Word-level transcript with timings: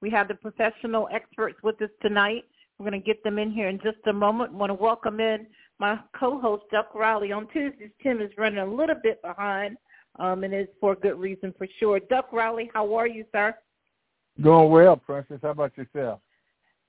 We 0.00 0.10
have 0.10 0.28
the 0.28 0.34
professional 0.34 1.08
experts 1.12 1.58
with 1.62 1.80
us 1.82 1.90
tonight. 2.02 2.44
We're 2.78 2.88
going 2.88 3.00
to 3.00 3.06
get 3.06 3.22
them 3.24 3.38
in 3.38 3.50
here 3.50 3.68
in 3.68 3.78
just 3.78 3.98
a 4.06 4.12
moment. 4.12 4.52
I 4.52 4.56
want 4.56 4.70
to 4.70 4.74
welcome 4.74 5.18
in 5.18 5.46
my 5.80 5.98
co-host, 6.18 6.64
Duck 6.70 6.94
Riley. 6.94 7.32
On 7.32 7.48
Tuesdays, 7.48 7.90
Tim 8.02 8.20
is 8.20 8.30
running 8.36 8.60
a 8.60 8.66
little 8.66 8.96
bit 9.02 9.20
behind, 9.22 9.76
um, 10.18 10.44
and 10.44 10.54
it's 10.54 10.72
for 10.80 10.92
a 10.92 10.96
good 10.96 11.18
reason 11.18 11.52
for 11.58 11.66
sure. 11.78 12.00
Duck 12.00 12.32
Riley, 12.32 12.70
how 12.72 12.94
are 12.94 13.08
you, 13.08 13.24
sir? 13.32 13.54
Doing 14.42 14.70
well, 14.70 14.96
Princess. 14.96 15.40
How 15.42 15.50
about 15.50 15.76
yourself? 15.76 16.20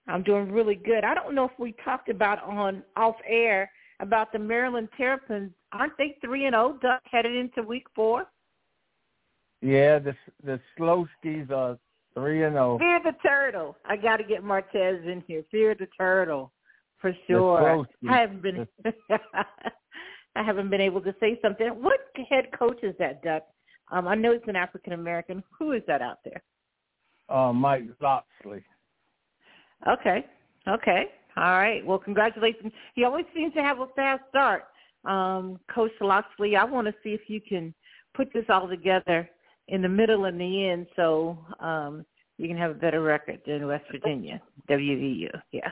I'm 0.08 0.24
doing 0.24 0.52
really 0.52 0.76
good. 0.76 1.04
I 1.04 1.14
don't 1.14 1.36
know 1.36 1.46
if 1.46 1.60
we 1.60 1.76
talked 1.84 2.10
about 2.10 2.44
on 2.44 2.84
off 2.96 3.16
air 3.28 3.72
about 4.00 4.32
the 4.32 4.40
Maryland 4.40 4.90
Terrapins. 4.98 5.52
Aren't 5.72 5.98
they 5.98 6.16
three 6.24 6.46
and 6.46 6.54
zero? 6.54 6.76
Oh, 6.76 6.80
Duck 6.82 7.02
headed 7.06 7.36
into 7.36 7.62
week 7.64 7.86
four. 7.96 8.26
Yeah, 9.62 10.00
the 10.00 10.16
the 10.44 10.60
slow 10.78 11.08
skis 11.20 11.50
are 11.52 11.78
three 12.14 12.44
and 12.44 12.54
zero. 12.54 12.76
Oh. 12.76 12.78
Fear 12.80 13.00
the 13.04 13.14
turtle. 13.28 13.76
I 13.86 13.96
got 13.96 14.18
to 14.18 14.24
get 14.24 14.44
Martez 14.44 15.06
in 15.06 15.24
here. 15.28 15.44
Fear 15.52 15.76
the 15.80 15.88
turtle, 15.98 16.52
for 17.00 17.14
sure. 17.28 17.86
I 18.10 18.20
haven't 18.20 18.42
been. 18.42 18.68
I 20.36 20.44
haven't 20.44 20.70
been 20.70 20.82
able 20.82 21.02
to 21.02 21.14
say 21.20 21.40
something. 21.42 21.68
What 21.68 22.00
head 22.30 22.46
coach 22.58 22.80
is 22.84 22.96
that, 23.00 23.24
Duck? 23.24 23.44
Um, 23.92 24.08
I 24.08 24.16
know 24.16 24.32
it's 24.32 24.48
an 24.48 24.56
African 24.56 24.94
American. 24.94 25.44
Who 25.58 25.72
is 25.72 25.82
that 25.88 26.02
out 26.02 26.20
there? 26.24 26.42
Uh, 27.30 27.52
Mike 27.52 27.86
Locksley. 28.02 28.64
Okay. 29.88 30.26
Okay. 30.68 31.06
All 31.38 31.58
right. 31.58 31.86
Well, 31.86 31.98
congratulations. 31.98 32.72
He 32.96 33.04
always 33.04 33.26
seems 33.36 33.54
to 33.54 33.62
have 33.62 33.80
a 33.80 33.88
fast 33.96 34.24
start. 34.30 34.64
Um, 35.06 35.60
Coach 35.74 35.92
Locksley, 36.02 36.56
I 36.56 36.64
want 36.66 36.88
to 36.88 36.94
see 37.04 37.10
if 37.10 37.22
you 37.28 37.40
can 37.42 37.74
put 38.14 38.32
this 38.34 38.46
all 38.50 38.68
together 38.68 39.30
in 39.70 39.82
the 39.82 39.90
middle 39.90 40.26
and 40.26 40.40
the 40.40 40.68
end 40.68 40.88
so 40.96 41.38
um, 41.60 42.06
you 42.38 42.48
can 42.48 42.58
have 42.58 42.72
a 42.72 42.76
better 42.76 43.02
record 43.02 43.42
than 43.46 43.68
West 43.68 43.86
Virginia, 43.92 44.42
WVU. 44.70 45.30
Yeah. 45.52 45.72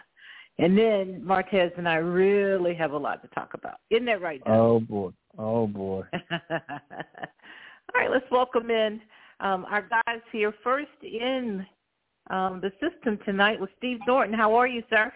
And 0.60 0.78
then 0.78 1.22
Martez 1.26 1.72
and 1.78 1.88
I 1.88 1.96
really 1.96 2.74
have 2.76 2.92
a 2.92 2.98
lot 2.98 3.22
to 3.22 3.28
talk 3.30 3.54
about. 3.54 3.76
Isn't 3.90 4.06
that 4.06 4.22
right? 4.22 4.44
Duck? 4.44 4.54
Oh 4.54 4.80
boy. 4.80 5.12
Oh 5.38 5.68
boy. 5.68 6.04
All 6.52 8.02
right, 8.02 8.12
let's 8.12 8.26
welcome 8.32 8.70
in 8.70 9.00
um, 9.40 9.66
our 9.70 9.88
guys 9.88 10.22
here. 10.32 10.54
First 10.64 10.90
in 11.04 11.66
um, 12.30 12.62
the 12.62 12.72
system 12.82 13.20
tonight 13.24 13.60
with 13.60 13.70
Steve 13.78 14.00
Thornton. 14.06 14.38
How 14.38 14.56
are 14.56 14.68
you, 14.68 14.84
sir? 14.90 15.12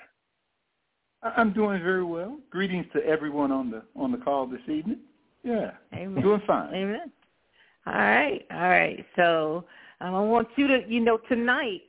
I'm 1.24 1.54
doing 1.54 1.84
very 1.84 2.04
well. 2.04 2.38
Greetings 2.50 2.86
to 2.94 3.04
everyone 3.06 3.52
on 3.52 3.70
the 3.70 3.84
on 3.96 4.12
the 4.12 4.18
call 4.18 4.48
this 4.48 4.62
evening. 4.68 5.00
Yeah, 5.44 5.72
Amen. 5.94 6.22
doing 6.22 6.42
fine. 6.48 6.74
Amen. 6.74 7.12
All 7.88 7.94
right, 7.94 8.46
all 8.52 8.70
right. 8.70 9.06
So 9.16 9.66
um, 10.02 10.16
I 10.16 10.22
want 10.22 10.48
you 10.56 10.68
to, 10.68 10.84
you 10.88 11.00
know, 11.00 11.18
tonight, 11.30 11.82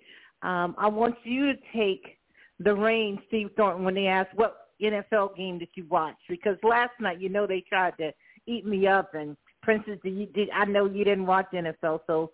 um, 0.43 0.75
I 0.79 0.89
want 0.89 1.17
you 1.25 1.53
to 1.53 1.59
take 1.75 2.19
the 2.59 2.75
reins, 2.75 3.19
Steve 3.29 3.51
Thornton, 3.57 3.85
when 3.85 3.95
they 3.95 4.07
ask 4.07 4.29
what 4.35 4.69
NFL 4.83 5.37
game 5.37 5.59
did 5.59 5.69
you 5.75 5.87
watch? 5.89 6.17
Because 6.29 6.57
last 6.63 6.93
night, 7.01 7.21
you 7.21 7.29
know, 7.29 7.47
they 7.47 7.61
tried 7.61 7.97
to 7.99 8.13
eat 8.47 8.67
me 8.67 8.87
up, 8.87 9.15
and 9.15 9.37
Princess, 9.63 9.99
did 10.03 10.15
you 10.15 10.27
did. 10.27 10.51
I 10.51 10.65
know 10.65 10.87
you 10.87 11.05
didn't 11.05 11.27
watch 11.27 11.47
NFL, 11.53 12.01
so 12.07 12.31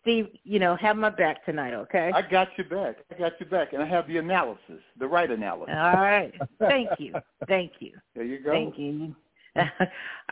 Steve, 0.00 0.28
you 0.44 0.58
know, 0.58 0.76
have 0.76 0.96
my 0.96 1.10
back 1.10 1.44
tonight, 1.44 1.74
okay? 1.74 2.10
I 2.14 2.22
got 2.22 2.48
your 2.56 2.66
back. 2.68 2.96
I 3.14 3.18
got 3.18 3.32
your 3.38 3.48
back, 3.48 3.72
and 3.72 3.82
I 3.82 3.86
have 3.86 4.06
the 4.08 4.18
analysis, 4.18 4.80
the 4.98 5.06
right 5.06 5.30
analysis. 5.30 5.74
All 5.76 6.00
right. 6.00 6.32
Thank 6.58 6.90
you. 6.98 7.14
Thank 7.48 7.72
you. 7.80 7.92
There 8.14 8.24
you 8.24 8.42
go. 8.42 8.52
Thank 8.52 8.78
you. 8.78 9.14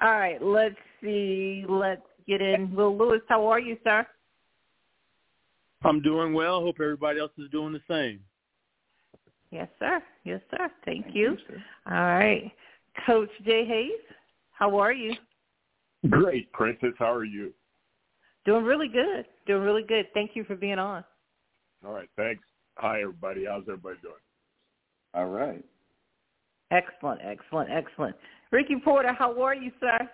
All 0.01 0.13
right. 0.13 0.43
Let's 0.43 0.77
see. 1.03 1.65
Let's 1.69 2.03
get 2.27 2.41
in. 2.41 2.75
Will 2.75 2.97
Lewis, 2.97 3.21
how 3.29 3.47
are 3.47 3.61
you, 3.61 3.77
sir? 3.85 4.07
I'm 5.85 6.01
doing 6.01 6.33
well. 6.33 6.61
Hope 6.61 6.77
everybody 6.81 7.21
else 7.21 7.33
is 7.39 7.51
doing 7.51 7.73
the 7.73 7.81
same. 7.89 8.21
Yes, 9.51 9.69
sir. 9.79 10.01
Yes, 10.25 10.41
sir. 10.51 10.71
Thank, 10.85 11.05
Thank 11.05 11.17
you. 11.17 11.33
you 11.33 11.39
sir. 11.49 11.63
All 11.87 12.19
right. 12.19 12.51
Coach 13.07 13.31
Jay 13.45 13.65
Hayes, 13.65 14.01
how 14.53 14.79
are 14.79 14.93
you? 14.93 15.15
Great, 16.09 16.53
Princess. 16.53 16.93
How 16.99 17.13
are 17.13 17.25
you? 17.25 17.53
Doing 18.45 18.65
really 18.65 18.89
good. 18.89 19.25
Doing 19.47 19.63
really 19.63 19.83
good. 19.83 20.07
Thank 20.15 20.33
you 20.35 20.45
for 20.45 20.57
being 20.57 20.79
on. 20.79 21.05
All 21.85 21.93
right, 21.93 22.09
thanks. 22.17 22.43
Hi, 22.77 23.01
everybody. 23.03 23.45
How's 23.45 23.63
everybody 23.63 23.97
doing? 24.03 24.15
All 25.15 25.29
right. 25.29 25.65
Excellent, 26.71 27.21
excellent, 27.23 27.71
excellent. 27.71 28.17
Ricky 28.51 28.77
Porter, 28.83 29.13
how 29.13 29.41
are 29.43 29.55
you, 29.55 29.71
sir? 29.79 30.09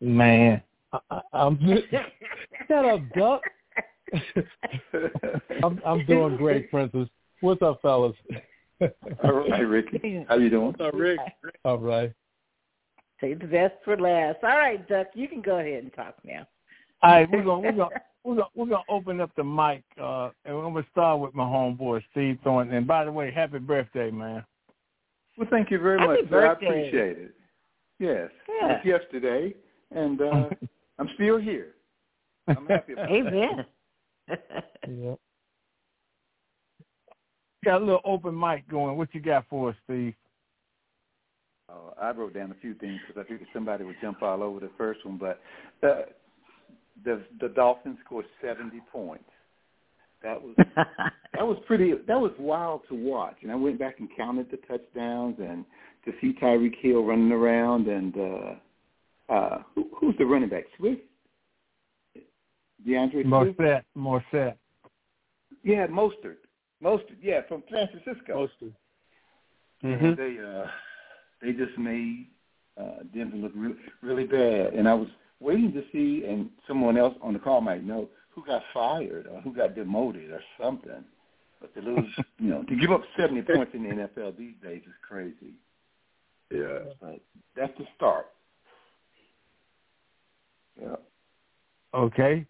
Man, 0.00 0.62
I, 1.10 1.20
I'm 1.32 1.58
shut 2.68 2.84
up, 2.84 3.00
Duck. 3.16 3.42
I'm, 5.62 5.80
I'm 5.84 6.06
doing 6.06 6.36
great, 6.36 6.70
Princess. 6.70 7.08
What's 7.40 7.62
up, 7.62 7.80
fellas? 7.82 8.14
All 9.22 9.32
right, 9.32 9.60
Ricky. 9.60 10.24
How 10.28 10.36
you 10.36 10.50
doing? 10.50 10.66
What's 10.66 10.80
up, 10.80 10.94
Rick? 10.94 11.18
All 11.64 11.78
right. 11.78 12.12
Save 13.20 13.40
the 13.40 13.46
best 13.46 13.74
for 13.84 13.96
last. 13.96 14.38
All 14.42 14.50
right, 14.50 14.86
Duck, 14.88 15.08
you 15.14 15.28
can 15.28 15.40
go 15.40 15.58
ahead 15.58 15.82
and 15.82 15.92
talk 15.94 16.14
now. 16.24 16.46
All 17.02 17.12
right, 17.12 17.30
we're 17.30 17.44
gonna 17.44 17.60
we're 17.60 17.72
gonna 17.72 17.88
we're 18.24 18.34
gonna 18.36 18.48
we're 18.54 18.66
gonna 18.66 18.82
open 18.88 19.20
up 19.20 19.30
the 19.36 19.44
mic, 19.44 19.82
uh, 20.00 20.30
and 20.44 20.54
we're 20.56 20.62
gonna 20.62 20.86
start 20.92 21.20
with 21.20 21.34
my 21.34 21.44
homeboy 21.44 22.02
Steve 22.10 22.38
Thornton. 22.42 22.74
And 22.76 22.86
by 22.86 23.04
the 23.04 23.12
way, 23.12 23.30
happy 23.30 23.58
birthday, 23.58 24.10
man. 24.10 24.44
Well, 25.36 25.48
thank 25.50 25.70
you 25.70 25.78
very 25.78 25.98
Happy 25.98 26.22
much, 26.22 26.30
sir. 26.30 26.46
I 26.46 26.52
appreciate 26.52 27.18
it. 27.18 27.34
Yes, 27.98 28.30
Yeah. 28.48 28.66
it 28.66 28.86
was 28.86 29.00
yesterday, 29.02 29.54
and 29.90 30.20
uh, 30.20 30.48
I'm 30.98 31.08
still 31.14 31.38
here. 31.38 31.74
I'm 32.48 32.66
happy 32.66 32.92
about 32.92 33.08
that. 33.08 33.14
Amen. 33.14 33.66
Yeah. 34.86 35.14
Got 37.64 37.80
a 37.80 37.84
little 37.84 38.00
open 38.04 38.38
mic 38.38 38.68
going. 38.68 38.96
What 38.98 39.14
you 39.14 39.20
got 39.20 39.46
for 39.48 39.70
us, 39.70 39.76
Steve? 39.84 40.14
Uh, 41.70 41.98
I 42.00 42.10
wrote 42.10 42.34
down 42.34 42.50
a 42.50 42.60
few 42.60 42.74
things 42.74 43.00
because 43.06 43.24
I 43.24 43.28
figured 43.28 43.48
somebody 43.54 43.84
would 43.84 43.96
jump 44.02 44.22
all 44.22 44.42
over 44.42 44.60
the 44.60 44.70
first 44.76 45.04
one, 45.06 45.16
but 45.16 45.40
uh, 45.86 46.02
the 47.04 47.22
the 47.40 47.48
Dolphins 47.48 47.96
scored 48.04 48.26
70 48.42 48.80
points. 48.92 49.24
That 50.22 50.40
was 50.42 50.54
that 50.76 51.46
was 51.46 51.56
pretty 51.66 51.92
that 52.06 52.20
was 52.20 52.32
wild 52.38 52.82
to 52.88 52.94
watch. 52.94 53.36
And 53.42 53.50
I 53.50 53.54
went 53.54 53.78
back 53.78 53.98
and 53.98 54.08
counted 54.16 54.50
the 54.50 54.58
touchdowns 54.68 55.36
and 55.38 55.64
to 56.04 56.12
see 56.20 56.34
Tyreek 56.40 56.76
Hill 56.80 57.02
running 57.02 57.32
around 57.32 57.88
and 57.88 58.16
uh 58.16 58.54
uh 59.28 59.58
who, 59.74 59.88
who's 59.98 60.14
the 60.18 60.26
running 60.26 60.48
back? 60.48 60.64
Swift? 60.76 61.02
DeAndre 62.86 63.12
Swift? 63.12 63.28
Morset, 63.28 63.82
Morset. 63.96 64.54
Yeah, 65.62 65.86
Mostert. 65.86 66.36
Mostert, 66.82 67.16
yeah, 67.22 67.40
from 67.48 67.62
San 67.72 67.88
Francisco. 67.88 68.34
Mostly. 68.34 68.72
And 69.82 70.16
they 70.16 70.38
uh 70.38 70.66
they 71.42 71.52
just 71.52 71.76
made 71.78 72.28
uh 72.80 73.02
Denver 73.14 73.36
look 73.36 73.52
really 73.54 73.76
really 74.02 74.24
bad. 74.24 74.74
And 74.74 74.88
I 74.88 74.94
was 74.94 75.08
waiting 75.40 75.72
to 75.72 75.82
see 75.92 76.24
and 76.26 76.50
someone 76.66 76.96
else 76.96 77.14
on 77.22 77.32
the 77.32 77.38
call 77.38 77.60
might 77.60 77.84
know 77.84 78.08
who 78.30 78.44
got 78.44 78.62
fired 78.72 79.26
or 79.26 79.40
who 79.42 79.54
got 79.54 79.74
demoted 79.74 80.30
or 80.30 80.42
something. 80.60 81.04
But 81.60 81.74
to 81.74 81.80
lose 81.80 82.04
you 82.38 82.50
know, 82.50 82.62
to 82.62 82.76
give 82.76 82.90
up 82.90 83.02
seventy 83.16 83.42
points 83.42 83.72
in 83.74 83.84
the 83.84 83.90
NFL 83.90 84.36
these 84.36 84.54
days 84.62 84.82
is 84.86 84.94
crazy. 85.06 85.54
Yeah. 86.50 86.78
But 87.00 87.20
that's 87.56 87.76
the 87.78 87.84
start. 87.96 88.26
Yeah. 90.80 90.96
Okay. 91.94 92.46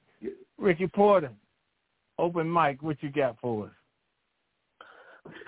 Ricky 0.58 0.86
Porter, 0.86 1.30
open 2.18 2.50
mic. 2.50 2.82
What 2.82 3.02
you 3.02 3.10
got 3.10 3.36
for 3.40 3.66
us? 3.66 3.72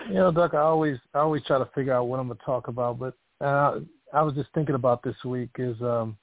You 0.07 0.15
know, 0.15 0.31
Duck, 0.31 0.53
I 0.53 0.59
always 0.59 0.97
I 1.13 1.19
always 1.19 1.43
try 1.45 1.57
to 1.57 1.69
figure 1.73 1.93
out 1.93 2.05
what 2.05 2.19
I'm 2.19 2.27
gonna 2.27 2.39
talk 2.45 2.67
about, 2.67 2.99
but 2.99 3.13
uh, 3.41 3.79
I 4.13 4.21
was 4.21 4.33
just 4.33 4.49
thinking 4.53 4.75
about 4.75 5.03
this 5.03 5.15
week 5.23 5.49
is 5.57 5.79
um, 5.81 6.17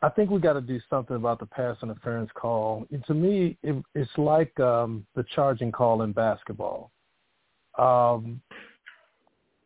I 0.00 0.08
think 0.08 0.30
we 0.30 0.40
got 0.40 0.52
to 0.52 0.60
do 0.60 0.80
something 0.88 1.16
about 1.16 1.40
the 1.40 1.46
pass 1.46 1.76
interference 1.82 2.30
call. 2.34 2.86
And 2.92 3.04
to 3.06 3.14
me, 3.14 3.56
it, 3.62 3.82
it's 3.94 4.10
like 4.16 4.58
um, 4.60 5.04
the 5.16 5.24
charging 5.34 5.72
call 5.72 6.02
in 6.02 6.12
basketball. 6.12 6.92
Um, 7.76 8.40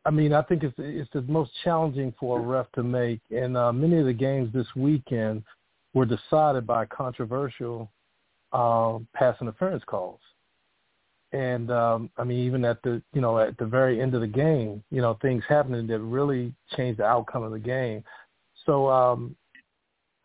I 0.05 0.11
mean, 0.11 0.33
I 0.33 0.43
think 0.43 0.63
it's 0.63 0.75
it's 0.79 1.11
the 1.13 1.23
most 1.23 1.51
challenging 1.63 2.15
for 2.19 2.39
a 2.39 2.43
ref 2.43 2.71
to 2.73 2.83
make, 2.83 3.21
and 3.31 3.57
uh, 3.57 3.73
many 3.73 3.99
of 3.99 4.07
the 4.07 4.13
games 4.13 4.53
this 4.53 4.67
weekend 4.75 5.45
were 5.95 6.07
decided 6.07 6.67
by 6.67 6.87
controversial 6.87 7.91
uh, 8.53 8.99
pass 9.15 9.37
interference 9.41 9.83
calls. 9.87 10.21
and 11.33 11.71
um, 11.71 12.11
I 12.19 12.25
mean, 12.25 12.39
even 12.47 12.65
at 12.65 12.83
the 12.83 13.03
you 13.13 13.21
know 13.21 13.39
at 13.39 13.57
the 13.59 13.67
very 13.67 14.01
end 14.01 14.15
of 14.15 14.21
the 14.21 14.27
game, 14.27 14.83
you 14.91 15.01
know, 15.01 15.19
things 15.23 15.43
happening 15.49 15.87
that 15.89 16.01
really 16.01 16.53
changed 16.77 17.01
the 17.01 17.05
outcome 17.05 17.43
of 17.43 17.53
the 17.53 17.59
game. 17.59 18.05
So 18.67 18.89
um, 18.91 19.35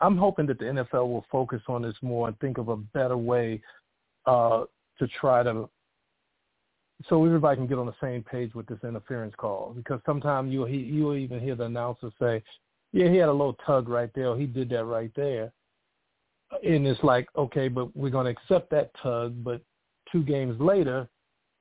I'm 0.02 0.18
hoping 0.18 0.46
that 0.48 0.60
the 0.60 0.66
NFL 0.66 1.08
will 1.08 1.26
focus 1.32 1.62
on 1.68 1.82
this 1.82 1.96
more 2.02 2.28
and 2.28 2.40
think 2.40 2.58
of 2.58 2.70
a 2.70 2.78
better 2.78 3.18
way 3.18 3.62
uh, 4.26 4.66
to 5.00 5.08
try 5.20 5.44
to 5.44 5.70
so 7.08 7.24
everybody 7.24 7.58
can 7.58 7.68
get 7.68 7.78
on 7.78 7.86
the 7.86 7.96
same 8.02 8.24
page 8.24 8.54
with 8.56 8.66
this 8.68 8.80
interference 8.84 9.34
call. 9.38 9.74
Because 9.76 10.02
sometimes 10.06 10.52
you 10.52 10.66
you 10.68 11.04
will 11.06 11.16
even 11.16 11.40
hear 11.40 11.56
the 11.56 11.66
announcer 11.66 12.12
say, 12.20 12.44
"Yeah, 12.92 13.10
he 13.10 13.18
had 13.18 13.30
a 13.30 13.32
little 13.32 13.58
tug 13.66 13.88
right 13.88 14.10
there. 14.16 14.30
Or 14.30 14.38
he 14.38 14.46
did 14.46 14.70
that 14.70 14.86
right 14.86 15.12
there," 15.16 15.52
and 16.64 16.88
it's 16.88 17.04
like, 17.04 17.28
okay, 17.36 17.68
but 17.68 17.96
we're 17.96 18.10
going 18.10 18.26
to 18.26 18.32
accept 18.32 18.70
that 18.72 18.92
tug, 19.02 19.44
but 19.44 19.62
two 20.12 20.24
games 20.24 20.60
later, 20.60 21.08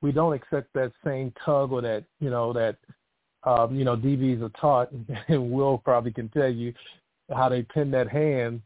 we 0.01 0.11
don't 0.11 0.33
accept 0.33 0.71
that 0.73 0.91
same 1.03 1.33
tug 1.43 1.71
or 1.71 1.81
that 1.81 2.05
you 2.19 2.29
know 2.29 2.53
that 2.53 2.77
um, 3.43 3.75
you 3.75 3.83
know 3.83 3.95
DBs 3.95 4.41
are 4.41 4.59
taught, 4.59 4.91
and 5.27 5.51
Will 5.51 5.77
probably 5.77 6.11
can 6.11 6.29
tell 6.29 6.49
you 6.49 6.73
how 7.35 7.49
they 7.49 7.63
pin 7.63 7.91
that 7.91 8.09
hand 8.09 8.61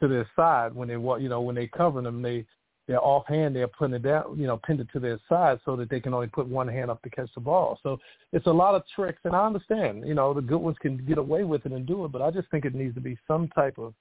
to 0.00 0.08
their 0.08 0.28
side 0.34 0.74
when 0.74 0.88
they 0.88 0.94
you 0.94 1.28
know 1.28 1.40
when 1.40 1.54
they 1.54 1.66
cover 1.68 2.02
them 2.02 2.22
they 2.22 2.44
they're 2.88 3.00
offhand 3.00 3.54
they're 3.54 3.68
putting 3.68 3.94
it 3.94 4.02
down 4.02 4.36
you 4.36 4.46
know 4.46 4.60
pinned 4.66 4.80
it 4.80 4.88
to 4.92 4.98
their 4.98 5.20
side 5.28 5.60
so 5.64 5.76
that 5.76 5.88
they 5.88 6.00
can 6.00 6.12
only 6.12 6.26
put 6.26 6.48
one 6.48 6.66
hand 6.66 6.90
up 6.90 7.00
to 7.02 7.10
catch 7.10 7.30
the 7.34 7.40
ball. 7.40 7.78
So 7.82 7.98
it's 8.32 8.46
a 8.46 8.52
lot 8.52 8.74
of 8.74 8.82
tricks 8.94 9.20
and 9.24 9.36
i 9.36 9.46
understand 9.46 10.06
you 10.06 10.14
know 10.14 10.34
the 10.34 10.40
good 10.40 10.58
ones 10.58 10.76
can 10.80 10.96
get 11.06 11.18
away 11.18 11.44
with 11.44 11.64
it 11.64 11.72
and 11.72 11.86
do 11.86 12.04
it 12.04 12.12
but 12.12 12.22
i 12.22 12.30
just 12.30 12.50
think 12.50 12.64
it 12.64 12.74
needs 12.74 12.94
to 12.94 13.00
be 13.00 13.16
some 13.28 13.48
type 13.48 13.78
of 13.78 13.94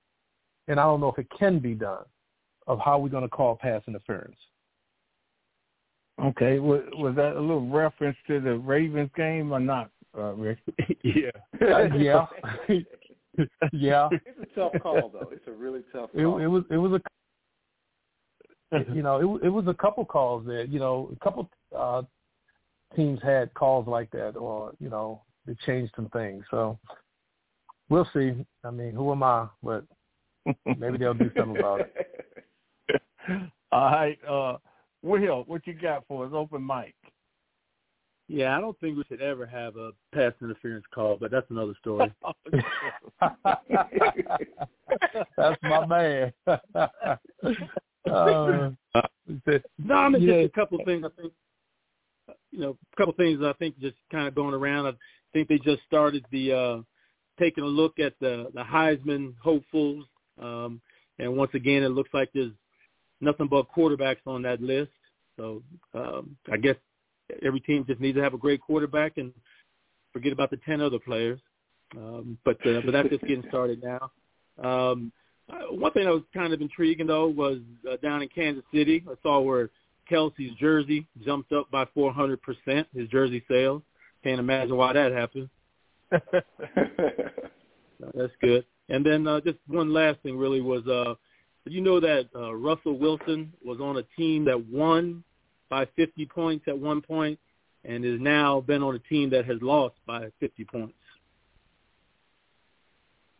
and 0.67 0.79
i 0.79 0.83
don't 0.83 0.99
know 0.99 1.09
if 1.09 1.17
it 1.17 1.27
can 1.37 1.59
be 1.59 1.73
done 1.73 2.03
of 2.67 2.79
how 2.79 2.97
we're 2.97 3.09
going 3.09 3.23
to 3.23 3.29
call 3.29 3.55
pass 3.55 3.81
interference 3.87 4.37
okay 6.23 6.59
was, 6.59 6.81
was 6.93 7.15
that 7.15 7.35
a 7.35 7.39
little 7.39 7.67
reference 7.67 8.17
to 8.27 8.39
the 8.39 8.55
ravens 8.55 9.09
game 9.15 9.51
or 9.51 9.59
not 9.59 9.89
uh, 10.17 10.33
Rick? 10.33 10.59
yeah 11.03 11.29
uh, 11.61 11.85
yeah 11.95 12.25
yeah 13.71 14.09
it's 14.11 14.51
a 14.51 14.59
tough 14.59 14.73
call 14.81 15.09
though 15.09 15.29
it's 15.31 15.47
a 15.47 15.51
really 15.51 15.81
tough 15.93 16.11
call. 16.11 16.37
It, 16.37 16.43
it 16.43 16.47
was 16.47 16.63
it 16.69 16.77
was 16.77 16.93
a 16.93 17.01
you 18.93 19.01
know, 19.01 19.17
it, 19.17 19.47
it 19.47 19.49
was 19.49 19.67
a 19.67 19.73
couple 19.73 20.05
calls 20.05 20.45
there. 20.45 20.63
You 20.63 20.79
know, 20.79 21.11
a 21.13 21.23
couple 21.23 21.49
uh, 21.77 22.03
teams 22.95 23.19
had 23.21 23.53
calls 23.53 23.87
like 23.87 24.09
that, 24.11 24.35
or 24.37 24.71
you 24.79 24.89
know, 24.89 25.21
they 25.45 25.55
changed 25.65 25.93
some 25.95 26.09
things. 26.09 26.43
So 26.49 26.79
we'll 27.89 28.07
see. 28.13 28.33
I 28.63 28.71
mean, 28.71 28.93
who 28.93 29.11
am 29.11 29.23
I? 29.23 29.47
But 29.61 29.83
maybe 30.77 30.97
they'll 30.97 31.13
do 31.13 31.31
something 31.37 31.57
about 31.57 31.81
it. 31.81 33.01
All 33.71 33.91
right, 33.91 34.19
uh, 34.27 34.57
Will, 35.03 35.43
what 35.47 35.65
you 35.65 35.73
got 35.73 36.05
for 36.07 36.25
us? 36.25 36.31
Open 36.33 36.65
mic. 36.65 36.95
Yeah, 38.27 38.57
I 38.57 38.61
don't 38.61 38.79
think 38.79 38.97
we 38.97 39.03
should 39.09 39.21
ever 39.21 39.45
have 39.45 39.75
a 39.75 39.91
pass 40.13 40.31
interference 40.41 40.85
call, 40.93 41.17
but 41.19 41.31
that's 41.31 41.49
another 41.49 41.73
story. 41.81 42.13
that's 45.37 45.61
my 45.63 45.85
man. 45.85 46.33
Uh, 48.09 48.71
no, 49.77 49.95
I 49.95 50.09
mean, 50.09 50.25
just 50.25 50.45
a 50.45 50.51
couple 50.55 50.79
of 50.79 50.85
things. 50.85 51.05
I 51.05 51.21
think, 51.21 51.33
you 52.51 52.59
know, 52.59 52.77
a 52.93 52.95
couple 52.95 53.11
of 53.11 53.17
things. 53.17 53.41
I 53.43 53.53
think 53.53 53.79
just 53.79 53.97
kind 54.11 54.27
of 54.27 54.35
going 54.35 54.53
around. 54.53 54.87
I 54.87 54.93
think 55.33 55.47
they 55.47 55.57
just 55.59 55.83
started 55.85 56.25
the 56.31 56.53
uh, 56.53 56.77
taking 57.39 57.63
a 57.63 57.67
look 57.67 57.99
at 57.99 58.13
the 58.19 58.49
the 58.53 58.63
Heisman 58.63 59.33
hopefuls, 59.41 60.05
um, 60.41 60.81
and 61.19 61.37
once 61.37 61.51
again, 61.53 61.83
it 61.83 61.89
looks 61.89 62.09
like 62.13 62.29
there's 62.33 62.51
nothing 63.19 63.47
but 63.47 63.67
quarterbacks 63.75 64.25
on 64.25 64.41
that 64.43 64.61
list. 64.61 64.91
So 65.37 65.61
um, 65.93 66.35
I 66.51 66.57
guess 66.57 66.75
every 67.43 67.59
team 67.61 67.85
just 67.87 68.01
needs 68.01 68.17
to 68.17 68.23
have 68.23 68.33
a 68.33 68.37
great 68.37 68.61
quarterback 68.61 69.17
and 69.17 69.31
forget 70.13 70.33
about 70.33 70.49
the 70.49 70.57
ten 70.57 70.81
other 70.81 70.99
players. 70.99 71.39
Um, 71.95 72.37
but 72.43 72.57
uh, 72.65 72.81
but 72.85 72.91
that's 72.91 73.09
just 73.09 73.23
getting 73.23 73.45
started 73.49 73.83
now. 73.83 74.11
Um, 74.61 75.11
one 75.69 75.91
thing 75.91 76.05
that 76.05 76.13
was 76.13 76.23
kind 76.33 76.53
of 76.53 76.61
intriguing 76.61 77.07
though 77.07 77.27
was 77.27 77.59
uh, 77.89 77.97
down 77.97 78.21
in 78.21 78.29
Kansas 78.29 78.63
City. 78.73 79.03
I 79.09 79.13
saw 79.21 79.39
where 79.39 79.69
Kelce's 80.09 80.55
jersey 80.59 81.07
jumped 81.25 81.51
up 81.51 81.69
by 81.71 81.85
400 81.93 82.41
percent. 82.41 82.87
His 82.93 83.07
jersey 83.09 83.43
sales. 83.49 83.81
Can't 84.23 84.39
imagine 84.39 84.75
why 84.75 84.93
that 84.93 85.11
happened. 85.11 85.49
That's 86.11 86.25
good. 88.41 88.65
And 88.91 89.05
then 89.05 89.25
uh, 89.25 89.39
just 89.39 89.57
one 89.67 89.93
last 89.93 90.19
thing 90.21 90.37
really 90.37 90.59
was, 90.59 90.85
uh, 90.85 91.15
you 91.65 91.79
know 91.79 92.01
that 92.01 92.27
uh, 92.35 92.53
Russell 92.53 92.97
Wilson 92.97 93.53
was 93.63 93.79
on 93.79 93.97
a 93.97 94.03
team 94.17 94.43
that 94.45 94.67
won 94.67 95.23
by 95.69 95.87
50 95.95 96.25
points 96.25 96.65
at 96.67 96.77
one 96.77 97.01
point, 97.01 97.39
and 97.85 98.03
is 98.03 98.19
now 98.19 98.59
been 98.59 98.83
on 98.83 98.95
a 98.95 98.99
team 98.99 99.29
that 99.29 99.45
has 99.45 99.57
lost 99.61 99.95
by 100.05 100.27
50 100.41 100.65
points. 100.65 100.93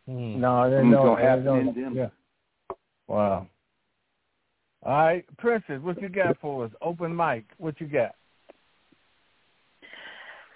Mm. 0.08 0.36
No, 0.36 0.70
they 0.70 0.76
don't. 0.90 1.74
They 1.74 1.80
don't 1.80 1.94
yeah. 1.94 2.08
Wow. 3.06 3.46
All 4.84 4.92
right, 4.92 5.24
Princess, 5.36 5.80
what 5.82 6.00
you 6.00 6.08
got 6.08 6.38
for 6.40 6.64
us? 6.64 6.72
Open 6.80 7.14
mic. 7.14 7.44
What 7.58 7.78
you 7.78 7.86
got? 7.86 8.14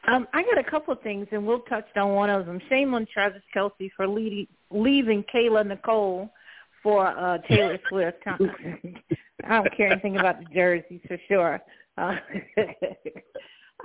Um, 0.07 0.29
I 0.33 0.43
got 0.43 0.59
a 0.59 0.71
couple 0.71 0.93
of 0.93 1.01
things, 1.03 1.27
and 1.33 1.47
we'll 1.47 1.61
touch 1.61 1.87
on 1.97 2.15
one 2.15 2.31
of 2.31 2.47
them. 2.47 2.61
Shame 2.69 2.95
on 2.95 3.07
Travis 3.13 3.43
Kelce 3.55 3.91
for 3.97 4.07
leading, 4.07 4.47
leaving 4.71 5.25
Kayla 5.35 5.67
Nicole 5.67 6.31
for 6.83 7.07
uh, 7.07 7.39
Taylor 7.49 7.79
Swift. 7.89 8.19
I 8.27 8.37
don't 9.49 9.77
care 9.77 9.91
anything 9.91 10.17
about 10.19 10.39
the 10.39 10.47
jerseys 10.55 11.01
for 11.09 11.19
sure. 11.29 11.61
Uh, 11.99 12.17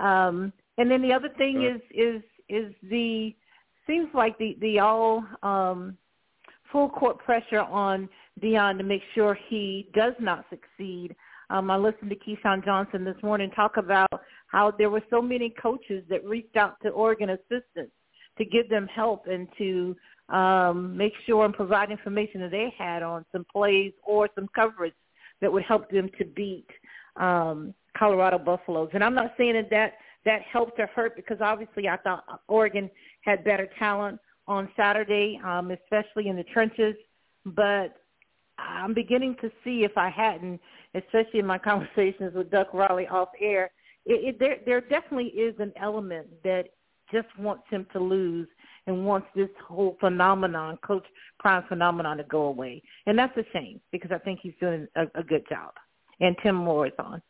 um, 0.02 0.52
and 0.78 0.90
then 0.90 1.02
the 1.02 1.12
other 1.12 1.28
thing 1.36 1.64
is 1.64 1.80
is 1.90 2.22
is 2.48 2.72
the 2.88 3.34
seems 3.86 4.08
like 4.14 4.38
the 4.38 4.56
the 4.60 4.78
all 4.78 5.24
um, 5.42 5.96
full 6.70 6.88
court 6.88 7.18
pressure 7.18 7.60
on 7.60 8.08
Deion 8.40 8.78
to 8.78 8.84
make 8.84 9.02
sure 9.14 9.36
he 9.48 9.88
does 9.94 10.14
not 10.20 10.44
succeed. 10.50 11.14
Um, 11.52 11.70
I 11.70 11.76
listened 11.76 12.08
to 12.08 12.16
Keyshawn 12.16 12.64
Johnson 12.64 13.04
this 13.04 13.22
morning 13.22 13.50
talk 13.50 13.76
about 13.76 14.08
how 14.46 14.70
there 14.70 14.88
were 14.88 15.02
so 15.10 15.20
many 15.20 15.50
coaches 15.50 16.02
that 16.08 16.24
reached 16.24 16.56
out 16.56 16.76
to 16.82 16.88
Oregon 16.88 17.28
assistants 17.28 17.92
to 18.38 18.44
give 18.46 18.70
them 18.70 18.86
help 18.86 19.26
and 19.26 19.46
to 19.58 19.94
um, 20.34 20.96
make 20.96 21.12
sure 21.26 21.44
and 21.44 21.52
provide 21.52 21.90
information 21.90 22.40
that 22.40 22.52
they 22.52 22.72
had 22.78 23.02
on 23.02 23.26
some 23.32 23.44
plays 23.52 23.92
or 24.02 24.30
some 24.34 24.48
coverage 24.54 24.94
that 25.42 25.52
would 25.52 25.62
help 25.64 25.90
them 25.90 26.08
to 26.18 26.24
beat 26.24 26.66
um, 27.16 27.74
Colorado 27.98 28.38
Buffaloes. 28.38 28.88
And 28.94 29.04
I'm 29.04 29.14
not 29.14 29.34
saying 29.36 29.52
that 29.52 29.68
that 29.68 29.92
that 30.24 30.40
helped 30.50 30.80
or 30.80 30.86
hurt 30.86 31.16
because 31.16 31.38
obviously 31.42 31.86
I 31.86 31.98
thought 31.98 32.24
Oregon 32.48 32.88
had 33.20 33.44
better 33.44 33.68
talent 33.78 34.18
on 34.48 34.70
Saturday, 34.74 35.38
um, 35.44 35.70
especially 35.70 36.28
in 36.28 36.36
the 36.36 36.44
trenches. 36.44 36.94
But 37.44 37.96
I'm 38.58 38.94
beginning 38.94 39.36
to 39.40 39.50
see 39.64 39.84
if 39.84 39.96
I 39.96 40.08
hadn't, 40.10 40.60
especially 40.94 41.40
in 41.40 41.46
my 41.46 41.58
conversations 41.70 42.34
with 42.34 42.50
Duck 42.50 42.72
Riley 42.72 43.06
off 43.08 43.28
air, 43.40 43.70
it, 44.04 44.34
it, 44.34 44.38
there 44.38 44.56
there 44.66 44.80
definitely 44.80 45.28
is 45.28 45.54
an 45.58 45.72
element 45.76 46.26
that 46.42 46.64
just 47.12 47.28
wants 47.38 47.64
him 47.70 47.86
to 47.92 48.00
lose 48.00 48.48
and 48.86 49.06
wants 49.06 49.28
this 49.36 49.48
whole 49.66 49.96
phenomenon, 50.00 50.78
Coach 50.84 51.04
Prime 51.38 51.62
phenomenon, 51.68 52.16
to 52.16 52.24
go 52.24 52.44
away. 52.44 52.82
And 53.06 53.16
that's 53.16 53.36
a 53.36 53.44
shame 53.52 53.80
because 53.92 54.10
I 54.10 54.18
think 54.18 54.40
he's 54.42 54.54
doing 54.60 54.88
a, 54.96 55.02
a 55.14 55.22
good 55.22 55.44
job. 55.48 55.72
And 56.20 56.34
Tim 56.42 56.56
Moore 56.56 56.86
is 56.86 56.92
on. 56.98 57.22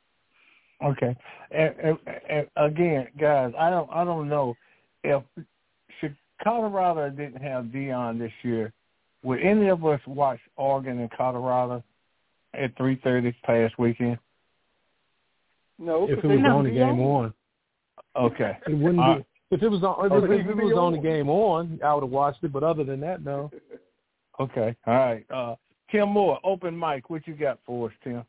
Okay, 0.83 1.15
and, 1.53 1.75
and, 1.79 1.99
and 2.29 2.47
again, 2.57 3.07
guys, 3.19 3.53
I 3.57 3.71
don't, 3.71 3.89
I 3.93 4.05
don't 4.05 4.29
know 4.29 4.57
if 5.05 5.23
Colorado 6.43 7.09
didn't 7.11 7.43
have 7.43 7.67
Deion 7.67 8.19
this 8.19 8.33
year. 8.43 8.73
Would 9.23 9.41
any 9.41 9.69
of 9.69 9.85
us 9.85 10.01
watch 10.07 10.41
Oregon 10.57 10.99
and 10.99 11.11
Colorado 11.13 11.85
at 12.55 12.77
three 12.77 13.01
thirty 13.03 13.33
past 13.45 13.79
weekend? 13.79 14.19
No, 15.79 16.09
if 16.09 16.19
it 16.19 16.27
was 16.27 16.45
on 16.45 16.65
the 16.65 16.71
game 16.71 17.01
on. 17.01 17.33
Okay, 18.17 18.57
it 18.67 18.77
wouldn't 18.77 19.03
uh, 19.03 19.17
be. 19.17 19.25
If 19.51 19.63
it 19.63 19.69
was 19.69 19.83
on, 19.83 20.07
if, 20.07 20.31
if 20.31 20.47
it 20.47 20.57
was 20.57 20.79
on 20.79 20.93
the 20.93 20.99
game 20.99 21.29
on, 21.29 21.79
I 21.85 21.95
would 21.95 22.03
have 22.03 22.11
watched 22.11 22.43
it. 22.45 22.53
But 22.53 22.63
other 22.63 22.85
than 22.85 23.01
that, 23.01 23.25
no. 23.25 23.51
Okay, 24.41 24.75
all 24.87 24.95
right. 24.95 25.25
Uh, 25.31 25.57
Tim 25.91 26.09
Moore, 26.09 26.39
open 26.45 26.79
mic. 26.79 27.11
What 27.11 27.27
you 27.27 27.35
got 27.35 27.59
for 27.67 27.89
us, 27.89 27.95
Tim? 28.03 28.25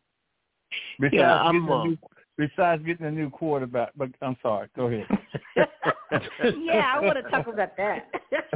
Besides 1.00 1.16
yeah, 1.16 1.42
I'm. 1.42 1.70
Uh, 1.70 1.84
new, 1.86 1.98
besides 2.38 2.84
getting 2.84 3.06
a 3.06 3.12
new 3.12 3.30
quarterback, 3.30 3.92
but 3.96 4.10
I'm 4.22 4.38
sorry. 4.42 4.68
Go 4.76 4.88
ahead. 4.88 5.08
yeah, 6.60 6.94
I 6.96 7.00
want 7.02 7.18
to 7.24 7.30
talk 7.30 7.48
about 7.48 7.76
that. 7.78 8.10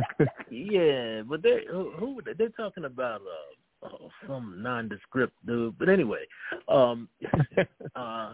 yeah, 0.50 1.22
but 1.24 1.42
they 1.42 1.66
who, 1.70 1.92
who 1.92 2.22
they're 2.38 2.50
talking 2.50 2.86
about 2.86 3.22
uh, 3.22 3.56
oh, 3.92 4.10
some 4.28 4.62
nondescript 4.62 5.34
dude. 5.46 5.78
But 5.78 5.90
anyway, 5.90 6.26
um, 6.68 7.08
uh, 7.96 8.34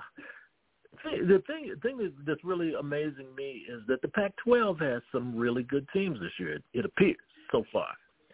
the 1.04 1.44
thing 1.48 1.74
thing 1.82 2.12
that's 2.26 2.44
really 2.44 2.74
amazing 2.76 3.34
me 3.36 3.64
is 3.70 3.82
that 3.88 4.02
the 4.02 4.08
Pac-12 4.10 4.82
has 4.82 5.02
some 5.12 5.36
really 5.36 5.64
good 5.64 5.88
teams 5.94 6.20
this 6.20 6.32
year. 6.40 6.54
It, 6.56 6.64
it 6.74 6.86
appears 6.86 7.18
so 7.52 7.64
far. 7.72 7.90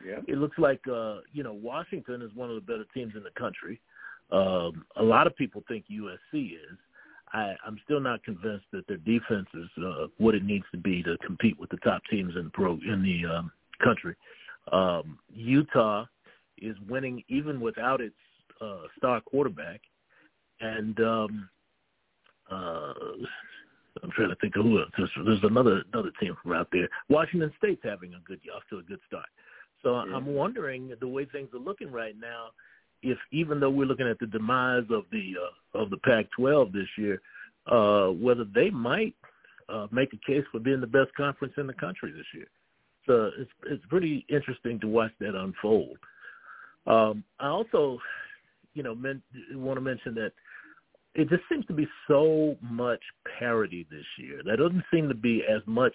Yeah. 0.06 0.20
It 0.28 0.38
looks 0.38 0.58
like 0.58 0.82
uh, 0.88 1.20
you 1.34 1.44
know 1.44 1.54
Washington 1.54 2.22
is 2.22 2.32
one 2.34 2.50
of 2.50 2.56
the 2.56 2.62
better 2.62 2.86
teams 2.94 3.14
in 3.16 3.24
the 3.24 3.32
country. 3.38 3.80
Um, 4.32 4.86
a 4.96 5.04
lot 5.04 5.28
of 5.28 5.36
people 5.36 5.64
think 5.68 5.86
USC 5.92 6.54
is. 6.54 6.78
I, 7.32 7.54
I'm 7.66 7.80
still 7.84 8.00
not 8.00 8.24
convinced 8.24 8.66
that 8.72 8.88
their 8.88 8.98
defense 8.98 9.48
is 9.54 9.84
uh, 9.84 10.08
what 10.18 10.34
it 10.34 10.44
needs 10.44 10.66
to 10.72 10.78
be 10.78 11.04
to 11.04 11.16
compete 11.26 11.60
with 11.60 11.70
the 11.70 11.78
top 11.78 12.02
teams 12.10 12.36
in 12.36 12.46
the 12.46 12.50
pro 12.50 12.74
in 12.74 13.04
the 13.04 13.32
um, 13.32 13.52
country. 13.84 14.16
Um, 14.72 15.20
Utah 15.34 16.06
is 16.62 16.76
winning 16.88 17.24
even 17.28 17.60
without 17.60 18.02
its 18.02 18.16
uh, 18.62 18.84
star 18.98 19.22
quarterback, 19.22 19.82
and 20.62 21.00
um, 21.00 21.50
uh, 22.52 22.94
I'm 24.04 24.12
trying 24.12 24.30
to 24.30 24.36
think 24.36 24.56
of 24.56 24.64
who 24.64 24.80
else. 24.80 24.90
There's, 24.98 25.10
there's 25.26 25.44
another 25.44 25.84
another 25.94 26.12
team 26.20 26.36
from 26.42 26.54
out 26.54 26.68
there. 26.72 26.88
Washington 27.10 27.52
State's 27.58 27.82
having 27.84 28.14
a 28.14 28.20
good 28.26 28.40
off 28.56 28.64
to 28.70 28.80
a 28.80 28.84
good 28.84 29.00
start. 29.08 29.28
So 29.84 29.96
yeah. 29.96 30.16
I'm 30.16 30.28
wondering 30.28 30.94
the 31.00 31.08
way 31.08 31.26
things 31.26 31.50
are 31.54 31.60
looking 31.60 31.92
right 31.92 32.16
now, 32.20 32.48
if 33.02 33.18
even 33.32 33.60
though 33.60 33.70
we're 33.70 33.86
looking 33.86 34.08
at 34.08 34.20
the 34.20 34.28
demise 34.28 34.86
of 34.90 35.04
the 35.12 35.34
uh, 35.42 35.80
of 35.80 35.90
the 35.90 35.98
Pac-12 35.98 36.74
this 36.74 36.88
year, 36.98 37.22
uh, 37.68 38.08
whether 38.08 38.46
they 38.54 38.70
might 38.70 39.16
uh, 39.70 39.88
make 39.92 40.10
a 40.14 40.32
case 40.32 40.44
for 40.52 40.60
being 40.60 40.82
the 40.82 40.88
best 40.88 41.14
conference 41.16 41.54
in 41.58 41.68
the 41.68 41.74
country 41.74 42.12
this 42.12 42.26
year. 42.34 42.48
So 43.06 43.32
it's 43.38 43.52
it's 43.68 43.86
pretty 43.90 44.26
interesting 44.30 44.80
to 44.82 44.88
watch 44.88 45.12
that 45.20 45.36
unfold. 45.36 45.98
Um, 46.88 47.24
I 47.40 47.48
also, 47.48 48.00
you 48.74 48.84
know, 48.84 48.96
men, 48.96 49.22
want 49.54 49.78
to 49.78 49.82
mention 49.82 50.16
that 50.16 50.32
it 51.16 51.30
just 51.30 51.44
seems 51.50 51.66
to 51.66 51.74
be 51.74 51.88
so 52.08 52.56
much 52.62 53.02
parity 53.40 53.86
this 53.90 54.06
year. 54.18 54.42
There 54.44 54.58
doesn't 54.58 54.84
seem 54.94 55.08
to 55.10 55.16
be 55.16 55.44
as 55.50 55.62
much 55.66 55.94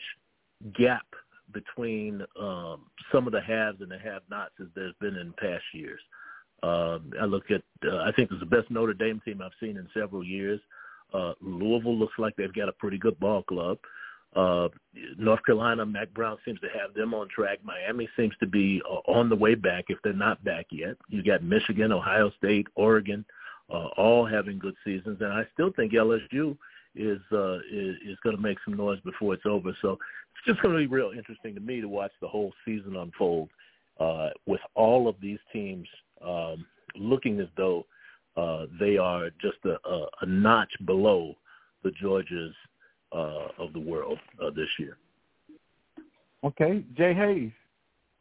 gap 0.77 1.07
between 1.53 2.23
um, 2.41 2.87
some 3.13 3.27
of 3.27 3.33
the 3.33 3.41
haves 3.41 3.81
and 3.81 3.91
the 3.91 3.99
have-nots 3.99 4.55
as 4.61 4.67
there's 4.75 4.95
been 5.01 5.17
in 5.17 5.33
past 5.35 5.65
years. 5.73 6.01
Um, 6.63 7.13
I 7.21 7.27
look 7.27 7.51
at, 7.51 7.63
uh, 7.87 7.99
I 7.99 8.13
think 8.13 8.31
it's 8.31 8.41
the 8.41 8.47
best 8.47 8.71
Notre 8.71 8.95
Dame 8.95 9.21
team 9.25 9.43
I've 9.43 9.53
seen 9.61 9.77
in 9.77 9.87
several 9.95 10.25
years. 10.25 10.61
Uh, 11.13 11.35
Louisville 11.41 11.97
looks 11.97 12.15
like 12.19 12.35
they've 12.37 12.53
got 12.53 12.69
a 12.69 12.73
pretty 12.73 12.99
good 12.99 13.19
ball 13.21 13.43
club. 13.43 13.79
Uh, 13.79 13.89
North 14.37 15.45
Carolina, 15.45 15.87
Mack 15.87 16.13
Brown 16.13 16.37
seems 16.45 16.61
to 16.61 16.69
have 16.69 16.95
them 16.95 17.15
on 17.15 17.29
track. 17.29 17.59
Miami 17.63 18.09
seems 18.17 18.35
to 18.41 18.47
be 18.47 18.83
uh, 18.89 19.11
on 19.11 19.29
the 19.29 19.37
way 19.37 19.55
back 19.55 19.85
if 19.89 19.99
they're 20.03 20.13
not 20.13 20.43
back 20.45 20.67
yet. 20.71 20.97
You 21.09 21.23
got 21.23 21.43
Michigan, 21.43 21.93
Ohio 21.93 22.31
State, 22.39 22.67
Oregon, 22.75 23.25
uh, 23.71 23.89
all 23.97 24.27
having 24.27 24.59
good 24.59 24.75
seasons, 24.85 25.19
and 25.21 25.33
I 25.33 25.45
still 25.53 25.73
think 25.75 25.93
LSU 25.93 26.57
is 26.95 27.21
uh, 27.33 27.59
is, 27.73 27.97
is 28.07 28.19
going 28.23 28.37
to 28.37 28.43
make 28.43 28.59
some 28.65 28.75
noise 28.75 29.01
before 29.05 29.35
it's 29.35 29.47
over. 29.47 29.77
So 29.83 29.93
it's 29.93 30.47
just 30.47 30.63
going 30.63 30.75
to 30.75 30.81
be 30.81 30.87
real 30.87 31.13
interesting 31.17 31.55
to 31.55 31.61
me 31.61 31.81
to 31.81 31.89
watch 31.89 32.13
the 32.21 32.29
whole 32.29 32.53
season 32.65 32.97
unfold 32.97 33.51
uh, 33.99 34.31
with 34.47 34.61
all 34.75 35.09
of 35.09 35.17
these 35.21 35.39
teams 35.53 35.89
um, 36.25 36.67
looking 36.97 37.41
as 37.41 37.49
though 37.57 37.87
uh, 38.37 38.67
they 38.79 38.97
are 38.97 39.31
just 39.41 39.59
a, 39.65 39.77
a, 39.89 40.07
a 40.23 40.27
notch 40.27 40.73
below 40.85 41.35
the 41.83 41.91
Georgias 41.91 42.53
uh, 43.15 43.49
of 43.59 43.73
the 43.73 43.81
world 43.81 44.19
uh, 44.43 44.51
this 44.51 44.69
year. 44.79 44.97
Okay, 46.43 46.85
Jay 46.97 47.15
Hayes, 47.15 47.53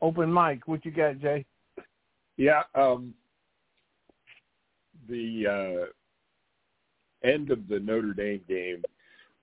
open 0.01 0.33
mic. 0.33 0.67
What 0.67 0.85
you 0.85 0.91
got, 0.91 1.19
Jay? 1.19 1.45
Yeah, 2.38 2.63
um, 2.73 3.13
the 5.09 5.88
uh, 7.23 7.27
end 7.27 7.51
of 7.51 7.67
the 7.67 7.79
Notre 7.79 8.13
Dame 8.13 8.41
game 8.47 8.83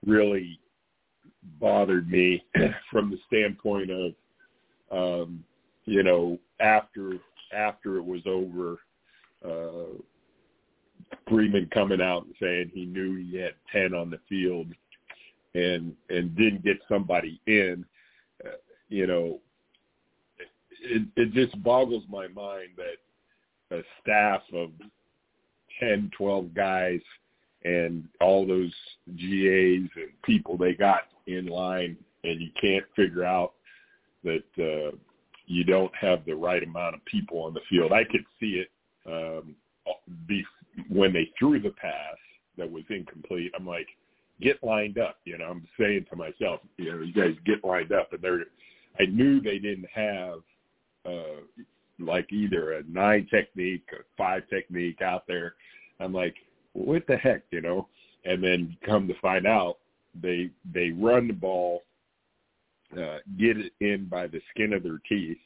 really 0.05 0.59
bothered 1.59 2.09
me 2.09 2.43
from 2.91 3.11
the 3.11 3.17
standpoint 3.27 3.91
of, 3.91 4.13
um, 4.91 5.43
you 5.85 6.03
know, 6.03 6.37
after 6.59 7.13
after 7.53 7.97
it 7.97 8.05
was 8.05 8.21
over, 8.25 8.77
uh, 9.45 9.97
Freeman 11.27 11.69
coming 11.73 12.01
out 12.01 12.25
and 12.25 12.35
saying 12.39 12.71
he 12.73 12.85
knew 12.85 13.15
he 13.15 13.37
had 13.37 13.53
ten 13.71 13.93
on 13.93 14.09
the 14.09 14.19
field, 14.29 14.67
and 15.53 15.93
and 16.09 16.35
didn't 16.35 16.63
get 16.63 16.77
somebody 16.87 17.39
in, 17.47 17.85
uh, 18.45 18.51
you 18.89 19.07
know, 19.07 19.39
it, 20.83 21.03
it 21.15 21.33
just 21.33 21.61
boggles 21.63 22.03
my 22.09 22.27
mind 22.27 22.69
that 22.77 23.77
a 23.77 23.81
staff 24.01 24.41
of 24.53 24.69
10, 25.79 26.11
12 26.17 26.53
guys 26.53 26.99
and 27.63 28.07
all 28.19 28.45
those 28.45 28.73
GAs 29.07 29.89
and 29.95 30.11
people 30.23 30.57
they 30.57 30.73
got 30.73 31.01
in 31.27 31.45
line 31.45 31.95
and 32.23 32.41
you 32.41 32.49
can't 32.59 32.85
figure 32.95 33.23
out 33.23 33.53
that 34.23 34.43
uh, 34.59 34.95
you 35.45 35.63
don't 35.63 35.93
have 35.95 36.25
the 36.25 36.33
right 36.33 36.63
amount 36.63 36.95
of 36.95 37.05
people 37.05 37.39
on 37.39 37.53
the 37.53 37.61
field. 37.69 37.91
I 37.91 38.03
could 38.03 38.25
see 38.39 38.63
it 38.63 38.69
um, 39.05 39.55
be, 40.27 40.45
when 40.89 41.13
they 41.13 41.29
threw 41.37 41.59
the 41.59 41.71
pass 41.71 42.17
that 42.57 42.71
was 42.71 42.83
incomplete. 42.89 43.51
I'm 43.57 43.65
like, 43.65 43.87
get 44.41 44.63
lined 44.63 44.97
up. 44.97 45.17
You 45.25 45.37
know, 45.37 45.45
I'm 45.45 45.67
saying 45.79 46.05
to 46.09 46.15
myself, 46.15 46.61
you 46.77 46.91
know, 46.91 47.01
you 47.01 47.13
guys 47.13 47.35
get 47.45 47.63
lined 47.63 47.91
up. 47.91 48.11
And 48.13 48.21
they're, 48.21 48.41
I 48.99 49.05
knew 49.05 49.41
they 49.41 49.59
didn't 49.59 49.87
have 49.93 50.39
uh, 51.05 51.41
like 51.99 52.31
either 52.31 52.73
a 52.73 52.83
nine 52.83 53.27
technique, 53.29 53.85
a 53.93 54.03
five 54.17 54.43
technique 54.49 55.01
out 55.01 55.23
there. 55.27 55.55
I'm 55.99 56.13
like, 56.13 56.35
what 56.73 57.05
the 57.07 57.17
heck, 57.17 57.43
you 57.51 57.61
know? 57.61 57.87
And 58.25 58.43
then 58.43 58.77
come 58.85 59.07
to 59.07 59.13
find 59.21 59.47
out, 59.47 59.77
they 60.21 60.49
they 60.73 60.91
run 60.91 61.27
the 61.27 61.33
ball, 61.33 61.83
uh, 62.93 63.17
get 63.39 63.57
it 63.57 63.71
in 63.79 64.07
by 64.09 64.27
the 64.27 64.41
skin 64.51 64.73
of 64.73 64.83
their 64.83 64.99
teeth, 65.07 65.37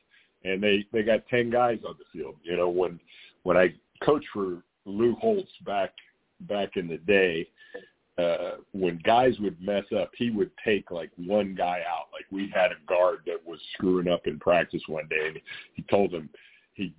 and 0.44 0.62
they 0.62 0.86
they 0.92 1.04
got 1.04 1.28
ten 1.28 1.50
guys 1.50 1.80
on 1.88 1.96
the 2.00 2.06
field. 2.20 2.36
You 2.44 2.58
know, 2.58 2.70
when 2.70 3.00
when 3.44 3.58
I 3.58 3.74
coached 4.04 4.28
for 4.34 4.64
Lou 4.86 5.16
Holtz 5.16 5.52
back 5.66 5.92
back 6.42 6.78
in 6.78 6.88
the 6.88 6.98
day, 6.98 7.48
uh, 8.18 8.58
when 8.72 9.00
guys 9.04 9.34
would 9.40 9.60
mess 9.62 9.84
up, 10.00 10.12
he 10.18 10.30
would 10.30 10.52
take 10.64 10.90
like 10.92 11.12
one 11.18 11.54
guy 11.56 11.82
out. 11.88 12.08
Like 12.14 12.26
we 12.32 12.52
had 12.54 12.72
a 12.72 12.86
guard 12.88 13.20
that 13.26 13.46
was 13.46 13.60
screwing 13.74 14.08
up 14.08 14.26
in 14.26 14.40
practice 14.40 14.82
one 14.88 15.08
day, 15.10 15.28
and 15.28 15.40
he 15.74 15.84
told 15.90 16.14
him 16.14 16.30
he 16.74 16.94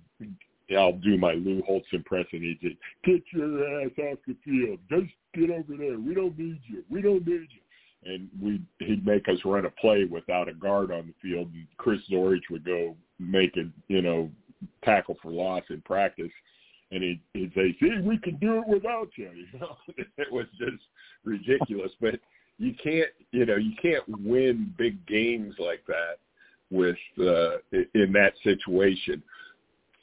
I'll 0.75 0.93
do 0.93 1.17
my 1.17 1.33
Lou 1.33 1.61
Holtz 1.65 1.87
impression. 1.93 2.41
He 2.41 2.57
said, 2.61 2.77
"Get 3.03 3.23
your 3.31 3.81
ass 3.81 3.91
off 3.99 4.19
the 4.27 4.35
field. 4.43 4.79
Just 4.89 5.13
get 5.33 5.49
over 5.49 5.77
there. 5.77 5.97
We 5.97 6.13
don't 6.13 6.37
need 6.37 6.59
you. 6.67 6.83
We 6.89 7.01
don't 7.01 7.25
need 7.25 7.47
you." 7.49 7.61
And 8.03 8.29
we 8.41 8.61
he'd 8.79 9.05
make 9.05 9.27
us 9.29 9.37
run 9.45 9.65
a 9.65 9.69
play 9.69 10.05
without 10.05 10.49
a 10.49 10.53
guard 10.53 10.91
on 10.91 11.07
the 11.07 11.13
field, 11.21 11.51
and 11.53 11.67
Chris 11.77 12.01
Zorich 12.11 12.49
would 12.51 12.65
go 12.65 12.95
make 13.17 13.55
a 13.57 13.69
you 13.87 14.01
know 14.01 14.29
tackle 14.83 15.17
for 15.21 15.31
loss 15.31 15.63
in 15.69 15.81
practice, 15.81 16.31
and 16.91 17.03
he'd, 17.03 17.21
he'd 17.33 17.51
say, 17.53 17.75
"See, 17.79 17.99
we 18.01 18.17
can 18.17 18.37
do 18.37 18.59
it 18.59 18.67
without 18.67 19.09
you." 19.15 19.31
You 19.53 19.59
know, 19.59 19.77
it 20.17 20.31
was 20.31 20.45
just 20.57 20.83
ridiculous. 21.23 21.91
But 21.99 22.19
you 22.57 22.73
can't, 22.81 23.09
you 23.31 23.45
know, 23.45 23.55
you 23.55 23.73
can't 23.81 24.03
win 24.07 24.73
big 24.77 25.05
games 25.05 25.55
like 25.59 25.83
that 25.87 26.17
with 26.69 26.97
uh, 27.19 27.57
in 27.71 28.11
that 28.13 28.33
situation. 28.43 29.21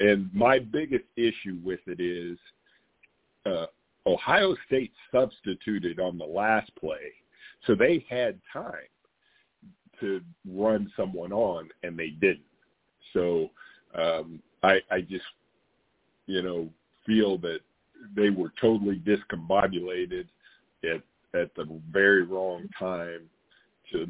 And 0.00 0.33
my 0.35 0.59
biggest 0.59 1.05
issue 1.17 1.59
with 1.64 1.81
it 1.87 2.00
is 2.00 2.38
uh, 3.47 3.67
Ohio 4.07 4.57
State 4.67 4.93
substituted 5.12 6.00
on 6.00 6.19
the 6.19 6.25
last 6.25 6.75
play, 6.76 7.12
so 7.67 7.75
they 7.75 8.05
had 8.09 8.38
time 8.53 8.88
to 10.00 10.21
run 10.50 10.91
someone 10.97 11.33
on, 11.33 11.69
and 11.83 11.99
they 11.99 12.11
didn't. 12.11 12.41
So 13.12 13.50
um, 13.95 14.41
I, 14.62 14.81
I 14.91 15.00
just, 15.00 15.25
you 16.26 16.43
know, 16.43 16.69
feel 17.07 17.38
that 17.38 17.61
they 18.16 18.31
were 18.31 18.52
totally 18.61 19.00
discombobulated 19.00 20.26
at 20.85 21.02
at 21.38 21.54
the 21.57 21.66
very 21.90 22.23
wrong 22.23 22.69
time 22.78 23.23
to 23.93 24.07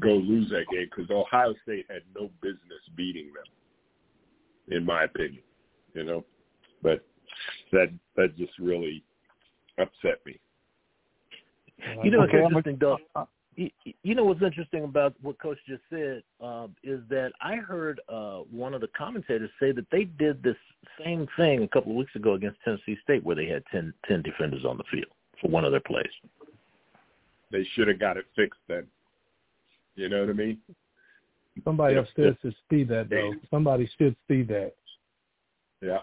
go 0.00 0.14
lose 0.14 0.50
that 0.50 0.66
game 0.70 0.88
because 0.94 1.10
Ohio 1.10 1.54
State 1.62 1.86
had 1.88 2.02
no 2.14 2.28
business 2.42 2.82
beating 2.96 3.26
them 3.26 4.76
in 4.76 4.84
my 4.84 5.04
opinion. 5.04 5.42
You 5.94 6.04
know, 6.04 6.24
but 6.82 7.04
that 7.72 7.90
that 8.16 8.36
just 8.36 8.52
really 8.58 9.02
upset 9.78 10.20
me. 10.26 10.38
You 12.02 12.10
know 12.10 12.18
what's 12.18 12.32
okay, 12.32 12.44
interesting, 12.44 12.78
though. 12.80 12.98
You, 13.56 14.14
know 14.14 14.24
what's 14.24 14.42
interesting 14.42 14.84
about 14.84 15.14
what 15.22 15.40
Coach 15.40 15.56
just 15.66 15.82
said 15.88 16.22
uh, 16.42 16.66
is 16.84 17.00
that 17.08 17.32
I 17.40 17.56
heard 17.56 18.00
uh, 18.08 18.40
one 18.50 18.74
of 18.74 18.82
the 18.82 18.88
commentators 18.88 19.50
say 19.58 19.72
that 19.72 19.86
they 19.90 20.04
did 20.04 20.42
this 20.42 20.56
same 21.02 21.26
thing 21.38 21.62
a 21.62 21.68
couple 21.68 21.92
of 21.92 21.96
weeks 21.96 22.14
ago 22.14 22.34
against 22.34 22.58
Tennessee 22.64 22.98
State, 23.02 23.24
where 23.24 23.34
they 23.34 23.46
had 23.46 23.62
10, 23.72 23.94
10 24.06 24.22
defenders 24.22 24.66
on 24.66 24.76
the 24.76 24.84
field 24.90 25.06
for 25.40 25.48
one 25.48 25.64
of 25.64 25.70
their 25.70 25.80
plays. 25.80 26.04
They 27.50 27.66
should 27.74 27.88
have 27.88 27.98
got 27.98 28.18
it 28.18 28.26
fixed 28.34 28.60
then. 28.68 28.86
You 29.94 30.10
know 30.10 30.20
what 30.20 30.30
I 30.30 30.34
mean? 30.34 30.58
Somebody 31.64 31.94
yeah. 31.94 32.00
upstairs 32.00 32.36
should 32.42 32.54
see 32.70 32.84
that 32.84 33.08
though. 33.08 33.32
Somebody 33.50 33.88
should 33.98 34.14
see 34.28 34.42
that. 34.42 34.74
Yeah, 35.82 35.98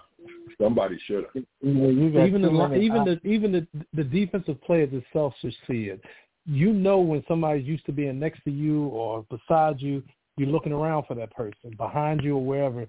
somebody 0.59 0.99
should 1.05 1.25
have. 1.25 1.43
Even 1.61 2.41
the 2.41 2.75
even 2.75 3.05
the 3.05 3.19
even 3.23 3.51
the 3.51 3.67
the 3.93 4.03
defensive 4.03 4.61
players 4.63 4.89
itself 4.93 5.33
should 5.41 5.53
see 5.67 5.85
it. 5.85 6.01
You 6.45 6.73
know 6.73 6.99
when 6.99 7.23
somebody's 7.27 7.65
used 7.65 7.85
to 7.85 7.91
being 7.91 8.19
next 8.19 8.43
to 8.43 8.51
you 8.51 8.85
or 8.87 9.25
beside 9.29 9.79
you, 9.81 10.03
you're 10.37 10.49
looking 10.49 10.73
around 10.73 11.05
for 11.05 11.15
that 11.15 11.31
person 11.35 11.73
behind 11.77 12.21
you 12.23 12.35
or 12.35 12.45
wherever. 12.45 12.85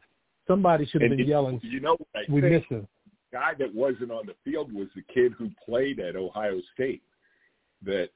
Somebody 0.47 0.87
should 0.87 1.03
have 1.03 1.11
been 1.11 1.21
it, 1.21 1.29
yelling. 1.29 1.61
You 1.63 1.81
know, 1.81 1.97
we 2.29 2.41
miss 2.41 2.63
him. 2.69 2.87
Guy 3.33 3.53
that 3.59 3.75
wasn't 3.75 4.11
on 4.11 4.27
the 4.27 4.35
field 4.45 4.73
was 4.73 4.89
the 4.95 5.03
kid 5.13 5.33
who 5.39 5.51
played 5.65 6.01
at 6.01 6.17
Ohio 6.17 6.61
State. 6.75 7.03
that 7.83 8.09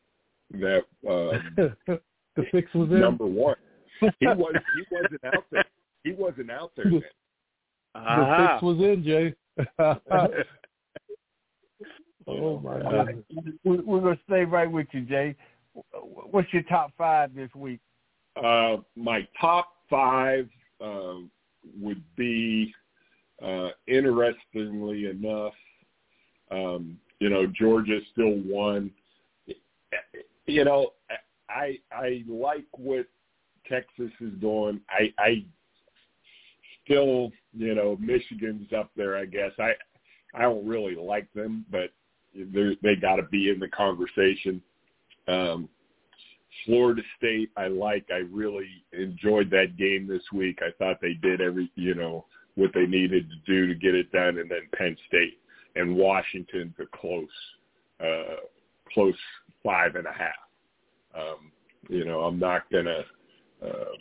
that 0.50 0.83
um, 1.09 1.54
the 2.37 2.45
fix 2.50 2.73
was 2.75 2.88
in 2.90 3.00
number 3.00 3.26
one. 3.26 3.57
He 4.00 4.26
was 4.26 4.54
he 4.76 4.85
wasn't 4.90 5.25
out 5.25 5.45
there. 5.50 5.64
He 6.04 6.12
wasn't 6.12 6.50
out 6.50 6.73
there 6.76 6.87
then. 6.90 7.02
The 7.95 8.00
Ah. 8.00 8.52
fix 8.52 8.62
was 8.62 8.78
in, 8.78 9.04
Jay. 9.04 9.35
oh 12.28 12.61
my 12.61 12.78
God. 12.80 13.25
We- 13.64 13.78
We're 13.80 14.00
going 14.00 14.16
to 14.16 14.23
stay 14.25 14.44
right 14.44 14.70
with 14.70 14.87
you, 14.92 15.02
Jay. 15.02 15.35
What's 16.30 16.52
your 16.52 16.62
top 16.64 16.92
five 16.99 17.35
this 17.35 17.50
week? 17.54 17.80
Uh, 18.37 18.78
my 18.97 19.26
top 19.40 19.75
five 19.88 20.49
uh, 20.80 21.14
would 21.80 22.02
be, 22.16 22.73
uh, 23.42 23.68
interestingly 23.87 25.06
enough, 25.06 25.54
um, 26.50 26.99
you 27.20 27.28
know, 27.28 27.47
Georgia 27.47 28.00
still 28.12 28.40
won. 28.44 28.90
You 30.47 30.64
know, 30.64 30.92
I 31.49 31.78
I 31.92 32.25
like 32.28 32.66
what 32.73 33.06
Texas 33.68 34.11
is 34.20 34.32
doing. 34.40 34.80
I 34.88 35.12
I 35.18 35.44
still, 36.85 37.30
you 37.52 37.75
know, 37.75 37.97
Michigan's 38.00 38.73
up 38.73 38.90
there. 38.97 39.16
I 39.16 39.25
guess 39.26 39.52
I 39.58 39.73
I 40.35 40.42
don't 40.42 40.66
really 40.66 40.94
like 40.94 41.32
them, 41.32 41.64
but 41.70 41.90
they 42.35 42.97
got 42.97 43.16
to 43.16 43.23
be 43.25 43.50
in 43.50 43.58
the 43.58 43.68
conversation. 43.68 44.62
Um, 45.26 45.68
Florida 46.64 47.02
State, 47.16 47.50
I 47.56 47.68
like. 47.68 48.06
I 48.12 48.23
really 48.30 48.68
enjoyed 48.92 49.50
that 49.50 49.76
game 49.76 50.06
this 50.06 50.23
week. 50.32 50.58
I 50.61 50.70
thought 50.78 51.00
they 51.00 51.14
did 51.14 51.40
every, 51.40 51.70
you 51.76 51.94
know, 51.94 52.26
what 52.54 52.70
they 52.75 52.87
needed 52.87 53.28
to 53.30 53.37
do 53.47 53.66
to 53.66 53.75
get 53.75 53.94
it 53.94 54.11
done, 54.12 54.38
and 54.38 54.50
then 54.50 54.68
Penn 54.76 54.97
State 55.06 55.38
and 55.76 55.97
Washington's 55.97 56.75
a 56.80 56.97
close, 56.97 57.28
uh, 58.00 58.37
close 58.92 59.14
five 59.64 59.94
and 59.94 60.06
a 60.06 60.12
half. 60.12 60.35
Um, 61.14 61.52
you 61.88 62.04
know, 62.04 62.20
I'm 62.20 62.38
not 62.38 62.70
gonna 62.70 63.04
um, 63.62 63.97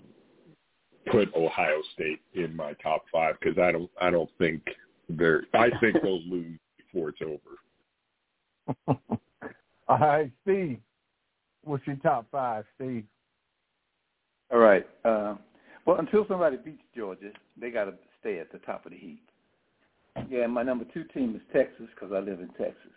put 1.12 1.34
Ohio 1.36 1.82
State 1.94 2.20
in 2.34 2.56
my 2.56 2.74
top 2.82 3.06
five 3.12 3.36
because 3.40 3.58
I 3.60 3.72
don't, 3.72 3.90
I 4.02 4.10
don't 4.10 4.30
think 4.38 4.64
they're. 5.10 5.44
I 5.54 5.70
think 5.80 6.02
they'll 6.02 6.24
lose 6.24 6.60
before 6.78 7.10
it's 7.10 7.22
over. 7.22 7.58
All 8.88 10.00
right, 10.00 10.32
Steve. 10.44 10.80
What's 11.64 11.86
your 11.86 11.98
top 11.98 12.28
five, 12.32 12.66
Steve? 12.76 13.04
All 14.52 14.60
right. 14.60 14.88
Uh, 15.04 15.36
well, 15.86 16.00
until 16.00 16.26
somebody 16.28 16.58
beats 16.58 16.84
Georgia, 16.96 17.32
they 17.60 17.72
got 17.72 17.86
to 17.86 17.94
stay 18.20 18.40
at 18.40 18.52
the 18.52 18.60
top 18.60 18.86
of 18.86 18.92
the 18.92 18.98
heap. 18.98 19.22
Yeah, 20.30 20.48
my 20.48 20.64
number 20.64 20.86
two 20.94 21.04
team 21.06 21.36
is 21.36 21.42
Texas 21.54 21.88
because 21.94 22.14
I 22.14 22.20
live 22.20 22.40
in 22.40 22.50
Texas. 22.50 22.92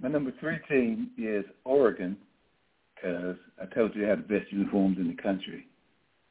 My 0.00 0.08
number 0.08 0.32
three 0.40 0.58
team 0.68 1.10
is 1.18 1.44
Oregon 1.64 2.16
because 2.94 3.36
I 3.60 3.66
told 3.74 3.94
you 3.94 4.02
they 4.02 4.08
have 4.08 4.26
the 4.26 4.38
best 4.38 4.52
uniforms 4.52 4.98
in 4.98 5.08
the 5.08 5.22
country. 5.22 5.66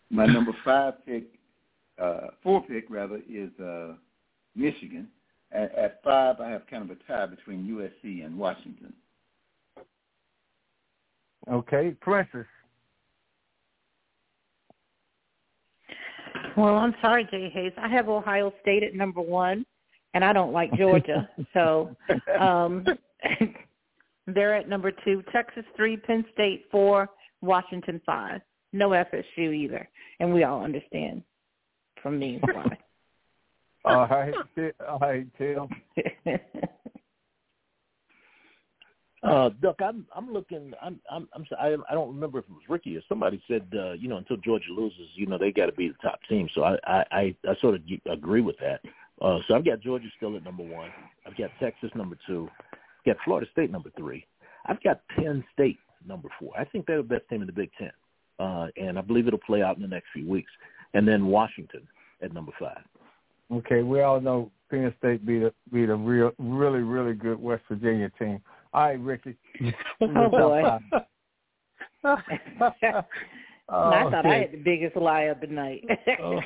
My 0.10 0.26
number 0.26 0.56
five 0.64 1.06
pick, 1.06 1.26
uh, 2.02 2.28
four 2.44 2.64
pick 2.64 2.86
rather, 2.90 3.22
is 3.30 3.50
uh, 3.60 3.94
Michigan. 4.56 5.08
At, 5.52 5.76
at 5.76 6.04
five, 6.04 6.40
I 6.40 6.50
have 6.50 6.68
kind 6.68 6.84
of 6.84 6.96
a 6.96 7.12
tie 7.12 7.26
between 7.26 7.66
USC 7.68 8.26
and 8.26 8.38
Washington. 8.38 8.94
Okay, 11.52 11.96
Princess. 12.02 12.46
Well, 16.56 16.76
I'm 16.76 16.94
sorry, 17.02 17.28
Jay 17.32 17.50
Hayes. 17.54 17.72
I 17.78 17.88
have 17.88 18.10
Ohio 18.10 18.54
State 18.62 18.84
at 18.84 18.94
number 18.94 19.22
one, 19.22 19.66
and 20.14 20.24
I 20.24 20.34
don't 20.34 20.54
like 20.54 20.72
Georgia. 20.74 21.28
so 21.54 21.96
um, 22.40 22.86
they're 24.28 24.56
at 24.56 24.70
number 24.70 24.92
two. 24.92 25.24
Texas 25.32 25.64
three, 25.76 25.98
Penn 25.98 26.26
State 26.34 26.66
four, 26.70 27.10
Washington 27.42 28.02
five. 28.06 28.42
No 28.74 28.90
FSU 28.90 29.56
either, 29.56 29.90
and 30.20 30.32
we 30.32 30.44
all 30.44 30.64
understand 30.64 31.24
from 32.04 32.20
me 32.20 32.40
why. 32.42 32.78
All 33.86 34.08
right, 34.08 34.36
all 34.88 35.00
right, 35.00 35.28
Tim. 35.38 35.68
Uh, 39.22 39.50
Duck, 39.62 39.76
I'm 39.84 40.06
I'm 40.16 40.32
looking. 40.32 40.72
I'm 40.82 41.00
I'm 41.12 41.28
I'm 41.34 41.42
s- 41.42 41.58
I, 41.60 41.76
I 41.90 41.94
don't 41.94 42.08
remember 42.14 42.40
if 42.40 42.46
it 42.46 42.52
was 42.52 42.62
Ricky 42.70 42.96
or 42.96 43.02
somebody 43.10 43.42
said 43.50 43.68
uh, 43.78 43.92
you 43.92 44.08
know 44.08 44.16
until 44.16 44.38
Georgia 44.38 44.72
loses, 44.72 45.10
you 45.16 45.26
know 45.26 45.38
they 45.38 45.52
got 45.52 45.66
to 45.66 45.74
be 45.74 45.90
the 45.90 45.96
top 46.02 46.20
team. 46.30 46.48
So 46.56 46.64
I 46.64 46.78
I 46.86 47.06
I, 47.12 47.36
I 47.50 47.56
sort 47.60 47.76
of 47.76 47.82
agree 48.10 48.40
with 48.40 48.56
that. 48.60 48.80
Uh, 49.22 49.40
so 49.48 49.56
I've 49.56 49.66
got 49.66 49.82
Georgia 49.82 50.08
still 50.16 50.38
at 50.38 50.44
number 50.46 50.64
one. 50.64 50.90
I've 51.28 51.36
got 51.38 51.52
Texas 51.60 51.92
number 51.96 52.16
two. 52.26 52.50
I've 52.72 53.06
got 53.06 53.18
Florida 53.26 53.46
State 53.52 53.72
number 53.72 53.92
three. 53.98 54.26
I've 54.68 54.82
got 54.84 55.02
Penn 55.10 55.44
State 55.52 55.80
number 56.08 56.30
four. 56.40 56.52
I 56.58 56.64
think 56.64 56.86
they're 56.86 56.98
the 56.98 57.04
best 57.04 57.28
team 57.30 57.42
in 57.42 57.48
the 57.48 57.52
Big 57.54 57.72
Ten, 57.78 57.92
uh, 58.40 58.68
and 58.78 58.98
I 58.98 59.02
believe 59.02 59.28
it'll 59.28 59.40
play 59.40 59.62
out 59.62 59.76
in 59.76 59.82
the 59.82 59.88
next 59.90 60.08
few 60.14 60.30
weeks. 60.30 60.52
And 60.94 61.06
then 61.06 61.26
Washington 61.26 61.86
at 62.22 62.34
number 62.34 62.54
five. 62.58 62.80
Okay, 63.52 63.82
we 63.82 64.02
all 64.02 64.22
know 64.22 64.52
Penn 64.70 64.94
State 65.00 65.26
beat 65.26 65.44
a 65.44 65.54
beat 65.74 65.90
a 65.90 65.96
real, 65.96 66.32
really, 66.38 66.80
really 66.80 67.14
good 67.14 67.40
West 67.40 67.64
Virginia 67.68 68.12
team. 68.20 68.42
All 68.74 68.84
right, 68.84 69.00
Ricky. 69.00 69.36
Oh, 70.02 70.30
boy. 70.30 70.64
oh, 72.04 72.22
I 73.70 74.10
thought 74.10 74.26
I 74.26 74.36
had 74.36 74.52
the 74.54 74.62
biggest 74.64 74.96
lie 74.96 75.24
of 75.24 75.42
the 75.42 75.48
night. 75.48 75.86
Oh. 76.22 76.40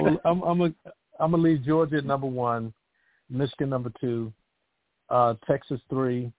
well, 0.00 0.20
I'm 0.24 0.42
I'm 0.42 0.60
a, 0.60 0.74
I'm 1.18 1.30
gonna 1.32 1.38
leave 1.38 1.64
Georgia 1.64 1.96
at 1.96 2.04
number 2.04 2.26
one, 2.26 2.72
Michigan 3.28 3.70
number 3.70 3.90
two, 4.00 4.32
uh, 5.10 5.34
Texas 5.46 5.80
three, 5.88 6.30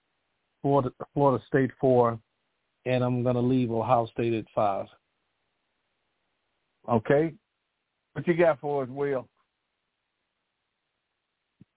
Florida 0.62 0.91
Florida 1.13 1.43
State 1.47 1.71
four, 1.82 2.19
and 2.86 3.04
I'm 3.04 3.23
gonna 3.23 3.41
leave 3.41 3.71
Ohio 3.71 4.08
State 4.08 4.34
at 4.34 4.45
five. 4.56 4.86
Okay. 6.88 7.34
What 8.17 8.27
you 8.27 8.34
got 8.34 8.60
for 8.60 8.82
us, 8.82 8.89
Will? 8.89 9.27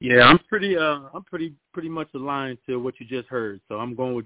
Yeah, 0.00 0.22
I'm 0.22 0.38
pretty 0.48 0.74
uh 0.74 1.00
I'm 1.12 1.22
pretty 1.24 1.52
pretty 1.74 1.90
much 1.90 2.08
aligned 2.14 2.56
to 2.66 2.78
what 2.78 2.94
you 2.98 3.04
just 3.04 3.28
heard. 3.28 3.60
So 3.68 3.74
I'm 3.74 3.94
going 3.94 4.14
with 4.14 4.24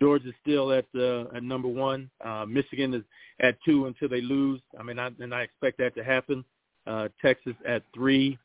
Georgia 0.00 0.32
still 0.40 0.72
at 0.72 0.86
uh, 0.96 1.26
at 1.36 1.44
number 1.44 1.68
one. 1.68 2.10
Uh, 2.20 2.46
Michigan 2.48 2.94
is 2.94 3.04
at 3.38 3.62
two 3.64 3.86
until 3.86 4.08
they 4.08 4.20
lose. 4.20 4.60
I 4.76 4.82
mean, 4.82 4.98
I, 4.98 5.10
and 5.20 5.32
I 5.32 5.42
expect 5.42 5.78
that 5.78 5.94
to 5.94 6.02
happen. 6.02 6.44
Uh, 6.84 7.06
Texas 7.24 7.54
at 7.64 7.84
three. 7.94 8.36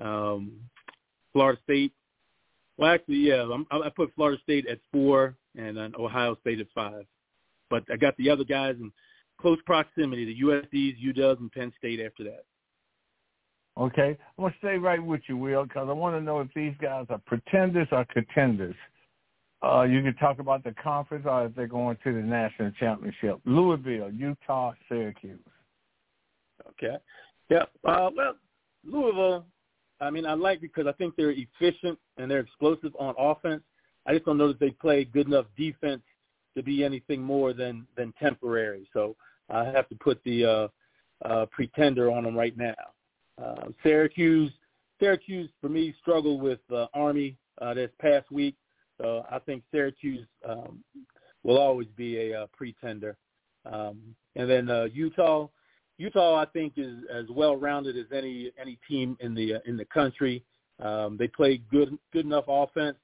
Um, 0.00 0.58
Florida 1.32 1.60
State. 1.62 1.92
Well, 2.78 2.90
actually, 2.90 3.18
yeah, 3.18 3.42
I'm, 3.48 3.64
I 3.70 3.90
put 3.90 4.12
Florida 4.16 4.42
State 4.42 4.66
at 4.66 4.80
four 4.90 5.36
and 5.56 5.76
then 5.76 5.94
Ohio 5.96 6.36
State 6.40 6.58
at 6.58 6.66
five. 6.74 7.06
But 7.70 7.84
I 7.92 7.96
got 7.96 8.16
the 8.16 8.28
other 8.28 8.42
guys 8.42 8.74
in 8.80 8.90
close 9.40 9.58
proximity: 9.66 10.24
the 10.24 10.40
USC's, 10.40 10.98
UW's, 11.00 11.38
and 11.38 11.52
Penn 11.52 11.72
State 11.78 12.00
after 12.00 12.24
that. 12.24 12.42
Okay, 13.78 14.16
I'm 14.38 14.44
gonna 14.44 14.54
stay 14.58 14.78
right 14.78 15.02
with 15.02 15.20
you, 15.28 15.36
Will, 15.36 15.64
because 15.64 15.88
I 15.88 15.92
want 15.92 16.16
to 16.16 16.20
know 16.20 16.40
if 16.40 16.48
these 16.54 16.74
guys 16.80 17.06
are 17.10 17.20
pretenders 17.26 17.88
or 17.92 18.06
contenders. 18.06 18.74
Uh, 19.62 19.82
you 19.82 20.02
can 20.02 20.14
talk 20.16 20.38
about 20.38 20.64
the 20.64 20.72
conference 20.82 21.26
or 21.28 21.46
if 21.46 21.54
they're 21.54 21.66
going 21.66 21.96
to 22.04 22.12
the 22.12 22.20
national 22.20 22.70
championship. 22.72 23.38
Louisville, 23.44 24.10
Utah, 24.10 24.72
Syracuse. 24.88 25.40
Okay. 26.70 26.96
Yeah. 27.48 27.64
Uh, 27.84 28.10
well, 28.14 28.36
Louisville, 28.84 29.46
I 30.00 30.10
mean, 30.10 30.26
I 30.26 30.34
like 30.34 30.60
because 30.60 30.86
I 30.86 30.92
think 30.92 31.16
they're 31.16 31.32
efficient 31.32 31.98
and 32.16 32.30
they're 32.30 32.40
explosive 32.40 32.94
on 32.98 33.14
offense. 33.18 33.62
I 34.06 34.12
just 34.12 34.24
don't 34.24 34.38
know 34.38 34.48
that 34.48 34.60
they 34.60 34.70
play 34.70 35.04
good 35.04 35.26
enough 35.26 35.46
defense 35.56 36.02
to 36.56 36.62
be 36.62 36.84
anything 36.84 37.22
more 37.22 37.52
than 37.52 37.86
than 37.96 38.12
temporary. 38.20 38.88
So 38.92 39.16
I 39.50 39.64
have 39.64 39.88
to 39.88 39.94
put 39.96 40.22
the 40.24 40.44
uh, 40.44 40.68
uh, 41.24 41.46
pretender 41.46 42.10
on 42.10 42.24
them 42.24 42.36
right 42.36 42.56
now. 42.56 42.74
Uh, 43.42 43.68
Syracuse, 43.82 44.52
Syracuse 45.00 45.50
for 45.60 45.68
me 45.68 45.94
struggled 46.00 46.40
with 46.40 46.60
uh, 46.72 46.86
Army 46.94 47.36
uh, 47.60 47.74
this 47.74 47.90
past 48.00 48.30
week. 48.30 48.56
So 49.00 49.24
I 49.30 49.38
think 49.40 49.62
Syracuse 49.70 50.26
um, 50.48 50.82
will 51.42 51.58
always 51.58 51.88
be 51.96 52.30
a 52.30 52.42
uh, 52.42 52.46
pretender. 52.56 53.16
Um, 53.70 54.14
and 54.36 54.48
then 54.48 54.70
uh, 54.70 54.84
Utah, 54.84 55.48
Utah 55.98 56.40
I 56.40 56.46
think 56.46 56.74
is 56.76 56.96
as 57.12 57.24
well 57.30 57.56
rounded 57.56 57.96
as 57.96 58.06
any 58.12 58.52
any 58.60 58.78
team 58.88 59.16
in 59.20 59.34
the 59.34 59.56
uh, 59.56 59.58
in 59.66 59.76
the 59.76 59.84
country. 59.86 60.44
Um, 60.80 61.16
they 61.18 61.28
play 61.28 61.62
good 61.70 61.96
good 62.12 62.24
enough 62.24 62.44
offense. 62.48 62.96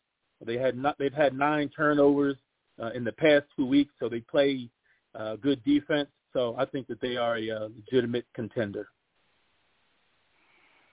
They 0.44 0.58
had 0.58 0.76
not 0.76 0.98
they've 0.98 1.12
had 1.12 1.34
nine 1.34 1.70
turnovers 1.74 2.36
uh, 2.82 2.90
in 2.90 3.04
the 3.04 3.12
past 3.12 3.44
two 3.56 3.66
weeks, 3.66 3.92
so 3.98 4.08
they 4.08 4.20
play 4.20 4.68
uh, 5.14 5.36
good 5.36 5.62
defense. 5.64 6.08
So 6.32 6.54
I 6.58 6.64
think 6.64 6.86
that 6.88 7.00
they 7.00 7.16
are 7.16 7.36
a 7.36 7.50
uh, 7.50 7.68
legitimate 7.76 8.26
contender. 8.34 8.88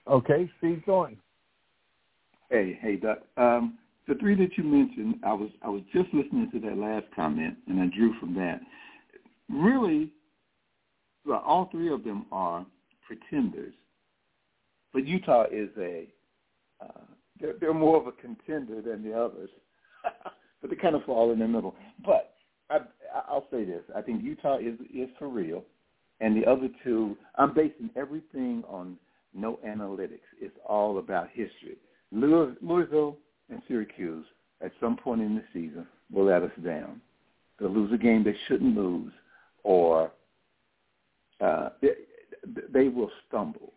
Okay, 0.08 0.50
Steve 0.58 0.82
Thornton. 0.86 1.18
Hey, 2.50 2.78
hey, 2.80 2.96
Doc. 2.96 3.18
Um, 3.36 3.78
the 4.08 4.14
three 4.16 4.34
that 4.36 4.56
you 4.56 4.64
mentioned, 4.64 5.16
I 5.24 5.32
was 5.32 5.50
I 5.62 5.68
was 5.68 5.82
just 5.92 6.12
listening 6.12 6.50
to 6.52 6.60
that 6.60 6.76
last 6.76 7.06
comment, 7.14 7.56
and 7.68 7.80
I 7.80 7.86
drew 7.86 8.12
from 8.18 8.34
that. 8.34 8.60
Really, 9.48 10.12
well, 11.24 11.42
all 11.46 11.68
three 11.70 11.92
of 11.92 12.02
them 12.02 12.26
are 12.32 12.66
pretenders, 13.06 13.74
but 14.92 15.06
Utah 15.06 15.44
is 15.52 15.68
a 15.78 16.08
uh, 16.82 17.02
they're, 17.40 17.54
they're 17.60 17.74
more 17.74 17.96
of 17.96 18.06
a 18.06 18.12
contender 18.12 18.82
than 18.82 19.04
the 19.04 19.12
others. 19.12 19.50
but 20.60 20.70
they 20.70 20.76
kind 20.76 20.94
of 20.94 21.04
fall 21.04 21.32
in 21.32 21.38
the 21.38 21.48
middle. 21.48 21.74
But 22.04 22.34
I, 22.68 22.78
I'll 23.28 23.46
say 23.50 23.64
this: 23.64 23.82
I 23.94 24.02
think 24.02 24.22
Utah 24.22 24.58
is 24.58 24.74
is 24.92 25.08
for 25.18 25.28
real, 25.28 25.64
and 26.20 26.36
the 26.36 26.48
other 26.50 26.68
two, 26.84 27.16
I'm 27.36 27.54
basing 27.54 27.90
everything 27.96 28.64
on 28.68 28.96
no 29.34 29.58
analytics. 29.66 30.20
It's 30.40 30.56
all 30.66 30.98
about 30.98 31.28
history. 31.32 31.76
Louisville 32.12 33.16
and 33.50 33.62
Syracuse, 33.68 34.26
at 34.62 34.72
some 34.80 34.96
point 34.96 35.20
in 35.20 35.34
the 35.34 35.44
season, 35.52 35.86
will 36.12 36.26
let 36.26 36.42
us 36.42 36.50
down. 36.64 37.00
They'll 37.58 37.70
lose 37.70 37.92
a 37.92 37.98
game 37.98 38.24
they 38.24 38.36
shouldn't 38.48 38.76
lose, 38.76 39.12
or 39.62 40.10
uh, 41.40 41.70
they, 41.80 41.90
they 42.72 42.88
will 42.88 43.10
stumble. 43.28 43.72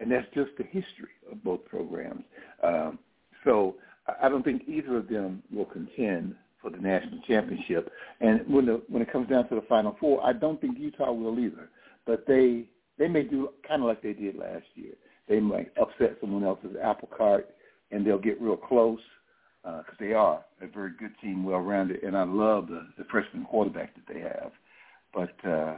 And 0.00 0.10
that's 0.10 0.26
just 0.34 0.50
the 0.58 0.64
history 0.64 1.14
of 1.30 1.42
both 1.44 1.64
programs. 1.66 2.24
Um, 2.62 2.98
so 3.44 3.76
I 4.20 4.28
don't 4.28 4.42
think 4.42 4.62
either 4.66 4.96
of 4.96 5.08
them 5.08 5.42
will 5.52 5.66
contend 5.66 6.34
for 6.60 6.70
the 6.70 6.78
national 6.78 7.20
championship. 7.26 7.90
And 8.20 8.46
when 8.52 8.66
the 8.66 8.82
when 8.88 9.02
it 9.02 9.12
comes 9.12 9.28
down 9.28 9.48
to 9.48 9.54
the 9.54 9.62
Final 9.62 9.96
Four, 10.00 10.24
I 10.24 10.32
don't 10.32 10.60
think 10.60 10.78
Utah 10.78 11.12
will 11.12 11.38
either. 11.38 11.68
But 12.06 12.26
they 12.26 12.64
they 13.00 13.08
may 13.08 13.22
do 13.22 13.48
kind 13.66 13.82
of 13.82 13.88
like 13.88 14.02
they 14.02 14.12
did 14.12 14.36
last 14.36 14.66
year. 14.74 14.92
They 15.26 15.40
might 15.40 15.72
upset 15.80 16.18
someone 16.20 16.44
else's 16.44 16.76
apple 16.80 17.08
cart, 17.16 17.48
and 17.90 18.06
they'll 18.06 18.18
get 18.18 18.40
real 18.40 18.56
close 18.56 19.00
because 19.62 19.84
uh, 19.88 19.96
they 19.98 20.12
are 20.12 20.44
a 20.60 20.66
very 20.66 20.92
good 20.98 21.12
team, 21.20 21.42
well 21.42 21.60
rounded, 21.60 22.02
and 22.02 22.16
I 22.16 22.24
love 22.24 22.68
the, 22.68 22.86
the 22.98 23.04
freshman 23.10 23.44
quarterback 23.44 23.94
that 23.94 24.12
they 24.12 24.20
have. 24.20 24.52
But 25.14 25.48
uh, 25.48 25.76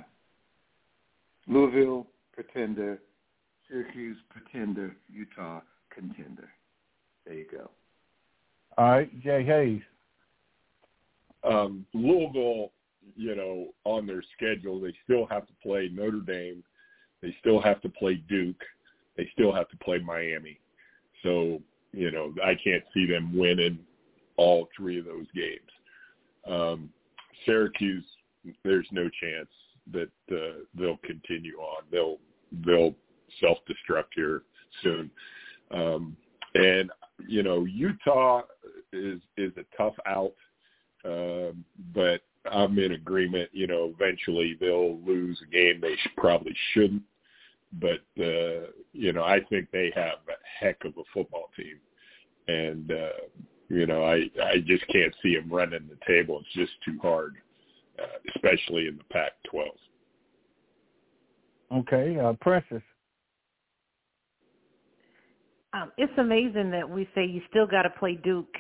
Louisville 1.46 2.06
pretender, 2.32 3.00
Syracuse 3.68 4.16
pretender, 4.28 4.96
Utah 5.08 5.60
contender. 5.94 6.48
There 7.24 7.34
you 7.34 7.46
go. 7.50 7.70
All 8.78 8.90
right, 8.90 9.22
Jay 9.22 9.44
Hayes. 9.44 9.82
Um, 11.44 11.86
Louisville, 11.94 12.72
you 13.16 13.36
know, 13.36 13.68
on 13.84 14.06
their 14.06 14.24
schedule, 14.36 14.80
they 14.80 14.94
still 15.04 15.26
have 15.26 15.46
to 15.46 15.52
play 15.62 15.88
Notre 15.92 16.20
Dame. 16.20 16.64
They 17.22 17.34
still 17.40 17.60
have 17.60 17.80
to 17.82 17.88
play 17.88 18.22
Duke. 18.28 18.60
They 19.16 19.28
still 19.32 19.52
have 19.52 19.68
to 19.68 19.76
play 19.78 19.98
Miami. 19.98 20.58
So, 21.22 21.60
you 21.92 22.10
know, 22.10 22.34
I 22.44 22.54
can't 22.62 22.82
see 22.92 23.06
them 23.06 23.36
winning 23.36 23.78
all 24.36 24.68
three 24.76 24.98
of 24.98 25.04
those 25.04 25.26
games. 25.34 25.60
Um, 26.48 26.90
Syracuse, 27.46 28.04
there's 28.64 28.88
no 28.90 29.08
chance 29.20 29.48
that 29.92 30.10
uh, 30.30 30.62
they'll 30.74 30.98
continue 30.98 31.56
on. 31.58 31.84
They'll 31.90 32.18
they'll 32.64 32.94
self-destruct 33.40 34.14
here 34.14 34.42
soon. 34.82 35.10
Um, 35.70 36.16
and 36.54 36.90
you 37.26 37.42
know, 37.42 37.64
Utah 37.64 38.42
is 38.92 39.20
is 39.36 39.52
a 39.56 39.76
tough 39.76 39.94
out, 40.06 40.34
uh, 41.04 41.52
but 41.94 42.22
I'm 42.50 42.78
in 42.78 42.92
agreement. 42.92 43.50
You 43.52 43.66
know, 43.66 43.92
eventually 43.96 44.56
they'll 44.60 44.98
lose 45.00 45.40
a 45.46 45.50
game 45.50 45.80
they 45.80 45.96
probably 46.16 46.54
shouldn't. 46.72 47.02
But 47.80 48.02
uh, 48.22 48.68
you 48.92 49.12
know, 49.12 49.24
I 49.24 49.40
think 49.48 49.70
they 49.72 49.92
have 49.94 50.18
a 50.28 50.64
heck 50.64 50.84
of 50.84 50.92
a 50.98 51.02
football 51.14 51.48
team, 51.56 51.78
and 52.48 52.90
uh, 52.90 53.26
you 53.68 53.86
know, 53.86 54.04
I 54.04 54.28
I 54.42 54.58
just 54.66 54.86
can't 54.88 55.14
see 55.22 55.34
them 55.34 55.50
running 55.50 55.88
the 55.88 55.98
table. 56.06 56.40
It's 56.40 56.54
just 56.54 56.72
too 56.84 56.98
hard, 57.00 57.36
uh, 57.98 58.18
especially 58.34 58.88
in 58.88 58.98
the 58.98 59.04
Pac-12. 59.04 59.64
Okay, 61.78 62.18
uh, 62.18 62.34
Princess. 62.40 62.82
Um, 65.72 65.90
it's 65.96 66.12
amazing 66.18 66.70
that 66.70 66.88
we 66.88 67.08
say 67.14 67.24
you 67.24 67.40
still 67.48 67.66
got 67.66 67.82
to 67.82 67.90
play 67.90 68.14
Duke, 68.22 68.54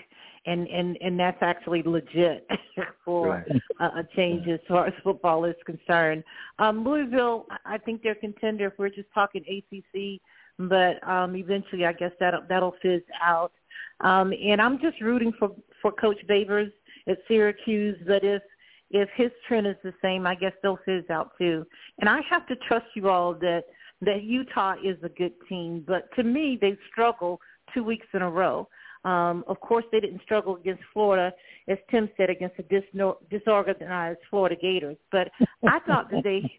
and 0.46 0.66
and 0.68 0.98
and 1.00 1.18
that's 1.18 1.38
actually 1.40 1.82
legit 1.84 2.46
for 3.04 3.28
right. 3.28 3.62
a, 3.80 3.84
a 4.00 4.08
change 4.16 4.48
as 4.48 4.60
far 4.68 4.86
as 4.86 4.92
football 5.02 5.44
is 5.44 5.54
concerned. 5.64 6.24
Um, 6.58 6.84
Louisville, 6.84 7.46
I 7.64 7.78
think 7.78 8.02
they're 8.02 8.14
contender 8.14 8.66
if 8.66 8.72
we're 8.78 8.88
just 8.88 9.08
talking 9.14 9.42
ACC, 9.42 10.20
but 10.58 11.06
um, 11.08 11.36
eventually 11.36 11.86
I 11.86 11.92
guess 11.92 12.12
that 12.20 12.34
that'll 12.48 12.74
fizz 12.82 13.02
out. 13.22 13.52
Um, 14.00 14.32
and 14.32 14.60
I'm 14.60 14.80
just 14.80 15.00
rooting 15.00 15.32
for 15.38 15.50
for 15.80 15.92
Coach 15.92 16.18
Babers 16.28 16.72
at 17.06 17.18
Syracuse. 17.28 17.98
But 18.06 18.24
if 18.24 18.42
if 18.90 19.08
his 19.16 19.30
trend 19.46 19.66
is 19.66 19.76
the 19.82 19.94
same, 20.02 20.26
I 20.26 20.34
guess 20.34 20.52
they'll 20.62 20.78
fizz 20.84 21.08
out 21.10 21.32
too. 21.38 21.64
And 22.00 22.08
I 22.08 22.20
have 22.28 22.46
to 22.48 22.56
trust 22.56 22.86
you 22.94 23.08
all 23.08 23.34
that 23.34 23.64
that 24.02 24.24
Utah 24.24 24.74
is 24.84 24.96
a 25.04 25.08
good 25.08 25.32
team, 25.48 25.84
but 25.86 26.12
to 26.16 26.24
me, 26.24 26.58
they 26.60 26.76
struggle 26.90 27.40
two 27.72 27.84
weeks 27.84 28.06
in 28.12 28.22
a 28.22 28.28
row. 28.28 28.68
Um, 29.04 29.44
of 29.48 29.58
course, 29.60 29.84
they 29.90 30.00
didn't 30.00 30.22
struggle 30.22 30.56
against 30.56 30.82
Florida, 30.92 31.32
as 31.68 31.78
Tim 31.90 32.08
said, 32.16 32.30
against 32.30 32.56
the 32.56 32.62
dis- 32.64 32.84
disorganized 33.30 34.20
Florida 34.30 34.56
Gators. 34.60 34.96
But 35.10 35.30
I 35.66 35.80
thought 35.80 36.10
that 36.10 36.22
they, 36.22 36.58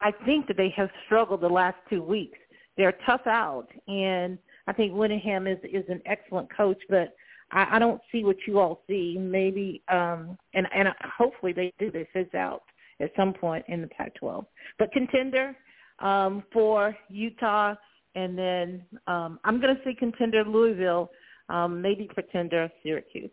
I 0.00 0.12
think 0.24 0.46
that 0.46 0.56
they 0.56 0.72
have 0.76 0.90
struggled 1.06 1.40
the 1.40 1.48
last 1.48 1.76
two 1.90 2.02
weeks. 2.02 2.38
They're 2.76 2.96
tough 3.04 3.26
out, 3.26 3.68
and 3.88 4.38
I 4.66 4.72
think 4.72 4.94
Whittingham 4.94 5.46
is 5.46 5.58
is 5.64 5.84
an 5.88 6.00
excellent 6.06 6.54
coach, 6.56 6.78
but 6.88 7.14
I, 7.50 7.76
I 7.76 7.78
don't 7.78 8.00
see 8.10 8.24
what 8.24 8.36
you 8.46 8.58
all 8.60 8.82
see. 8.86 9.16
Maybe, 9.18 9.82
um, 9.88 10.38
and 10.54 10.66
and 10.74 10.88
hopefully 11.18 11.52
they 11.52 11.72
do. 11.78 11.90
They 11.90 12.08
fizz 12.12 12.32
out 12.34 12.62
at 13.00 13.10
some 13.16 13.34
point 13.34 13.64
in 13.68 13.82
the 13.82 13.88
Pac-12. 13.88 14.46
But 14.78 14.92
contender, 14.92 15.56
um, 15.98 16.44
for 16.52 16.96
Utah, 17.08 17.74
and 18.14 18.38
then 18.38 18.82
um, 19.06 19.38
I'm 19.44 19.60
going 19.60 19.74
to 19.74 19.82
say 19.84 19.94
contender 19.94 20.44
Louisville, 20.44 21.10
um, 21.52 21.80
maybe 21.80 22.08
pretender 22.12 22.70
Syracuse. 22.82 23.30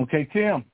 Okay, 0.00 0.26
Tim. 0.32 0.64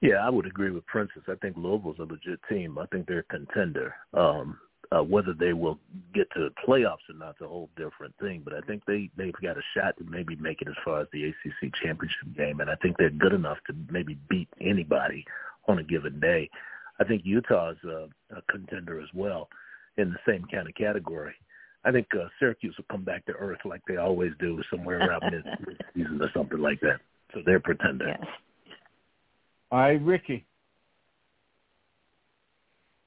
Yeah, 0.00 0.16
I 0.16 0.30
would 0.30 0.46
agree 0.46 0.70
with 0.70 0.86
Princess. 0.86 1.22
I 1.28 1.34
think 1.36 1.56
Louisville's 1.56 1.98
a 1.98 2.02
legit 2.02 2.40
team. 2.48 2.78
I 2.78 2.86
think 2.86 3.06
they're 3.06 3.20
a 3.20 3.22
contender. 3.24 3.94
Um, 4.12 4.58
uh, 4.90 5.02
whether 5.02 5.34
they 5.34 5.52
will 5.52 5.78
get 6.14 6.30
to 6.32 6.40
the 6.40 6.50
playoffs 6.66 7.08
or 7.10 7.14
not 7.18 7.30
is 7.30 7.42
a 7.42 7.48
whole 7.48 7.68
different 7.76 8.14
thing. 8.20 8.42
But 8.44 8.54
I 8.54 8.60
think 8.62 8.82
they 8.86 9.10
they've 9.16 9.34
got 9.42 9.58
a 9.58 9.62
shot 9.76 9.96
to 9.98 10.04
maybe 10.04 10.36
make 10.36 10.62
it 10.62 10.68
as 10.68 10.74
far 10.84 11.00
as 11.00 11.08
the 11.12 11.24
ACC 11.24 11.74
championship 11.82 12.36
game, 12.36 12.60
and 12.60 12.70
I 12.70 12.74
think 12.76 12.96
they're 12.96 13.10
good 13.10 13.34
enough 13.34 13.58
to 13.66 13.74
maybe 13.90 14.18
beat 14.28 14.48
anybody 14.60 15.24
on 15.66 15.78
a 15.78 15.82
given 15.82 16.20
day. 16.20 16.48
I 17.00 17.04
think 17.04 17.22
Utah 17.24 17.72
is 17.72 17.84
a, 17.84 18.08
a 18.34 18.42
contender 18.50 19.00
as 19.00 19.08
well 19.14 19.48
in 19.98 20.10
the 20.10 20.18
same 20.26 20.46
kind 20.50 20.68
of 20.68 20.74
category. 20.74 21.34
I 21.88 21.90
think 21.90 22.06
uh, 22.14 22.26
Syracuse 22.38 22.74
will 22.76 22.84
come 22.90 23.02
back 23.02 23.24
to 23.26 23.32
earth 23.32 23.60
like 23.64 23.80
they 23.88 23.96
always 23.96 24.32
do, 24.38 24.60
somewhere 24.70 24.98
around 24.98 25.22
mid 25.32 25.42
season 25.94 26.20
or 26.20 26.30
something 26.36 26.58
like 26.58 26.80
that. 26.80 27.00
So 27.32 27.40
they're 27.46 27.56
a 27.56 27.60
pretender. 27.60 28.08
Yes. 28.08 28.28
All 29.70 29.78
right, 29.78 30.02
Ricky. 30.02 30.44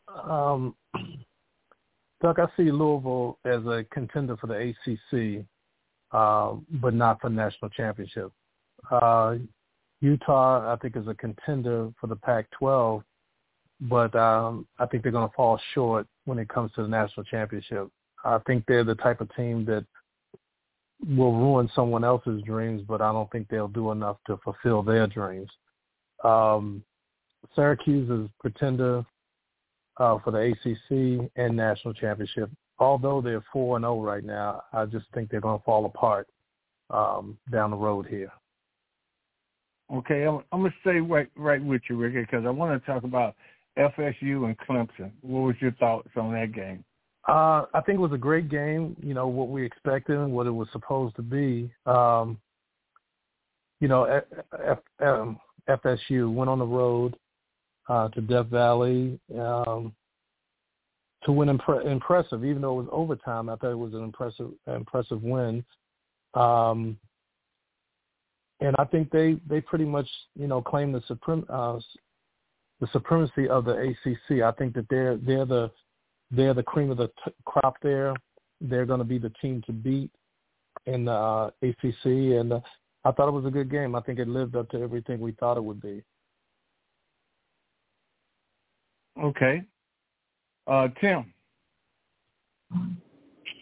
Um, 0.07 0.75
Duck, 2.23 2.39
I 2.39 2.47
see 2.57 2.71
Louisville 2.71 3.37
as 3.45 3.63
a 3.67 3.85
contender 3.91 4.35
for 4.37 4.47
the 4.47 4.73
ACC, 4.73 5.45
uh, 6.11 6.55
but 6.81 6.95
not 6.95 7.21
for 7.21 7.29
national 7.29 7.69
championship. 7.69 8.31
Uh, 8.89 9.35
Utah, 10.01 10.73
I 10.73 10.75
think, 10.77 10.97
is 10.97 11.07
a 11.07 11.13
contender 11.13 11.91
for 12.01 12.07
the 12.07 12.15
Pac-12, 12.15 13.03
but 13.81 14.15
um, 14.15 14.67
I 14.79 14.87
think 14.87 15.03
they're 15.03 15.11
going 15.11 15.29
to 15.29 15.35
fall 15.35 15.59
short 15.75 16.07
when 16.25 16.39
it 16.39 16.49
comes 16.49 16.71
to 16.73 16.81
the 16.81 16.87
national 16.87 17.25
championship. 17.25 17.87
I 18.23 18.39
think 18.45 18.65
they're 18.67 18.83
the 18.83 18.95
type 18.95 19.21
of 19.21 19.33
team 19.35 19.65
that 19.65 19.85
will 21.07 21.33
ruin 21.33 21.69
someone 21.75 22.03
else's 22.03 22.41
dreams, 22.43 22.83
but 22.87 23.01
I 23.01 23.11
don't 23.11 23.31
think 23.31 23.47
they'll 23.49 23.67
do 23.67 23.91
enough 23.91 24.17
to 24.27 24.37
fulfill 24.43 24.83
their 24.83 25.07
dreams. 25.07 25.49
Um, 26.23 26.83
Syracuse 27.55 28.09
is 28.09 28.29
pretender 28.39 29.03
uh, 29.97 30.17
for 30.23 30.31
the 30.31 30.51
ACC 30.51 31.29
and 31.35 31.55
national 31.55 31.93
championship. 31.93 32.49
Although 32.79 33.21
they're 33.21 33.43
four 33.51 33.77
and 33.77 33.83
zero 33.83 33.95
oh 33.95 34.01
right 34.01 34.23
now, 34.23 34.63
I 34.73 34.85
just 34.85 35.05
think 35.13 35.29
they're 35.29 35.41
going 35.41 35.59
to 35.59 35.65
fall 35.65 35.85
apart 35.85 36.27
um, 36.89 37.37
down 37.51 37.71
the 37.71 37.77
road 37.77 38.07
here. 38.07 38.31
Okay, 39.93 40.23
I'm, 40.23 40.41
I'm 40.51 40.61
going 40.61 40.71
to 40.71 40.77
stay 40.81 40.99
right 40.99 41.29
right 41.35 41.63
with 41.63 41.81
you, 41.89 41.97
Ricky, 41.97 42.21
because 42.21 42.45
I 42.45 42.49
want 42.49 42.79
to 42.79 42.91
talk 42.91 43.03
about 43.03 43.35
FSU 43.77 44.45
and 44.45 44.57
Clemson. 44.59 45.11
What 45.21 45.41
was 45.41 45.55
your 45.59 45.73
thoughts 45.73 46.09
on 46.15 46.31
that 46.33 46.53
game? 46.53 46.83
Uh, 47.27 47.65
I 47.73 47.81
think 47.85 47.97
it 47.97 48.01
was 48.01 48.13
a 48.13 48.17
great 48.17 48.49
game. 48.49 48.95
You 49.01 49.13
know 49.13 49.27
what 49.27 49.49
we 49.49 49.63
expected, 49.63 50.17
what 50.27 50.47
it 50.47 50.51
was 50.51 50.67
supposed 50.71 51.15
to 51.17 51.21
be. 51.21 51.71
Um, 51.85 52.39
you 53.79 53.87
know, 53.87 54.03
F, 54.03 54.23
F, 54.63 54.79
um, 55.03 55.39
FSU 55.69 56.33
went 56.33 56.49
on 56.49 56.59
the 56.59 56.65
road 56.65 57.15
uh, 57.89 58.09
to 58.09 58.21
Death 58.21 58.47
Valley 58.47 59.19
um, 59.39 59.93
to 61.23 61.31
win 61.31 61.55
impre- 61.55 61.85
impressive, 61.85 62.43
even 62.43 62.61
though 62.61 62.79
it 62.79 62.83
was 62.83 62.89
overtime. 62.91 63.49
I 63.49 63.55
thought 63.55 63.71
it 63.71 63.75
was 63.75 63.93
an 63.93 64.03
impressive 64.03 64.51
impressive 64.67 65.21
win. 65.21 65.63
Um, 66.33 66.97
and 68.61 68.75
I 68.79 68.85
think 68.85 69.11
they 69.11 69.37
they 69.47 69.61
pretty 69.61 69.85
much 69.85 70.07
you 70.35 70.47
know 70.47 70.61
claim 70.61 70.91
the 70.91 71.01
supreme 71.07 71.45
uh, 71.49 71.79
the 72.79 72.87
supremacy 72.93 73.47
of 73.47 73.65
the 73.65 73.73
ACC. 73.73 74.41
I 74.41 74.51
think 74.53 74.73
that 74.75 74.87
they're 74.89 75.17
they're 75.17 75.45
the 75.45 75.71
they're 76.31 76.53
the 76.53 76.63
cream 76.63 76.89
of 76.89 76.97
the 76.97 77.07
t- 77.23 77.33
crop 77.45 77.75
there. 77.81 78.13
They're 78.59 78.85
going 78.85 78.99
to 78.99 79.05
be 79.05 79.17
the 79.17 79.31
team 79.41 79.61
to 79.65 79.73
beat 79.73 80.11
in 80.85 81.05
the 81.05 81.11
uh, 81.11 81.51
ACC, 81.61 82.05
and 82.05 82.53
uh, 82.53 82.59
I 83.03 83.11
thought 83.11 83.27
it 83.27 83.31
was 83.31 83.45
a 83.45 83.51
good 83.51 83.69
game. 83.69 83.95
I 83.95 84.01
think 84.01 84.19
it 84.19 84.27
lived 84.27 84.55
up 84.55 84.69
to 84.69 84.81
everything 84.81 85.19
we 85.19 85.33
thought 85.33 85.57
it 85.57 85.63
would 85.63 85.81
be. 85.81 86.03
Okay. 89.21 89.63
Uh, 90.67 90.87
Tim. 90.99 91.33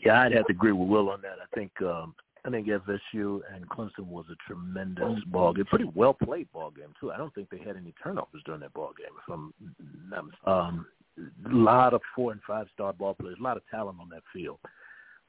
Yeah, 0.05 0.21
I'd 0.21 0.33
have 0.33 0.45
to 0.47 0.53
agree 0.53 0.71
with 0.71 0.87
Will 0.87 1.09
on 1.09 1.21
that. 1.21 1.37
I 1.41 1.55
think 1.55 1.71
um, 1.81 2.13
I 2.45 2.49
think 2.49 2.67
FSU 2.67 3.41
and 3.53 3.67
Clemson 3.69 4.05
was 4.05 4.25
a 4.31 4.35
tremendous 4.47 5.19
ball 5.27 5.53
game, 5.53 5.65
pretty 5.65 5.89
well 5.93 6.13
played 6.13 6.51
ball 6.51 6.71
game 6.71 6.93
too. 6.99 7.11
I 7.11 7.17
don't 7.17 7.33
think 7.33 7.49
they 7.49 7.57
had 7.57 7.75
any 7.75 7.93
turnovers 8.01 8.41
during 8.45 8.61
that 8.61 8.73
ball 8.73 8.91
game. 8.97 9.07
If 9.17 9.33
I'm, 9.33 10.51
um, 10.51 10.85
a 11.19 11.55
lot 11.55 11.93
of 11.93 12.01
four 12.15 12.31
and 12.31 12.41
five 12.47 12.67
star 12.73 12.93
ball 12.93 13.13
players, 13.13 13.37
a 13.39 13.43
lot 13.43 13.57
of 13.57 13.63
talent 13.69 13.99
on 13.99 14.09
that 14.09 14.23
field, 14.33 14.59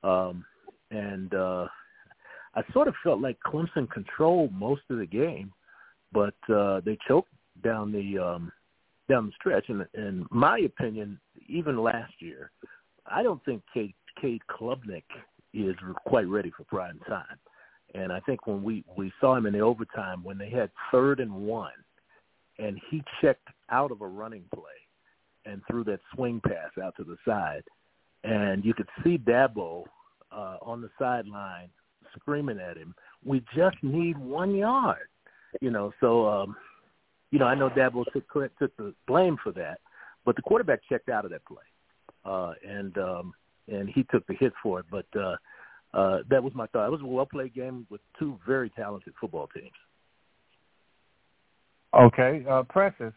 um, 0.02 0.44
and 0.90 1.34
uh, 1.34 1.66
I 2.54 2.62
sort 2.72 2.88
of 2.88 2.94
felt 3.02 3.20
like 3.20 3.38
Clemson 3.46 3.90
controlled 3.90 4.52
most 4.52 4.82
of 4.90 4.98
the 4.98 5.06
game, 5.06 5.52
but 6.12 6.34
uh, 6.52 6.80
they 6.84 6.98
choked 7.06 7.32
down 7.62 7.92
the 7.92 8.18
um, 8.18 8.52
down 9.08 9.26
the 9.26 9.32
stretch. 9.38 9.68
And 9.68 9.86
in 9.94 10.26
my 10.30 10.58
opinion, 10.58 11.18
even 11.48 11.82
last 11.82 12.12
year, 12.18 12.50
I 13.06 13.22
don't 13.22 13.44
think 13.44 13.62
Cade, 13.72 13.94
Cade 14.20 14.42
Klubnik 14.50 15.04
is 15.54 15.74
quite 16.06 16.26
ready 16.26 16.50
for 16.56 16.64
prime 16.64 17.00
time. 17.08 17.38
And 17.94 18.12
I 18.12 18.20
think 18.20 18.46
when 18.46 18.62
we 18.62 18.84
we 18.96 19.12
saw 19.20 19.36
him 19.36 19.46
in 19.46 19.52
the 19.52 19.60
overtime 19.60 20.22
when 20.24 20.38
they 20.38 20.50
had 20.50 20.70
third 20.90 21.20
and 21.20 21.32
one, 21.32 21.72
and 22.58 22.80
he 22.90 23.02
checked 23.20 23.48
out 23.70 23.92
of 23.92 24.00
a 24.00 24.06
running 24.06 24.44
play 24.54 24.79
and 25.46 25.62
threw 25.70 25.84
that 25.84 26.00
swing 26.14 26.40
pass 26.46 26.70
out 26.82 26.94
to 26.96 27.04
the 27.04 27.16
side, 27.24 27.62
and 28.24 28.64
you 28.64 28.74
could 28.74 28.88
see 29.02 29.18
Dabo 29.18 29.84
uh, 30.32 30.56
on 30.62 30.80
the 30.80 30.90
sideline 30.98 31.68
screaming 32.18 32.58
at 32.58 32.76
him, 32.76 32.94
"We 33.24 33.44
just 33.54 33.76
need 33.82 34.18
one 34.18 34.54
yard," 34.54 35.08
you 35.60 35.70
know. 35.70 35.92
So, 36.00 36.28
um, 36.28 36.56
you 37.30 37.38
know, 37.38 37.46
I 37.46 37.54
know 37.54 37.70
Dabo 37.70 38.04
took 38.12 38.30
took 38.58 38.76
the 38.76 38.94
blame 39.06 39.36
for 39.42 39.52
that, 39.52 39.80
but 40.24 40.36
the 40.36 40.42
quarterback 40.42 40.80
checked 40.88 41.08
out 41.08 41.24
of 41.24 41.30
that 41.30 41.44
play, 41.44 41.64
uh, 42.24 42.52
and 42.66 42.96
um, 42.98 43.34
and 43.68 43.88
he 43.88 44.04
took 44.04 44.26
the 44.26 44.34
hit 44.34 44.52
for 44.62 44.80
it. 44.80 44.86
But 44.90 45.06
uh, 45.18 45.36
uh, 45.94 46.18
that 46.28 46.42
was 46.42 46.54
my 46.54 46.66
thought. 46.66 46.86
It 46.86 46.92
was 46.92 47.00
a 47.02 47.06
well 47.06 47.26
played 47.26 47.54
game 47.54 47.86
with 47.90 48.00
two 48.18 48.38
very 48.46 48.70
talented 48.70 49.14
football 49.20 49.48
teams. 49.54 49.70
Okay, 51.92 52.44
uh, 52.48 52.62
Precious. 52.64 53.12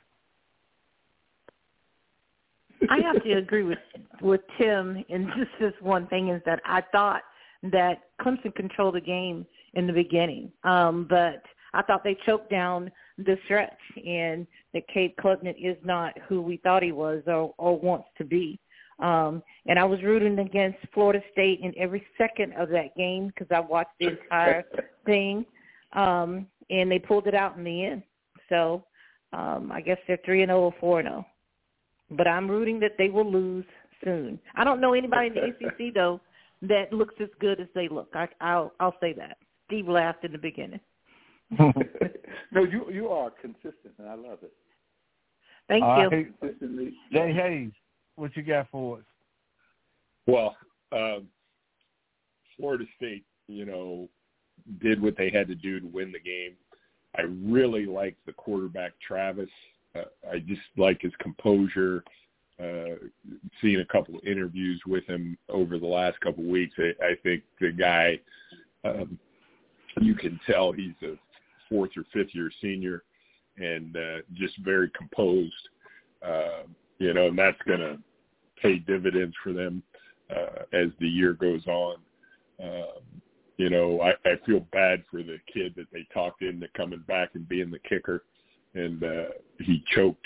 I 2.90 3.00
have 3.02 3.24
to 3.24 3.34
agree 3.34 3.64
with 3.64 3.80
with 4.22 4.42
Tim 4.60 5.04
in 5.10 5.28
just 5.38 5.52
this 5.60 5.74
one 5.82 6.08
thing 6.08 6.30
is 6.30 6.42
that 6.46 6.62
I 6.66 6.82
thought 6.92 7.22
that 7.64 8.04
Clemson 8.22 8.54
controlled 8.56 8.96
the 8.96 9.02
game 9.02 9.46
in 9.74 9.88
the 9.88 9.94
beginning, 9.94 10.52
um, 10.64 11.08
but 11.10 11.42
I 11.74 11.82
thought 11.82 12.04
they 12.04 12.18
choked 12.26 12.50
down 12.50 12.92
the 13.18 13.38
stretch, 13.46 13.80
and 14.06 14.46
that 14.74 14.88
Cade 14.88 15.16
Klubnik 15.18 15.56
is 15.60 15.78
not 15.84 16.14
who 16.28 16.42
we 16.42 16.58
thought 16.58 16.84
he 16.84 16.92
was 16.92 17.24
or, 17.28 17.54
or 17.58 17.80
wants 17.80 18.08
to 18.18 18.24
be. 18.24 18.60
Um, 19.00 19.42
and 19.66 19.80
I 19.80 19.84
was 19.84 20.02
rooting 20.04 20.40
against 20.40 20.78
Florida 20.94 21.22
State 21.32 21.62
in 21.62 21.74
every 21.78 22.06
second 22.18 22.54
of 22.54 22.70
that 22.70 22.96
game 22.96 23.28
because 23.28 23.48
I 23.52 23.60
watched 23.60 23.98
the 24.00 24.10
entire 24.10 24.64
thing, 25.06 25.46
um, 25.94 26.48
and 26.70 26.92
they 26.92 27.00
pulled 27.00 27.28
it 27.28 27.36
out 27.36 27.58
in 27.58 27.64
the 27.64 27.86
end. 27.86 28.04
So 28.50 28.86
um, 29.32 29.72
I 29.72 29.82
guess 29.82 29.98
they're 30.08 30.20
three 30.24 30.44
and 30.44 30.50
zero 30.50 30.60
oh 30.60 30.64
or 30.66 30.76
four 30.80 31.00
and 31.00 31.08
zero. 31.08 31.26
But 32.16 32.28
I'm 32.28 32.50
rooting 32.50 32.80
that 32.82 32.94
they 32.98 33.10
will 33.10 33.30
lose 33.30 33.66
soon. 34.04 34.40
I 34.56 34.64
don't 34.64 34.82
know 34.82 34.94
anybody 34.94 35.28
in 35.28 35.34
the 35.34 35.68
ACC 35.68 35.94
though 35.94 36.20
that 36.64 36.94
looks 36.94 37.16
as 37.22 37.30
good 37.40 37.60
as 37.60 37.68
they 37.76 37.88
look. 37.88 38.10
I, 38.14 38.28
I'll 38.42 38.74
I'll 38.80 38.96
say 39.02 39.14
that. 39.14 39.38
Steve 39.68 39.88
laughed 39.88 40.24
in 40.24 40.32
the 40.32 40.38
beginning. 40.38 40.80
no, 41.60 42.64
you 42.64 42.90
you 42.92 43.10
are 43.10 43.32
consistent, 43.42 43.94
and 43.98 44.10
I 44.10 44.16
love 44.16 44.40
it. 44.42 44.54
Thank 45.68 45.84
uh, 45.84 46.10
you. 46.12 46.34
Hey, 46.42 46.92
Jay 47.12 47.34
Hayes, 47.34 47.72
what 48.16 48.36
you 48.36 48.44
got 48.44 48.70
for 48.70 48.98
us? 48.98 49.04
Well, 50.26 50.56
um, 50.92 51.28
Florida 52.58 52.86
State, 52.98 53.24
you 53.48 53.66
know, 53.66 54.08
did 54.82 55.02
what 55.02 55.18
they 55.18 55.30
had 55.30 55.48
to 55.48 55.56
do 55.56 55.80
to 55.80 55.88
win 55.88 56.12
the 56.12 56.20
game. 56.20 56.54
I 57.16 57.22
really 57.22 57.86
like 57.86 58.16
the 58.26 58.34
quarterback 58.34 58.94
Travis. 59.06 59.50
I 59.96 60.40
just 60.40 60.62
like 60.78 61.02
his 61.02 61.14
composure. 61.20 62.04
Uh, 62.60 62.96
seen 63.62 63.80
a 63.80 63.86
couple 63.86 64.16
of 64.16 64.24
interviews 64.24 64.80
with 64.86 65.06
him 65.08 65.38
over 65.50 65.80
the 65.80 65.88
last 65.88 66.20
couple 66.22 66.44
of 66.44 66.50
weeks. 66.50 66.76
I, 66.78 66.92
I 67.04 67.16
think 67.24 67.44
the 67.60 67.72
guy, 67.72 68.20
um, 68.84 69.18
you 70.00 70.14
can 70.14 70.40
tell 70.46 70.72
he's 70.72 70.94
a 71.02 71.16
fourth 71.68 71.92
or 71.98 72.04
fifth 72.14 72.34
year 72.34 72.52
senior 72.62 73.04
and 73.58 73.98
uh, 73.98 74.18
just 74.34 74.58
very 74.60 74.90
composed. 74.96 75.54
Uh, 76.22 76.64
you 77.00 77.14
know, 77.14 77.28
and 77.28 77.38
that's 77.38 77.62
going 77.68 77.80
to 77.80 77.98
pay 78.62 78.78
dividends 78.78 79.36
for 79.44 79.52
them 79.52 79.84
uh, 80.30 80.64
as 80.74 80.90
the 81.00 81.08
year 81.08 81.34
goes 81.34 81.66
on. 81.68 81.98
Um, 82.64 83.22
you 83.58 83.70
know, 83.70 84.02
I, 84.02 84.12
I 84.28 84.36
feel 84.46 84.62
bad 84.72 85.04
for 85.10 85.22
the 85.22 85.38
kid 85.52 85.74
that 85.76 85.88
they 85.92 86.08
talked 86.14 86.42
into 86.42 86.68
coming 86.76 87.04
back 87.08 87.30
and 87.34 87.48
being 87.48 87.72
the 87.72 87.80
kicker, 87.80 88.24
and 88.76 89.04
uh, 89.04 89.26
he 89.60 89.84
choked 89.96 90.26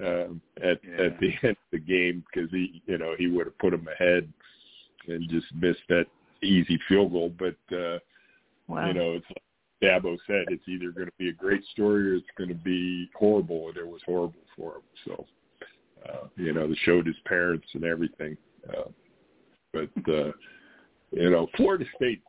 um, 0.00 0.40
at 0.58 0.80
yeah. 0.84 1.06
at 1.06 1.20
the 1.20 1.32
end 1.42 1.56
of 1.56 1.70
the 1.72 1.78
game 1.78 2.24
because 2.32 2.50
he, 2.50 2.82
you 2.86 2.98
know, 2.98 3.14
he 3.18 3.28
would 3.28 3.46
have 3.46 3.58
put 3.58 3.74
him 3.74 3.88
ahead 3.88 4.32
and 5.08 5.28
just 5.28 5.46
missed 5.54 5.82
that 5.88 6.06
easy 6.42 6.78
field 6.88 7.12
goal. 7.12 7.32
But 7.38 7.76
uh, 7.76 7.98
wow. 8.68 8.86
you 8.86 8.94
know, 8.94 9.12
it's 9.12 9.26
like 9.28 9.42
Dabo 9.82 10.16
said, 10.26 10.46
it's 10.48 10.68
either 10.68 10.90
going 10.90 11.06
to 11.06 11.12
be 11.18 11.28
a 11.28 11.32
great 11.32 11.64
story 11.72 12.10
or 12.10 12.14
it's 12.14 12.26
going 12.36 12.48
to 12.48 12.54
be 12.54 13.10
horrible, 13.14 13.68
and 13.68 13.76
it 13.76 13.86
was 13.86 14.00
horrible 14.06 14.34
for 14.56 14.76
him. 14.76 14.82
So, 15.04 15.26
uh, 16.08 16.26
you 16.36 16.52
know, 16.52 16.68
they 16.68 16.76
showed 16.84 17.06
his 17.06 17.16
parents 17.26 17.66
and 17.74 17.84
everything. 17.84 18.36
Uh, 18.68 18.90
but 19.72 19.90
uh, 20.08 20.32
you 21.10 21.30
know, 21.30 21.48
Florida 21.56 21.84
State, 21.96 22.22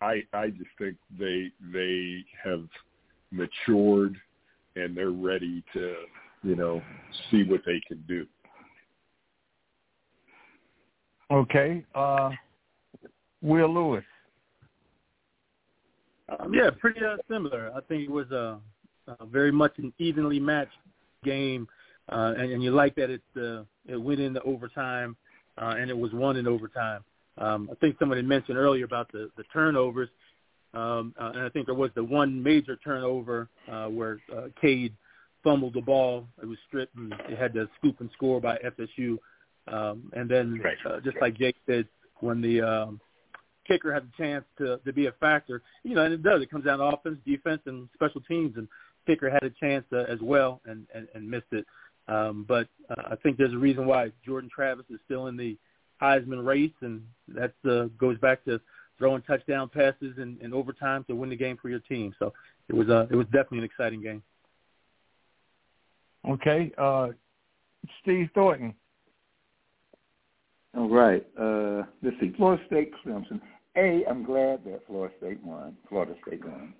I 0.00 0.22
I 0.32 0.50
just 0.50 0.70
think 0.78 0.96
they 1.18 1.50
they 1.72 2.24
have 2.42 2.64
matured 3.30 4.16
and 4.78 4.96
they're 4.96 5.10
ready 5.10 5.62
to 5.72 5.94
you 6.42 6.56
know 6.56 6.82
see 7.30 7.42
what 7.44 7.60
they 7.66 7.80
can 7.86 8.02
do. 8.06 8.26
Okay, 11.30 11.84
uh, 11.94 12.30
Will 13.42 13.72
Lewis. 13.72 14.04
Um, 16.28 16.52
yeah, 16.52 16.70
pretty 16.78 17.00
uh, 17.04 17.16
similar. 17.30 17.70
I 17.74 17.80
think 17.82 18.02
it 18.02 18.10
was 18.10 18.30
a, 18.30 18.58
a 19.06 19.26
very 19.26 19.52
much 19.52 19.72
an 19.78 19.92
evenly 19.98 20.38
matched 20.40 20.76
game, 21.24 21.66
uh, 22.10 22.34
and, 22.36 22.52
and 22.52 22.62
you 22.62 22.70
like 22.70 22.94
that 22.96 23.10
it 23.10 23.22
uh, 23.36 23.62
it 23.86 23.96
went 23.96 24.20
into 24.20 24.42
overtime, 24.42 25.16
uh, 25.60 25.74
and 25.78 25.90
it 25.90 25.96
was 25.96 26.12
won 26.12 26.36
in 26.36 26.46
overtime. 26.46 27.02
Um, 27.38 27.68
I 27.70 27.74
think 27.76 27.96
somebody 27.98 28.22
mentioned 28.22 28.58
earlier 28.58 28.84
about 28.84 29.10
the 29.12 29.30
the 29.36 29.44
turnovers, 29.52 30.08
um, 30.74 31.14
uh, 31.20 31.32
and 31.34 31.42
I 31.42 31.48
think 31.48 31.66
there 31.66 31.74
was 31.74 31.90
the 31.94 32.04
one 32.04 32.42
major 32.42 32.76
turnover 32.76 33.48
uh, 33.70 33.86
where 33.86 34.20
uh, 34.36 34.48
Cade 34.60 34.94
fumbled 35.42 35.74
the 35.74 35.80
ball. 35.80 36.26
It 36.42 36.46
was 36.46 36.58
stripped, 36.66 36.94
and 36.96 37.14
they 37.28 37.36
had 37.36 37.54
to 37.54 37.68
scoop 37.78 38.00
and 38.00 38.10
score 38.12 38.40
by 38.40 38.58
FSU. 38.58 39.18
Um, 39.66 40.10
and 40.14 40.30
then, 40.30 40.60
right. 40.62 40.76
uh, 40.86 41.00
just 41.00 41.16
like 41.20 41.36
Jake 41.38 41.56
said, 41.66 41.86
when 42.20 42.40
the 42.40 42.60
um, 42.60 43.00
kicker 43.68 43.92
has 43.92 44.02
a 44.02 44.22
chance 44.22 44.44
to 44.58 44.78
to 44.84 44.92
be 44.92 45.06
a 45.06 45.12
factor. 45.12 45.62
You 45.84 45.94
know, 45.94 46.04
and 46.04 46.14
it 46.14 46.22
does. 46.22 46.42
It 46.42 46.50
comes 46.50 46.64
down 46.64 46.78
to 46.78 46.84
offense, 46.84 47.18
defense, 47.26 47.60
and 47.66 47.88
special 47.94 48.20
teams. 48.22 48.56
And 48.56 48.66
kicker 49.06 49.30
had 49.30 49.44
a 49.44 49.50
chance 49.50 49.84
uh, 49.92 50.04
as 50.08 50.18
well 50.20 50.60
and, 50.66 50.86
and 50.94 51.06
and 51.14 51.30
missed 51.30 51.52
it. 51.52 51.64
Um, 52.08 52.46
but 52.48 52.68
uh, 52.90 53.02
I 53.10 53.16
think 53.16 53.36
there's 53.36 53.52
a 53.52 53.58
reason 53.58 53.86
why 53.86 54.10
Jordan 54.24 54.50
Travis 54.52 54.86
is 54.90 54.98
still 55.04 55.26
in 55.26 55.36
the 55.36 55.56
Heisman 56.00 56.44
race, 56.44 56.72
and 56.80 57.02
that 57.28 57.52
uh, 57.68 57.84
goes 57.98 58.18
back 58.18 58.44
to 58.46 58.60
throwing 58.98 59.22
touchdown 59.22 59.68
passes 59.68 60.18
in, 60.18 60.36
in 60.40 60.52
overtime 60.52 61.04
to 61.04 61.14
win 61.14 61.30
the 61.30 61.36
game 61.36 61.56
for 61.60 61.68
your 61.68 61.80
team. 61.80 62.14
So 62.18 62.32
it 62.68 62.74
was 62.74 62.88
uh, 62.88 63.06
it 63.10 63.16
was 63.16 63.26
definitely 63.26 63.58
an 63.58 63.64
exciting 63.64 64.02
game. 64.02 64.22
Okay, 66.28 66.72
uh, 66.76 67.08
Steve 68.02 68.28
Thornton. 68.34 68.74
All 70.76 70.88
right. 70.88 71.26
Uh, 71.40 71.84
let's 72.02 72.16
see. 72.20 72.32
Florida 72.36 72.62
State 72.66 72.92
Clemson. 73.04 73.40
A, 73.76 74.04
I'm 74.08 74.24
glad 74.24 74.64
that 74.64 74.80
Florida 74.86 75.14
State 75.18 75.42
won. 75.42 75.76
Florida 75.88 76.14
State 76.26 76.44
won. 76.44 76.74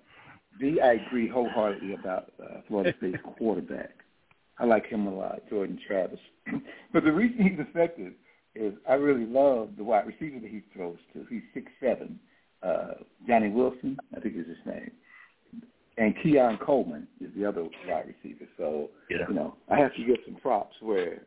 B, 0.59 0.79
I 0.83 0.93
agree 1.07 1.27
wholeheartedly 1.27 1.93
about 1.93 2.31
uh, 2.41 2.61
Florida 2.67 2.93
State's 2.97 3.17
quarterback. 3.37 3.91
I 4.59 4.65
like 4.65 4.85
him 4.85 5.07
a 5.07 5.13
lot, 5.13 5.41
Jordan 5.49 5.79
Travis. 5.87 6.19
but 6.93 7.03
the 7.03 7.11
reason 7.11 7.41
he's 7.41 7.59
effective 7.59 8.13
is 8.55 8.73
I 8.87 8.93
really 8.93 9.25
love 9.25 9.69
the 9.77 9.83
wide 9.83 10.07
receiver 10.07 10.39
that 10.39 10.49
he 10.49 10.61
throws 10.73 10.97
to. 11.13 11.25
He's 11.29 11.43
six 11.53 11.71
seven. 11.79 12.19
Uh, 12.61 12.95
Johnny 13.27 13.49
Wilson, 13.49 13.97
I 14.15 14.19
think 14.19 14.35
is 14.35 14.47
his 14.47 14.57
name, 14.65 14.91
and 15.97 16.13
Keon 16.21 16.57
Coleman 16.57 17.07
is 17.21 17.29
the 17.37 17.45
other 17.45 17.63
wide 17.87 18.05
receiver. 18.07 18.45
So 18.57 18.89
yeah. 19.09 19.25
you 19.29 19.35
know, 19.35 19.55
I 19.69 19.77
have 19.77 19.95
to 19.95 20.03
give 20.03 20.17
some 20.25 20.35
props 20.35 20.75
where 20.81 21.21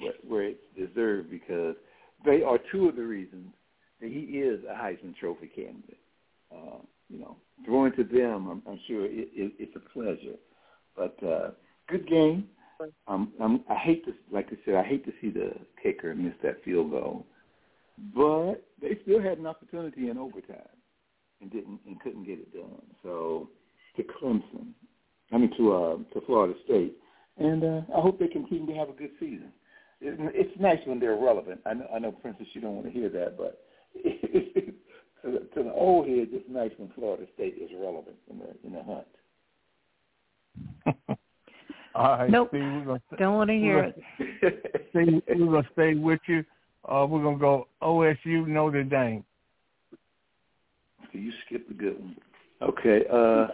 where, 0.00 0.14
where 0.26 0.42
it's 0.42 0.64
deserved 0.76 1.30
because 1.30 1.76
they 2.24 2.42
are 2.42 2.58
two 2.72 2.88
of 2.88 2.96
the 2.96 3.04
reasons 3.04 3.52
that 4.00 4.10
he 4.10 4.20
is 4.20 4.60
a 4.64 4.74
Heisman 4.74 5.14
Trophy 5.16 5.46
candidate. 5.46 5.98
Uh, 6.52 6.78
you 7.08 7.18
know, 7.18 7.36
throwing 7.64 7.92
to 7.92 8.04
them, 8.04 8.48
I'm, 8.48 8.62
I'm 8.66 8.80
sure 8.86 9.04
it, 9.04 9.28
it, 9.34 9.52
it's 9.58 9.76
a 9.76 9.92
pleasure. 9.92 10.36
But 10.96 11.16
uh, 11.26 11.50
good 11.88 12.08
game. 12.08 12.48
Um, 13.06 13.32
I'm, 13.40 13.64
I 13.68 13.76
hate 13.76 14.04
to, 14.06 14.12
like 14.32 14.48
I 14.48 14.56
said, 14.64 14.74
I 14.74 14.84
hate 14.84 15.04
to 15.04 15.12
see 15.20 15.30
the 15.30 15.52
kicker 15.82 16.14
miss 16.14 16.34
that 16.42 16.62
field 16.64 16.90
goal, 16.90 17.26
but 18.14 18.64
they 18.80 18.98
still 19.02 19.22
had 19.22 19.38
an 19.38 19.46
opportunity 19.46 20.08
in 20.08 20.18
overtime 20.18 20.58
and 21.40 21.50
didn't 21.52 21.80
and 21.86 22.00
couldn't 22.00 22.24
get 22.24 22.38
it 22.38 22.52
done. 22.52 22.82
So 23.02 23.50
to 23.96 24.02
Clemson, 24.02 24.72
I 25.32 25.38
mean 25.38 25.50
to 25.56 25.72
uh, 25.72 25.96
to 26.14 26.26
Florida 26.26 26.54
State, 26.64 26.96
and 27.38 27.62
uh, 27.62 27.80
I 27.96 28.00
hope 28.00 28.18
they 28.18 28.28
continue 28.28 28.66
to 28.66 28.74
have 28.74 28.88
a 28.88 28.92
good 28.92 29.10
season. 29.20 29.52
It, 30.00 30.18
it's 30.34 30.60
nice 30.60 30.80
when 30.86 30.98
they're 30.98 31.16
relevant. 31.16 31.60
I 31.66 31.74
know, 31.74 31.86
I 31.94 31.98
know, 31.98 32.12
Princess, 32.12 32.46
you 32.52 32.60
don't 32.60 32.74
want 32.74 32.86
to 32.86 32.92
hear 32.92 33.08
that, 33.08 33.36
but 33.36 33.64
to, 34.02 34.72
the, 35.22 35.38
to 35.54 35.62
the 35.62 35.72
old 35.72 36.08
heads, 36.08 36.30
it's 36.32 36.48
nice 36.48 36.72
when 36.78 36.90
Florida 36.94 37.26
State 37.34 37.56
is 37.60 37.70
relevant 37.78 38.16
in 38.30 38.38
the 38.38 38.54
in 38.64 38.72
the 38.72 38.82
hunt. 38.82 39.06
All 41.94 42.18
right, 42.18 42.30
nope. 42.30 42.48
Steve, 42.50 42.62
we're 42.62 42.84
gonna, 42.84 43.02
don't 43.18 43.34
want 43.34 43.50
to 43.50 43.56
hear 43.56 43.84
it. 43.84 44.02
Steve, 44.90 45.22
we're 45.28 45.46
gonna 45.46 45.68
stay 45.72 45.94
with 45.94 46.20
you. 46.26 46.44
Uh, 46.88 47.06
we're 47.08 47.22
gonna 47.22 47.38
go 47.38 47.68
OSU 47.82 48.46
Notre 48.46 48.82
Dame. 48.82 49.24
You 51.12 51.32
skipped 51.46 51.70
a 51.70 51.74
good 51.74 52.00
one. 52.00 52.16
Okay. 52.60 53.04
Uh, 53.10 53.46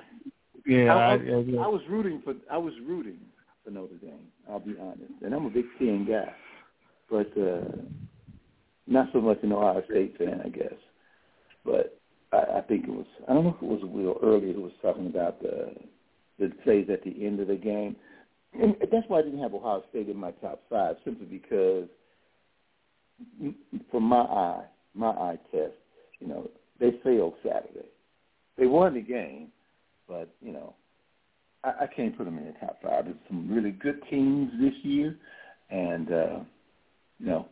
yeah, 0.66 0.94
I, 0.94 0.98
I, 0.98 1.14
I, 1.14 1.64
I 1.64 1.68
was 1.68 1.82
rooting 1.88 2.22
for 2.24 2.34
I 2.50 2.56
was 2.56 2.72
rooting 2.86 3.18
for 3.64 3.70
Notre 3.70 3.96
Dame. 3.96 4.28
I'll 4.48 4.60
be 4.60 4.74
honest, 4.80 5.12
and 5.22 5.34
I'm 5.34 5.46
a 5.46 5.50
big 5.50 5.66
Ten 5.78 6.06
guy, 6.06 6.32
but 7.10 7.30
uh, 7.38 7.76
not 8.86 9.08
so 9.12 9.20
much 9.20 9.38
an 9.42 9.52
Ohio 9.52 9.82
State 9.90 10.16
fan, 10.16 10.40
I 10.44 10.48
guess. 10.48 10.74
But 11.64 11.98
I, 12.32 12.58
I 12.58 12.60
think 12.62 12.84
it 12.84 12.90
was 12.90 13.06
I 13.28 13.34
don't 13.34 13.44
know 13.44 13.56
if 13.56 13.62
it 13.62 13.68
was 13.68 13.80
Will 13.82 14.18
earlier 14.22 14.54
who 14.54 14.62
was 14.62 14.72
talking 14.80 15.06
about 15.06 15.42
the 15.42 15.74
the 16.38 16.50
plays 16.64 16.88
at 16.90 17.04
the 17.04 17.26
end 17.26 17.40
of 17.40 17.48
the 17.48 17.56
game, 17.56 17.96
and 18.52 18.76
that's 18.90 19.08
why 19.08 19.18
I 19.18 19.22
didn't 19.22 19.40
have 19.40 19.54
Ohio 19.54 19.82
State 19.90 20.08
in 20.08 20.16
my 20.16 20.32
top 20.32 20.62
five, 20.68 20.96
simply 21.04 21.26
because 21.26 21.88
from 23.90 24.02
my 24.04 24.20
eye, 24.20 24.64
my 24.94 25.10
eye 25.10 25.38
test, 25.50 25.74
you 26.18 26.26
know, 26.26 26.50
they 26.78 26.92
failed 27.04 27.34
Saturday. 27.42 27.88
They 28.58 28.66
won 28.66 28.94
the 28.94 29.00
game, 29.00 29.48
but 30.08 30.28
you 30.42 30.52
know, 30.52 30.74
I, 31.64 31.70
I 31.82 31.86
can't 31.86 32.16
put 32.16 32.24
them 32.24 32.38
in 32.38 32.46
the 32.46 32.52
top 32.52 32.78
five. 32.82 33.04
There's 33.04 33.16
some 33.28 33.50
really 33.50 33.70
good 33.70 34.00
teams 34.10 34.50
this 34.60 34.74
year, 34.82 35.16
and 35.70 36.12
uh, 36.12 36.38
you 37.18 37.26
know, 37.26 37.48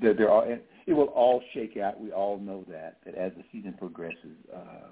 they're, 0.00 0.14
they're 0.14 0.30
all. 0.30 0.44
It 0.86 0.92
will 0.92 1.04
all 1.06 1.42
shake 1.52 1.76
out. 1.76 2.00
We 2.00 2.12
all 2.12 2.38
know 2.38 2.64
that. 2.70 2.98
That 3.04 3.14
as 3.14 3.32
the 3.36 3.44
season 3.52 3.74
progresses, 3.78 4.36
uh, 4.54 4.88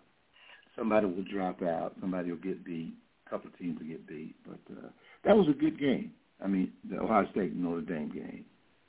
somebody 0.76 1.06
will 1.06 1.24
drop 1.32 1.62
out. 1.62 1.94
Somebody 2.00 2.30
will 2.30 2.38
get 2.38 2.64
beat. 2.64 2.94
A 3.26 3.30
couple 3.30 3.50
of 3.50 3.58
teams 3.58 3.78
will 3.78 3.86
get 3.86 4.06
beat. 4.06 4.34
But 4.46 4.60
uh, 4.72 4.88
that 5.24 5.36
was 5.36 5.48
a 5.48 5.52
good 5.52 5.78
game. 5.78 6.12
I 6.42 6.46
mean, 6.46 6.72
the 6.88 6.98
Ohio 6.98 7.26
State 7.32 7.54
Notre 7.56 7.80
Dame 7.80 8.10
game. 8.10 8.44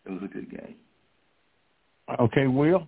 It 0.05 0.11
was 0.11 0.21
a 0.23 0.27
good 0.27 0.49
game. 0.49 0.75
Okay, 2.19 2.47
Will. 2.47 2.87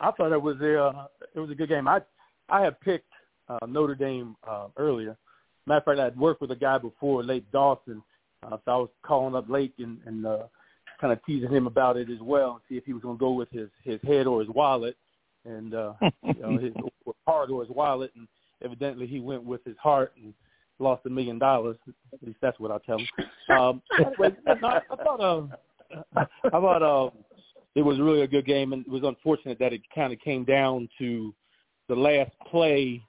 I 0.00 0.10
thought 0.12 0.32
it 0.32 0.42
was 0.42 0.56
a 0.60 0.82
uh, 0.82 1.06
it 1.34 1.38
was 1.38 1.50
a 1.50 1.54
good 1.54 1.68
game. 1.68 1.88
I 1.88 2.00
I 2.48 2.62
had 2.62 2.80
picked 2.80 3.10
uh, 3.48 3.66
Notre 3.66 3.94
Dame 3.94 4.36
uh, 4.48 4.68
earlier. 4.76 5.16
Matter 5.66 5.78
of 5.78 5.84
fact, 5.84 6.00
I 6.00 6.04
had 6.04 6.18
worked 6.18 6.40
with 6.40 6.50
a 6.50 6.56
guy 6.56 6.78
before, 6.78 7.22
Lake 7.22 7.50
Dawson, 7.50 8.02
uh, 8.42 8.58
so 8.64 8.70
I 8.70 8.76
was 8.76 8.90
calling 9.02 9.34
up 9.34 9.48
Lake 9.48 9.72
and, 9.78 9.98
and 10.04 10.26
uh, 10.26 10.42
kind 11.00 11.12
of 11.12 11.24
teasing 11.24 11.50
him 11.50 11.66
about 11.66 11.96
it 11.96 12.10
as 12.10 12.20
well, 12.20 12.52
and 12.52 12.60
see 12.68 12.76
if 12.76 12.84
he 12.84 12.92
was 12.92 13.02
going 13.02 13.16
to 13.16 13.20
go 13.20 13.32
with 13.32 13.50
his 13.50 13.68
his 13.82 14.00
head 14.02 14.26
or 14.26 14.40
his 14.40 14.48
wallet, 14.50 14.96
and 15.44 15.74
uh, 15.74 15.92
you 16.22 16.34
know, 16.40 16.58
his 16.58 16.72
heart 17.26 17.50
or 17.50 17.62
his 17.62 17.70
wallet, 17.70 18.12
and 18.16 18.28
evidently 18.64 19.06
he 19.06 19.20
went 19.20 19.44
with 19.44 19.64
his 19.64 19.76
heart 19.82 20.12
and 20.22 20.34
lost 20.78 21.06
a 21.06 21.10
million 21.10 21.38
dollars. 21.38 21.76
At 22.12 22.22
least 22.22 22.38
that's 22.42 22.58
what 22.58 22.70
I 22.70 22.78
tell 22.84 22.98
him. 22.98 23.08
Um, 23.50 23.82
I, 23.92 24.80
I 24.90 24.96
thought, 24.96 25.20
uh, 25.20 25.42
I 26.16 26.50
thought 26.50 26.82
uh, 26.82 27.10
it 27.74 27.82
was 27.82 27.98
really 28.00 28.22
a 28.22 28.28
good 28.28 28.46
game, 28.46 28.72
and 28.72 28.86
it 28.86 28.90
was 28.90 29.02
unfortunate 29.04 29.58
that 29.58 29.72
it 29.72 29.82
kind 29.94 30.12
of 30.12 30.20
came 30.20 30.44
down 30.44 30.88
to 30.98 31.34
the 31.88 31.94
last 31.94 32.32
play 32.50 33.02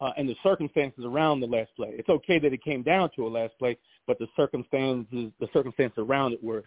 uh, 0.00 0.10
and 0.16 0.28
the 0.28 0.36
circumstances 0.42 1.04
around 1.04 1.40
the 1.40 1.46
last 1.46 1.70
play. 1.74 1.88
It's 1.92 2.08
okay 2.08 2.38
that 2.38 2.52
it 2.52 2.62
came 2.62 2.82
down 2.82 3.10
to 3.16 3.26
a 3.26 3.28
last 3.28 3.58
play, 3.58 3.76
but 4.06 4.18
the 4.18 4.26
circumstances, 4.36 5.32
the 5.40 5.48
circumstances 5.52 5.98
around 5.98 6.32
it 6.32 6.44
were, 6.44 6.64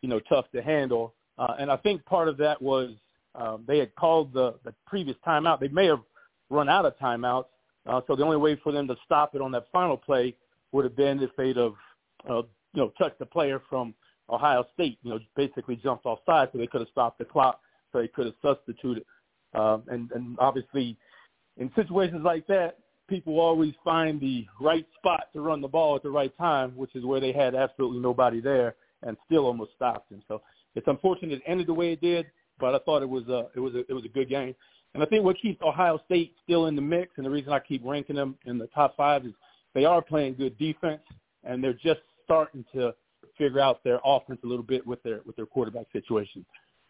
you 0.00 0.08
know, 0.08 0.20
tough 0.20 0.46
to 0.54 0.62
handle. 0.62 1.14
Uh, 1.38 1.54
and 1.58 1.70
I 1.70 1.76
think 1.76 2.04
part 2.04 2.28
of 2.28 2.36
that 2.38 2.60
was 2.60 2.90
um, 3.34 3.64
they 3.66 3.78
had 3.78 3.94
called 3.94 4.32
the, 4.32 4.54
the 4.64 4.74
previous 4.86 5.16
timeout. 5.26 5.60
They 5.60 5.68
may 5.68 5.86
have 5.86 6.00
run 6.50 6.68
out 6.68 6.86
of 6.86 6.98
timeouts, 6.98 7.46
uh, 7.86 8.00
so 8.06 8.16
the 8.16 8.24
only 8.24 8.36
way 8.36 8.56
for 8.62 8.72
them 8.72 8.86
to 8.88 8.96
stop 9.04 9.34
it 9.34 9.40
on 9.40 9.52
that 9.52 9.66
final 9.72 9.96
play 9.96 10.34
would 10.72 10.84
have 10.84 10.96
been 10.96 11.22
if 11.22 11.30
they'd 11.36 11.56
have, 11.56 11.74
uh, 12.28 12.42
you 12.74 12.82
know, 12.82 12.92
touched 12.98 13.18
the 13.18 13.26
player 13.26 13.62
from 13.68 13.94
Ohio 14.30 14.66
State, 14.74 14.98
you 15.02 15.10
know, 15.10 15.18
basically 15.36 15.76
jumped 15.76 16.04
offside 16.04 16.48
so 16.52 16.58
they 16.58 16.66
could 16.66 16.80
have 16.80 16.90
stopped 16.90 17.18
the 17.18 17.24
clock, 17.24 17.60
so 17.92 18.00
they 18.00 18.08
could 18.08 18.26
have 18.26 18.34
substituted. 18.42 19.04
Um, 19.54 19.84
and, 19.88 20.10
and 20.12 20.38
obviously, 20.38 20.96
in 21.56 21.70
situations 21.74 22.22
like 22.24 22.46
that, 22.48 22.78
people 23.08 23.40
always 23.40 23.72
find 23.82 24.20
the 24.20 24.46
right 24.60 24.86
spot 24.98 25.28
to 25.32 25.40
run 25.40 25.60
the 25.62 25.68
ball 25.68 25.96
at 25.96 26.02
the 26.02 26.10
right 26.10 26.36
time, 26.36 26.76
which 26.76 26.94
is 26.94 27.04
where 27.04 27.20
they 27.20 27.32
had 27.32 27.54
absolutely 27.54 28.00
nobody 28.00 28.40
there 28.40 28.74
and 29.02 29.16
still 29.26 29.46
almost 29.46 29.72
stopped 29.74 30.12
him. 30.12 30.22
So 30.28 30.42
it's 30.74 30.86
unfortunate 30.86 31.32
it 31.32 31.42
ended 31.46 31.68
the 31.68 31.74
way 31.74 31.92
it 31.92 32.00
did, 32.00 32.26
but 32.58 32.74
I 32.74 32.78
thought 32.78 33.02
it 33.02 33.08
was 33.08 33.28
a 33.28 33.48
it 33.54 33.60
was 33.60 33.74
a 33.74 33.80
it 33.88 33.92
was 33.92 34.04
a 34.04 34.08
good 34.08 34.28
game. 34.28 34.54
And 34.94 35.02
I 35.02 35.06
think 35.06 35.24
what 35.24 35.38
keeps 35.38 35.62
Ohio 35.62 36.00
State 36.06 36.34
still 36.42 36.66
in 36.66 36.74
the 36.74 36.82
mix, 36.82 37.12
and 37.16 37.26
the 37.26 37.30
reason 37.30 37.52
I 37.52 37.60
keep 37.60 37.82
ranking 37.84 38.16
them 38.16 38.36
in 38.46 38.58
the 38.58 38.68
top 38.68 38.96
five 38.96 39.26
is 39.26 39.32
they 39.74 39.84
are 39.84 40.00
playing 40.00 40.34
good 40.34 40.56
defense, 40.58 41.02
and 41.44 41.62
they're 41.62 41.74
just 41.74 42.00
starting 42.24 42.64
to 42.74 42.94
figure 43.36 43.60
out 43.60 43.84
their 43.84 44.00
offense 44.04 44.40
a 44.44 44.46
little 44.46 44.64
bit 44.64 44.86
with 44.86 45.02
their 45.02 45.20
with 45.24 45.36
their 45.36 45.46
quarterback 45.46 45.86
situation. 45.92 46.44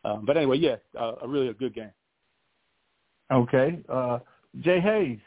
Um, 0.05 0.25
but 0.25 0.37
anyway, 0.37 0.59
yeah, 0.59 0.77
uh, 0.99 1.17
a 1.23 1.29
really 1.29 1.49
a 1.49 1.55
good 1.55 1.75
game. 1.75 1.91
Okay, 3.31 3.81
uh, 3.89 4.21
Jay 4.61 4.81
Hayes. 4.81 5.19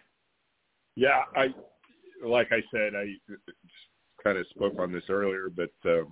Yeah, 0.95 1.21
I 1.35 1.53
like 2.25 2.47
I 2.51 2.61
said, 2.73 2.93
I 2.95 3.13
kind 4.23 4.37
of 4.37 4.47
spoke 4.47 4.73
on 4.79 4.91
this 4.91 5.03
earlier, 5.09 5.49
but 5.49 5.71
uh, 5.85 6.03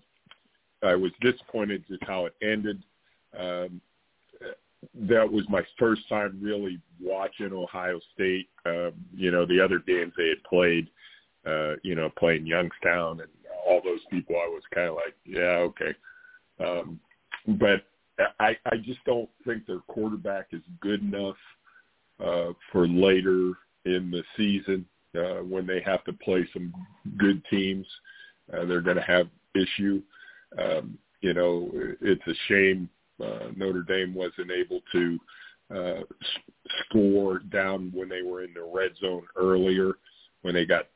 I 0.83 0.95
was 0.95 1.11
disappointed 1.21 1.83
just 1.87 2.03
how 2.03 2.25
it 2.25 2.33
ended. 2.41 2.83
Um, 3.37 3.81
that 4.93 5.29
was 5.29 5.43
my 5.49 5.61
first 5.77 6.07
time 6.07 6.39
really 6.41 6.79
watching 7.01 7.53
Ohio 7.53 7.99
State. 8.13 8.49
Um, 8.65 8.93
you 9.15 9.31
know, 9.31 9.45
the 9.45 9.63
other 9.63 9.79
games 9.79 10.13
they 10.17 10.29
had 10.29 10.43
played, 10.43 10.87
uh, 11.45 11.75
you 11.83 11.95
know, 11.95 12.09
playing 12.17 12.45
Youngstown 12.45 13.21
and 13.21 13.29
all 13.67 13.81
those 13.83 13.99
people, 14.09 14.35
I 14.35 14.47
was 14.47 14.63
kind 14.73 14.87
of 14.87 14.95
like, 14.95 15.15
yeah, 15.25 15.67
okay. 15.69 15.95
Um, 16.59 16.99
but 17.59 17.83
I, 18.39 18.57
I 18.65 18.77
just 18.77 19.03
don't 19.05 19.29
think 19.45 19.65
their 19.65 19.79
quarterback 19.87 20.47
is 20.51 20.61
good 20.81 21.01
enough 21.01 21.37
uh, 22.23 22.53
for 22.71 22.87
later 22.87 23.53
in 23.85 24.11
the 24.11 24.23
season 24.35 24.85
uh, 25.17 25.41
when 25.43 25.65
they 25.65 25.81
have 25.85 26.03
to 26.05 26.13
play 26.13 26.47
some 26.53 26.73
good 27.17 27.41
teams. 27.49 27.87
Uh, 28.53 28.65
they're 28.65 28.81
going 28.81 28.97
to 28.97 29.03
have 29.03 29.27
issue. 29.55 30.01
Um, 30.57 30.97
you 31.21 31.33
know, 31.33 31.69
it's 32.01 32.27
a 32.27 32.33
shame 32.47 32.89
uh, 33.21 33.51
Notre 33.55 33.83
Dame 33.83 34.13
wasn't 34.13 34.51
able 34.51 34.81
to 34.91 35.19
uh, 35.73 36.01
score 36.85 37.39
down 37.39 37.91
when 37.93 38.09
they 38.09 38.21
were 38.21 38.43
in 38.43 38.53
the 38.53 38.63
red 38.73 38.91
zone 38.99 39.25
earlier 39.35 39.93
when 40.41 40.53
they 40.53 40.65
got 40.65 40.87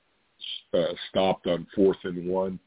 uh, 0.73 0.93
stopped 1.09 1.47
on 1.47 1.67
fourth 1.75 1.97
and 2.03 2.27
one. 2.27 2.59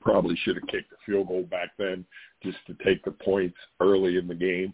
Probably 0.00 0.36
should 0.42 0.56
have 0.56 0.68
kicked 0.68 0.90
the 0.90 0.96
field 1.06 1.28
goal 1.28 1.42
back 1.42 1.70
then 1.78 2.04
just 2.42 2.58
to 2.66 2.76
take 2.84 3.04
the 3.04 3.10
points 3.10 3.56
early 3.80 4.16
in 4.16 4.28
the 4.28 4.34
game. 4.34 4.72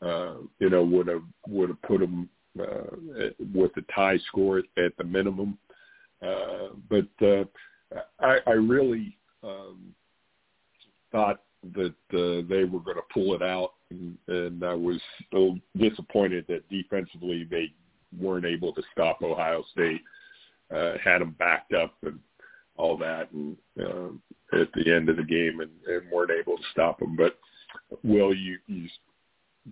Uh, 0.00 0.34
you 0.58 0.70
know, 0.70 0.84
would 0.84 1.08
have 1.08 1.22
would 1.48 1.70
have 1.70 1.82
put 1.82 2.00
them 2.00 2.28
uh, 2.60 3.30
with 3.54 3.72
the 3.74 3.84
tie 3.94 4.18
score 4.28 4.58
at 4.58 4.96
the 4.96 5.04
minimum. 5.04 5.58
Uh, 6.22 6.68
but 6.88 7.26
uh, 7.26 7.44
I, 8.20 8.38
I 8.46 8.52
really 8.52 9.16
um, 9.42 9.94
thought 11.10 11.42
that 11.74 11.94
uh, 12.12 12.46
they 12.48 12.64
were 12.64 12.80
going 12.80 12.96
to 12.96 13.12
pull 13.12 13.34
it 13.34 13.42
out, 13.42 13.72
and, 13.90 14.16
and 14.28 14.64
I 14.64 14.74
was 14.74 15.00
still 15.26 15.56
disappointed 15.76 16.44
that 16.48 16.68
defensively 16.68 17.44
they 17.44 17.72
weren't 18.18 18.46
able 18.46 18.72
to 18.74 18.82
stop 18.92 19.22
Ohio 19.22 19.64
State. 19.72 20.02
Uh, 20.74 20.92
had 21.02 21.20
them 21.22 21.34
backed 21.38 21.72
up 21.72 21.94
and 22.02 22.18
all 22.76 22.96
that, 22.98 23.30
and 23.32 23.56
uh, 23.80 24.60
at 24.60 24.68
the 24.74 24.94
end 24.94 25.08
of 25.08 25.16
the 25.16 25.22
game, 25.22 25.60
and, 25.60 25.70
and 25.86 26.10
weren't 26.12 26.30
able 26.30 26.56
to 26.56 26.62
stop 26.72 26.98
them. 26.98 27.16
But 27.16 27.38
Will, 28.04 28.34
you 28.34 28.58
you 28.66 28.88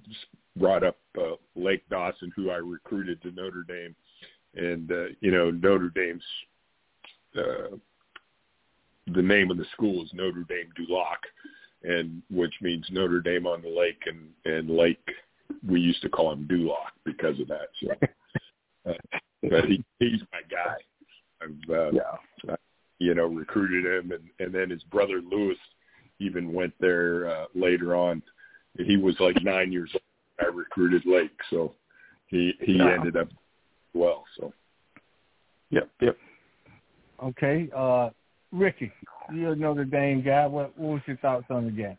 just 0.09 0.27
brought 0.57 0.85
up 0.85 0.97
uh, 1.19 1.37
Lake 1.55 1.89
Dawson, 1.91 2.33
who 2.35 2.51
I 2.51 2.57
recruited 2.57 3.21
to 3.23 3.31
Notre 3.33 3.63
Dame, 3.63 3.95
and 4.55 4.91
uh, 4.91 5.05
you 5.21 5.31
know 5.31 5.51
Notre 5.51 5.91
Dame's 5.91 6.23
uh, 7.37 7.77
the 9.15 9.23
name 9.23 9.51
of 9.51 9.57
the 9.57 9.67
school 9.73 10.03
is 10.03 10.11
Notre 10.13 10.45
Dame 10.49 10.71
du 10.75 10.93
Lac, 10.93 11.21
and 11.83 12.23
which 12.31 12.55
means 12.61 12.87
Notre 12.91 13.21
Dame 13.21 13.47
on 13.47 13.63
the 13.63 13.69
lake 13.69 14.03
and 14.07 14.29
and 14.45 14.71
Lake 14.71 15.09
we 15.67 15.81
used 15.81 16.03
to 16.03 16.09
call 16.09 16.33
him 16.33 16.47
Duloc 16.51 16.93
because 17.05 17.39
of 17.41 17.49
that. 17.49 17.69
So, 17.83 18.91
uh, 18.91 18.95
but 19.43 19.65
he, 19.67 19.85
he's 19.99 20.21
my 20.33 20.41
guy. 20.51 20.77
I've 21.43 21.71
uh, 21.71 21.93
yeah. 21.93 22.53
I, 22.53 22.57
you 22.99 23.15
know 23.15 23.27
recruited 23.27 23.85
him, 23.85 24.13
and 24.13 24.25
and 24.39 24.55
then 24.55 24.71
his 24.71 24.83
brother 24.85 25.21
Lewis 25.21 25.59
even 26.19 26.53
went 26.53 26.73
there 26.81 27.29
uh, 27.29 27.45
later 27.55 27.95
on. 27.95 28.23
He 28.79 28.97
was 28.97 29.15
like 29.21 29.37
nine 29.43 29.73
years 29.73 29.91
old. 29.95 30.03
I 30.41 30.55
recruited 30.55 31.03
Lake, 31.07 31.39
so 31.51 31.75
he 32.27 32.55
he 32.61 32.75
yeah. 32.75 32.95
ended 32.95 33.17
up 33.17 33.29
well. 33.95 34.25
So, 34.39 34.53
yep, 35.71 35.91
yep. 36.01 36.17
Okay, 37.23 37.69
uh, 37.75 38.11
Ricky, 38.53 38.93
you're 39.33 39.53
a 39.53 39.57
Notre 39.57 39.85
Dame 39.85 40.23
guy. 40.23 40.47
What, 40.47 40.77
what 40.79 40.95
was 40.95 41.03
your 41.07 41.17
thoughts 41.19 41.47
on 41.51 41.67
the 41.67 41.71
game? 41.71 41.99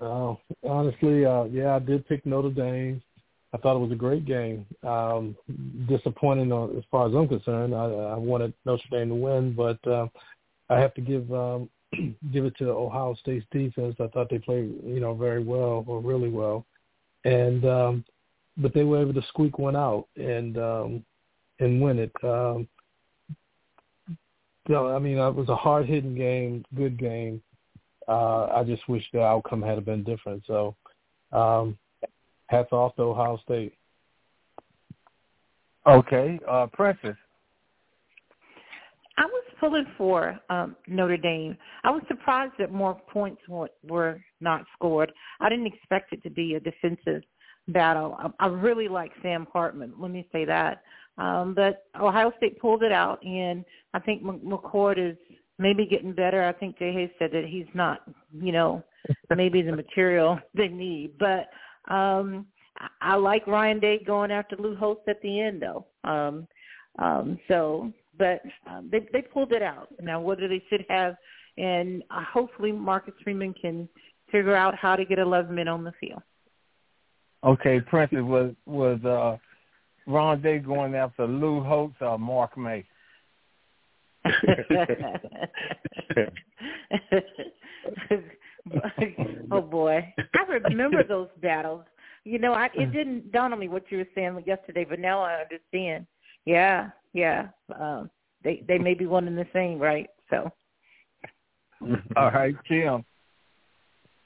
uh, 0.00 0.34
honestly, 0.68 1.24
uh, 1.24 1.44
yeah, 1.44 1.76
I 1.76 1.78
did 1.78 2.06
pick 2.08 2.24
Notre 2.26 2.50
Dame. 2.50 3.02
I 3.54 3.58
thought 3.58 3.76
it 3.76 3.80
was 3.80 3.92
a 3.92 3.96
great 3.96 4.24
game. 4.24 4.64
Um, 4.82 5.36
disappointing 5.86 6.52
on, 6.52 6.76
as 6.76 6.84
far 6.90 7.06
as 7.08 7.14
I'm 7.14 7.28
concerned. 7.28 7.74
I, 7.74 7.84
I 7.84 8.16
wanted 8.16 8.54
Notre 8.64 8.82
Dame 8.90 9.10
to 9.10 9.14
win, 9.14 9.52
but 9.54 9.86
uh, 9.86 10.06
I 10.70 10.80
have 10.80 10.94
to 10.94 11.00
give 11.00 11.30
um, 11.32 11.68
give 12.32 12.46
it 12.46 12.56
to 12.58 12.70
Ohio 12.70 13.14
State's 13.20 13.46
defense. 13.50 13.96
I 14.00 14.06
thought 14.08 14.30
they 14.30 14.38
played, 14.38 14.72
you 14.84 15.00
know, 15.00 15.14
very 15.14 15.42
well 15.42 15.84
or 15.86 16.00
really 16.00 16.30
well, 16.30 16.64
and 17.24 17.64
um, 17.66 18.04
but 18.56 18.72
they 18.72 18.84
were 18.84 19.00
able 19.00 19.14
to 19.14 19.26
squeak 19.28 19.58
one 19.58 19.76
out 19.76 20.06
and 20.16 20.56
um, 20.56 21.04
and 21.60 21.80
win 21.80 21.98
it. 21.98 22.12
Um, 22.24 22.68
so, 24.68 24.94
I 24.94 24.98
mean, 24.98 25.18
it 25.18 25.34
was 25.34 25.48
a 25.48 25.56
hard 25.56 25.86
hitting 25.86 26.14
game, 26.14 26.64
good 26.74 26.98
game. 26.98 27.42
Uh, 28.08 28.46
I 28.46 28.64
just 28.64 28.88
wish 28.88 29.04
the 29.12 29.22
outcome 29.22 29.62
had 29.62 29.84
been 29.84 30.04
different. 30.04 30.42
So, 30.46 30.74
um, 31.32 31.78
hats 32.46 32.72
off 32.72 32.94
to 32.96 33.02
Ohio 33.02 33.38
State. 33.44 33.74
Okay, 35.86 36.38
uh, 36.48 36.66
Precious. 36.72 37.16
I 39.18 39.24
was 39.24 39.44
pulling 39.60 39.86
for 39.98 40.38
um, 40.48 40.76
Notre 40.86 41.16
Dame. 41.16 41.56
I 41.84 41.90
was 41.90 42.02
surprised 42.08 42.54
that 42.58 42.72
more 42.72 42.94
points 43.12 43.42
were, 43.48 43.68
were 43.86 44.22
not 44.40 44.64
scored. 44.74 45.12
I 45.40 45.48
didn't 45.48 45.66
expect 45.66 46.12
it 46.12 46.22
to 46.22 46.30
be 46.30 46.54
a 46.54 46.60
defensive 46.60 47.22
battle. 47.68 48.16
I, 48.18 48.46
I 48.46 48.46
really 48.48 48.88
like 48.88 49.12
Sam 49.22 49.46
Hartman. 49.52 49.92
Let 49.98 50.10
me 50.10 50.26
say 50.32 50.44
that. 50.46 50.82
Um, 51.18 51.54
but 51.54 51.84
Ohio 52.00 52.32
State 52.38 52.58
pulled 52.58 52.82
it 52.82 52.92
out, 52.92 53.22
and 53.24 53.64
I 53.94 53.98
think 53.98 54.22
McCord 54.22 54.98
is 54.98 55.16
maybe 55.58 55.86
getting 55.86 56.12
better. 56.12 56.42
I 56.42 56.52
think 56.52 56.78
Jay 56.78 56.92
Hayes 56.92 57.10
said 57.18 57.30
that 57.32 57.44
he's 57.46 57.66
not, 57.74 58.00
you 58.32 58.52
know, 58.52 58.82
maybe 59.30 59.62
the 59.62 59.76
material 59.76 60.38
they 60.54 60.68
need. 60.68 61.18
But 61.18 61.48
um, 61.92 62.46
I, 63.00 63.16
like 63.16 63.46
Ryan 63.46 63.80
Day 63.80 64.02
going 64.04 64.30
after 64.30 64.56
Lou 64.56 64.74
Holtz 64.76 65.02
at 65.08 65.20
the 65.22 65.40
end, 65.40 65.62
though. 65.62 65.86
Um, 66.04 66.46
um, 66.98 67.38
so, 67.48 67.92
but 68.18 68.42
um, 68.66 68.88
they 68.90 69.06
they 69.12 69.22
pulled 69.22 69.52
it 69.52 69.62
out. 69.62 69.88
Now, 70.00 70.20
whether 70.20 70.48
they 70.48 70.62
should 70.68 70.84
have, 70.88 71.16
and 71.56 72.02
uh, 72.10 72.24
hopefully 72.30 72.72
Marcus 72.72 73.14
Freeman 73.22 73.54
can 73.54 73.88
figure 74.30 74.56
out 74.56 74.74
how 74.74 74.96
to 74.96 75.04
get 75.04 75.18
11 75.18 75.54
men 75.54 75.68
on 75.68 75.84
the 75.84 75.92
field. 76.00 76.22
Okay, 77.44 77.80
Prince 77.80 78.12
was 78.12 78.54
was 78.66 78.98
uh, 79.04 79.36
Ron 80.06 80.42
Day 80.42 80.58
going 80.58 80.94
after 80.94 81.26
Lou 81.26 81.62
Holtz 81.62 81.96
or 82.00 82.18
Mark 82.18 82.56
May? 82.58 82.84
oh 89.50 89.60
boy, 89.60 90.14
I 90.18 90.42
remember 90.68 91.02
those 91.02 91.28
battles. 91.40 91.84
You 92.24 92.38
know, 92.38 92.52
I 92.52 92.70
it 92.74 92.92
didn't 92.92 93.32
dawn 93.32 93.52
on 93.52 93.58
me 93.58 93.66
what 93.68 93.90
you 93.90 93.98
were 93.98 94.06
saying 94.14 94.40
yesterday, 94.46 94.86
but 94.88 95.00
now 95.00 95.20
I 95.20 95.42
understand. 95.42 96.06
Yeah, 96.44 96.90
yeah. 97.12 97.48
Um, 97.78 98.10
they 98.44 98.62
they 98.68 98.78
may 98.78 98.94
be 98.94 99.06
one 99.06 99.26
and 99.26 99.36
the 99.36 99.46
same, 99.52 99.78
right? 99.78 100.08
So. 100.30 100.50
All 102.16 102.30
right, 102.30 102.54
Jim. 102.68 103.04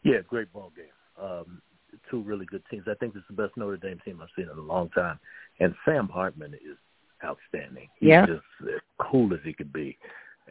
Yeah, 0.02 0.18
great 0.28 0.52
ball 0.52 0.72
game. 0.76 0.86
Um, 1.22 1.62
two 2.10 2.22
really 2.22 2.46
good 2.46 2.62
teams. 2.70 2.84
I 2.86 2.94
think 2.94 3.14
this 3.14 3.22
is 3.22 3.36
the 3.36 3.42
best 3.42 3.56
Notre 3.56 3.78
Dame 3.78 3.98
team 4.04 4.20
I've 4.22 4.28
seen 4.36 4.48
in 4.52 4.58
a 4.58 4.60
long 4.60 4.90
time. 4.90 5.18
And 5.61 5.74
Sam 5.84 6.09
Hartman 6.09 6.54
is 6.54 6.76
outstanding. 7.24 7.88
He's 7.98 8.11
yeah. 8.11 8.26
just 8.26 8.42
as 8.62 8.80
cool 8.98 9.32
as 9.32 9.40
he 9.44 9.52
could 9.52 9.72
be. 9.72 9.96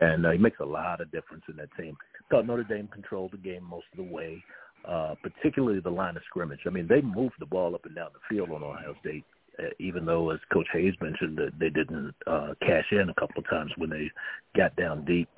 And 0.01 0.25
uh, 0.25 0.31
he 0.31 0.37
makes 0.37 0.59
a 0.59 0.65
lot 0.65 0.99
of 0.99 1.11
difference 1.11 1.43
in 1.49 1.55
that 1.57 1.69
team. 1.77 1.95
Thought 2.29 2.47
Notre 2.47 2.63
Dame 2.63 2.87
controlled 2.91 3.31
the 3.31 3.37
game 3.37 3.63
most 3.63 3.85
of 3.91 3.97
the 3.97 4.11
way, 4.11 4.43
uh, 4.87 5.15
particularly 5.21 5.79
the 5.79 5.89
line 5.89 6.17
of 6.17 6.23
scrimmage. 6.27 6.61
I 6.65 6.69
mean, 6.69 6.87
they 6.87 7.01
moved 7.01 7.35
the 7.39 7.45
ball 7.45 7.75
up 7.75 7.85
and 7.85 7.95
down 7.95 8.09
the 8.13 8.35
field 8.35 8.49
on 8.49 8.63
Ohio 8.63 8.95
State, 9.01 9.23
uh, 9.59 9.69
even 9.79 10.05
though, 10.05 10.31
as 10.31 10.39
Coach 10.51 10.67
Hayes 10.73 10.95
mentioned, 11.01 11.37
that 11.37 11.51
they 11.59 11.69
didn't 11.69 12.13
uh, 12.27 12.55
cash 12.61 12.85
in 12.91 13.09
a 13.09 13.13
couple 13.13 13.39
of 13.39 13.49
times 13.49 13.71
when 13.77 13.89
they 13.89 14.09
got 14.57 14.75
down 14.75 15.05
deep. 15.05 15.29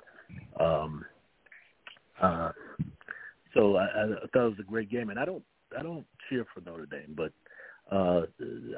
Um, 0.60 1.06
uh, 2.22 2.52
so 3.54 3.76
I, 3.76 3.86
I 3.86 4.28
thought 4.34 4.46
it 4.46 4.50
was 4.50 4.60
a 4.60 4.64
great 4.64 4.90
game, 4.90 5.10
and 5.10 5.20
I 5.20 5.26
don't 5.26 5.44
I 5.78 5.84
don't 5.84 6.06
cheer 6.30 6.46
for 6.54 6.62
Notre 6.62 6.86
Dame, 6.86 7.14
but 7.16 7.32
uh, 7.92 8.22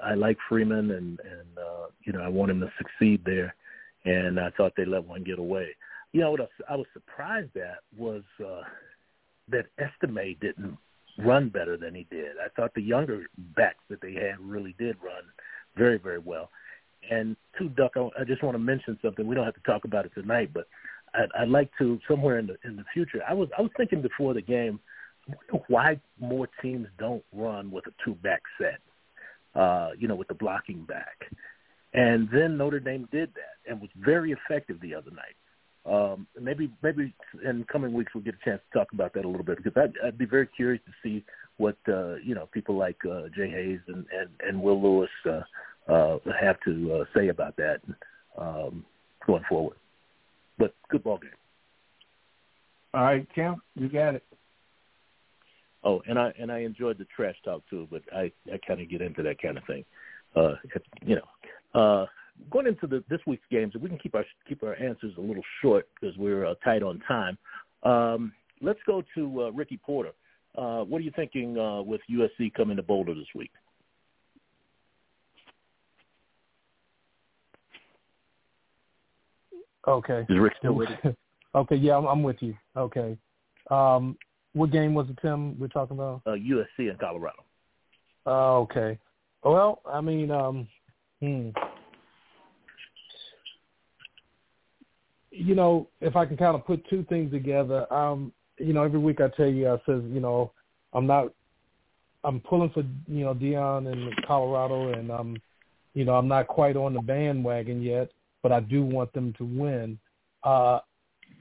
I 0.03 0.14
like 0.14 0.38
Freeman, 0.47 0.91
and 0.91 1.20
and 1.20 1.57
uh, 1.57 1.88
you 2.03 2.14
know 2.14 2.22
I 2.22 2.28
want 2.28 2.51
him 2.51 2.60
to 2.62 2.72
succeed 2.78 3.22
there, 3.26 3.55
and 4.05 4.39
I 4.39 4.51
thought 4.51 4.74
they 4.78 4.86
let 4.86 5.05
one 5.05 5.24
get 5.24 5.39
away. 5.39 5.70
You 6.12 6.22
know 6.22 6.32
what 6.32 6.41
I, 6.41 6.74
I 6.74 6.76
was 6.76 6.88
surprised 6.93 7.55
at 7.57 7.80
was 7.97 8.24
uh, 8.43 8.62
that 9.49 9.66
Estime 9.80 10.36
didn't 10.39 10.78
run 11.18 11.49
better 11.49 11.76
than 11.76 11.95
he 11.95 12.05
did. 12.12 12.34
I 12.43 12.49
thought 12.55 12.74
the 12.76 12.82
younger 12.82 13.26
backs 13.55 13.84
that 13.89 14.01
they 14.01 14.14
had 14.14 14.39
really 14.39 14.76
did 14.78 14.95
run 15.03 15.24
very 15.76 15.97
very 15.97 16.20
well. 16.20 16.49
And 17.10 17.36
to 17.57 17.70
Duck, 17.70 17.93
I, 17.95 18.10
I 18.20 18.24
just 18.26 18.43
want 18.43 18.55
to 18.55 18.60
mention 18.60 18.99
something. 19.01 19.26
We 19.26 19.36
don't 19.36 19.45
have 19.45 19.55
to 19.55 19.62
talk 19.62 19.86
about 19.86 20.05
it 20.05 20.12
tonight, 20.14 20.51
but 20.53 20.68
I'd, 21.16 21.30
I'd 21.39 21.49
like 21.49 21.72
to 21.80 21.99
somewhere 22.07 22.38
in 22.38 22.45
the 22.45 22.57
in 22.64 22.76
the 22.76 22.86
future. 22.93 23.22
I 23.28 23.34
was 23.34 23.49
I 23.57 23.62
was 23.64 23.72
thinking 23.76 24.03
before 24.03 24.36
the 24.36 24.41
game, 24.41 24.80
why 25.68 25.99
more 26.20 26.47
teams 26.62 26.88
don't 26.99 27.24
run 27.34 27.72
with 27.72 27.88
a 27.88 27.91
two 28.05 28.14
back 28.16 28.43
set 28.60 28.80
uh, 29.56 29.89
you 29.97 30.08
know, 30.08 30.16
with 30.16 30.28
the 30.28 30.34
blocking 30.34 30.84
back. 30.84 31.32
And 31.93 32.30
then 32.32 32.58
Notre 32.58 32.80
Dame 32.80 33.08
did 33.12 33.30
that 33.34 33.70
and 33.70 33.82
was 33.82 33.89
very 33.97 34.32
effective 34.32 34.80
the 34.82 34.93
other 34.93 35.12
night. 35.12 35.36
Um, 35.86 36.28
maybe 36.39 36.70
maybe 36.84 37.14
in 37.43 37.64
coming 37.72 37.93
weeks 37.93 38.14
we'll 38.14 38.24
get 38.24 38.36
a 38.36 38.45
chance 38.45 38.62
to 38.72 38.80
talk 38.80 38.91
about 38.93 39.14
that 39.14 39.26
a 39.26 39.28
little 39.28 39.45
bit 39.45 39.58
because 39.58 39.74
I'd, 39.76 39.93
I'd 40.06 40.18
be 40.18 40.26
very 40.26 40.45
curious 40.45 40.84
to 40.86 40.91
see 41.02 41.24
what 41.58 41.78
uh, 41.88 42.16
you 42.16 42.36
know 42.36 42.47
people 42.52 42.76
like 42.76 42.97
uh, 43.10 43.24
Jay 43.36 43.50
Hayes 43.50 43.80
and, 43.88 44.06
and, 44.12 44.30
and 44.45 44.62
Will 44.62 44.82
Lewis 44.82 45.10
uh, 45.26 45.91
uh, 45.91 46.18
have 46.39 46.58
to 46.66 46.93
uh, 46.93 47.06
say 47.18 47.30
about 47.30 47.56
that 47.58 47.82
um, 48.38 48.86
going 49.26 49.43
forward. 49.47 49.78
But 50.58 50.76
good 50.89 51.04
ball 51.04 51.18
game. 51.18 51.32
All 52.93 53.04
right, 53.04 53.28
Kim, 53.34 53.62
you 53.76 53.88
got 53.88 54.16
it. 54.16 54.24
Oh, 55.84 56.02
and 56.08 56.20
I 56.20 56.34
and 56.40 56.52
I 56.52 56.60
enjoyed 56.60 56.98
the 56.98 57.06
trash 57.16 57.36
talk 57.44 57.64
too, 57.70 57.88
but 57.90 58.02
I 58.14 58.32
I 58.52 58.60
kind 58.68 58.82
of 58.82 58.90
get 58.90 59.02
into 59.02 59.24
that 59.24 59.42
kind 59.42 59.58
of 59.58 59.64
thing. 59.66 59.86
Uh, 60.36 60.54
you 61.06 61.16
know, 61.16 61.80
uh, 61.80 62.06
going 62.52 62.68
into 62.68 62.86
the 62.86 63.04
this 63.10 63.22
week's 63.26 63.46
games, 63.50 63.74
we 63.80 63.90
can 63.90 63.98
keep 63.98 64.16
our 64.16 64.26
keep 64.48 64.62
our 64.64 64.76
answers 64.76 65.14
a 65.18 65.22
little 65.22 65.44
short 65.62 65.88
because 66.00 66.18
we're 66.18 66.46
uh, 66.46 66.54
tight 66.64 66.84
on 66.84 67.00
time. 67.08 67.38
Um, 67.84 68.34
let's 68.62 68.80
go 68.86 69.04
to 69.16 69.44
uh, 69.44 69.50
Ricky 69.52 69.78
Porter. 69.78 70.12
Uh, 70.58 70.84
what 70.84 71.00
are 71.00 71.04
you 71.04 71.12
thinking 71.16 71.58
uh, 71.58 71.82
with 71.82 72.02
USC 72.12 72.54
coming 72.54 72.76
to 72.78 72.84
Boulder 72.84 73.14
this 73.14 73.28
week? 73.36 73.52
Okay. 79.88 80.26
Is 80.30 80.40
Rick 80.40 80.54
still 80.60 80.74
with 80.74 80.90
you? 81.04 81.16
okay, 81.56 81.76
yeah, 81.76 81.96
I'm, 81.96 82.06
I'm 82.06 82.24
with 82.24 82.38
you. 82.42 82.56
Okay. 82.76 83.18
Um, 83.72 84.18
what 84.60 84.72
game 84.72 84.93
was 84.93 85.07
it, 85.10 85.18
Tim? 85.22 85.57
We're 85.57 85.70
talking 85.70 85.95
about 85.95 86.22
uh, 86.26 86.32
USC 86.32 86.89
and 86.89 86.99
Colorado. 86.99 87.45
Oh, 88.26 88.57
okay. 88.64 88.99
Well, 89.41 89.82
I 89.86 90.01
mean, 90.01 90.30
um, 90.32 90.68
hmm. 91.22 91.49
you 95.32 95.55
know, 95.55 95.88
if 96.01 96.18
I 96.18 96.26
can 96.26 96.36
kind 96.36 96.55
of 96.55 96.66
put 96.66 96.86
two 96.89 97.05
things 97.07 97.32
together, 97.32 97.91
um, 97.91 98.34
you 98.57 98.74
know, 98.74 98.84
every 98.84 98.99
week 98.99 99.22
I 99.22 99.30
tell 99.30 99.47
you, 99.47 99.70
I 99.70 99.78
says, 99.86 100.01
you 100.12 100.20
know, 100.20 100.51
I'm 100.91 101.07
not, 101.07 101.28
I'm 102.26 102.41
pulling 102.41 102.72
for, 102.72 102.84
you 103.07 103.24
know, 103.24 103.34
Deion 103.34 103.89
and 103.89 104.14
Colorado, 104.28 104.91
and 104.91 105.10
um, 105.10 105.38
you 105.93 106.03
know, 106.03 106.16
I'm 106.16 106.28
not 106.28 106.47
quite 106.47 106.76
on 106.76 106.93
the 106.93 107.01
bandwagon 107.01 107.82
yet, 107.82 108.12
but 108.43 108.51
I 108.51 108.60
do 108.60 108.84
want 108.84 109.14
them 109.14 109.34
to 109.38 109.45
win. 109.45 109.97
Uh, 110.43 110.80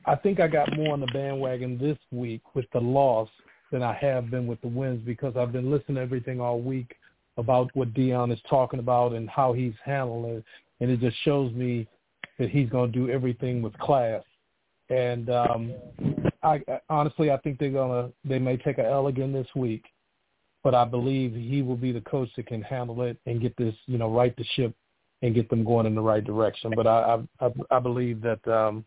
I 0.08 0.16
think 0.16 0.40
I 0.40 0.48
got 0.48 0.74
more 0.74 0.94
on 0.94 1.00
the 1.00 1.06
bandwagon 1.08 1.76
this 1.76 1.98
week 2.10 2.40
with 2.54 2.64
the 2.72 2.80
loss 2.80 3.28
than 3.70 3.82
I 3.82 3.92
have 3.94 4.30
been 4.30 4.46
with 4.46 4.58
the 4.62 4.68
wins 4.68 5.02
because 5.04 5.36
I've 5.36 5.52
been 5.52 5.70
listening 5.70 5.96
to 5.96 6.00
everything 6.00 6.40
all 6.40 6.60
week 6.60 6.96
about 7.36 7.70
what 7.74 7.92
Dion 7.92 8.32
is 8.32 8.40
talking 8.48 8.80
about 8.80 9.12
and 9.12 9.28
how 9.28 9.52
he's 9.52 9.74
handling 9.84 10.36
it, 10.36 10.44
and 10.80 10.90
it 10.90 11.00
just 11.00 11.16
shows 11.24 11.52
me 11.52 11.86
that 12.38 12.48
he's 12.48 12.70
going 12.70 12.90
to 12.90 12.98
do 12.98 13.10
everything 13.10 13.60
with 13.60 13.76
class. 13.78 14.22
And 14.88 15.28
um, 15.28 15.74
I 16.42 16.62
honestly, 16.88 17.30
I 17.30 17.36
think 17.38 17.58
they're 17.58 17.70
gonna 17.70 18.10
they 18.24 18.38
may 18.38 18.56
take 18.56 18.78
a 18.78 18.86
L 18.86 19.08
again 19.08 19.32
this 19.32 19.48
week, 19.54 19.84
but 20.64 20.74
I 20.74 20.86
believe 20.86 21.34
he 21.34 21.60
will 21.60 21.76
be 21.76 21.92
the 21.92 22.00
coach 22.00 22.30
that 22.36 22.46
can 22.46 22.62
handle 22.62 23.02
it 23.02 23.18
and 23.26 23.42
get 23.42 23.54
this, 23.58 23.74
you 23.84 23.98
know, 23.98 24.10
right 24.10 24.34
the 24.36 24.44
ship 24.54 24.74
and 25.20 25.34
get 25.34 25.50
them 25.50 25.64
going 25.64 25.84
in 25.84 25.94
the 25.94 26.00
right 26.00 26.24
direction. 26.24 26.72
But 26.74 26.86
I 26.86 27.18
I, 27.40 27.50
I 27.70 27.78
believe 27.78 28.22
that 28.22 28.48
um, 28.48 28.86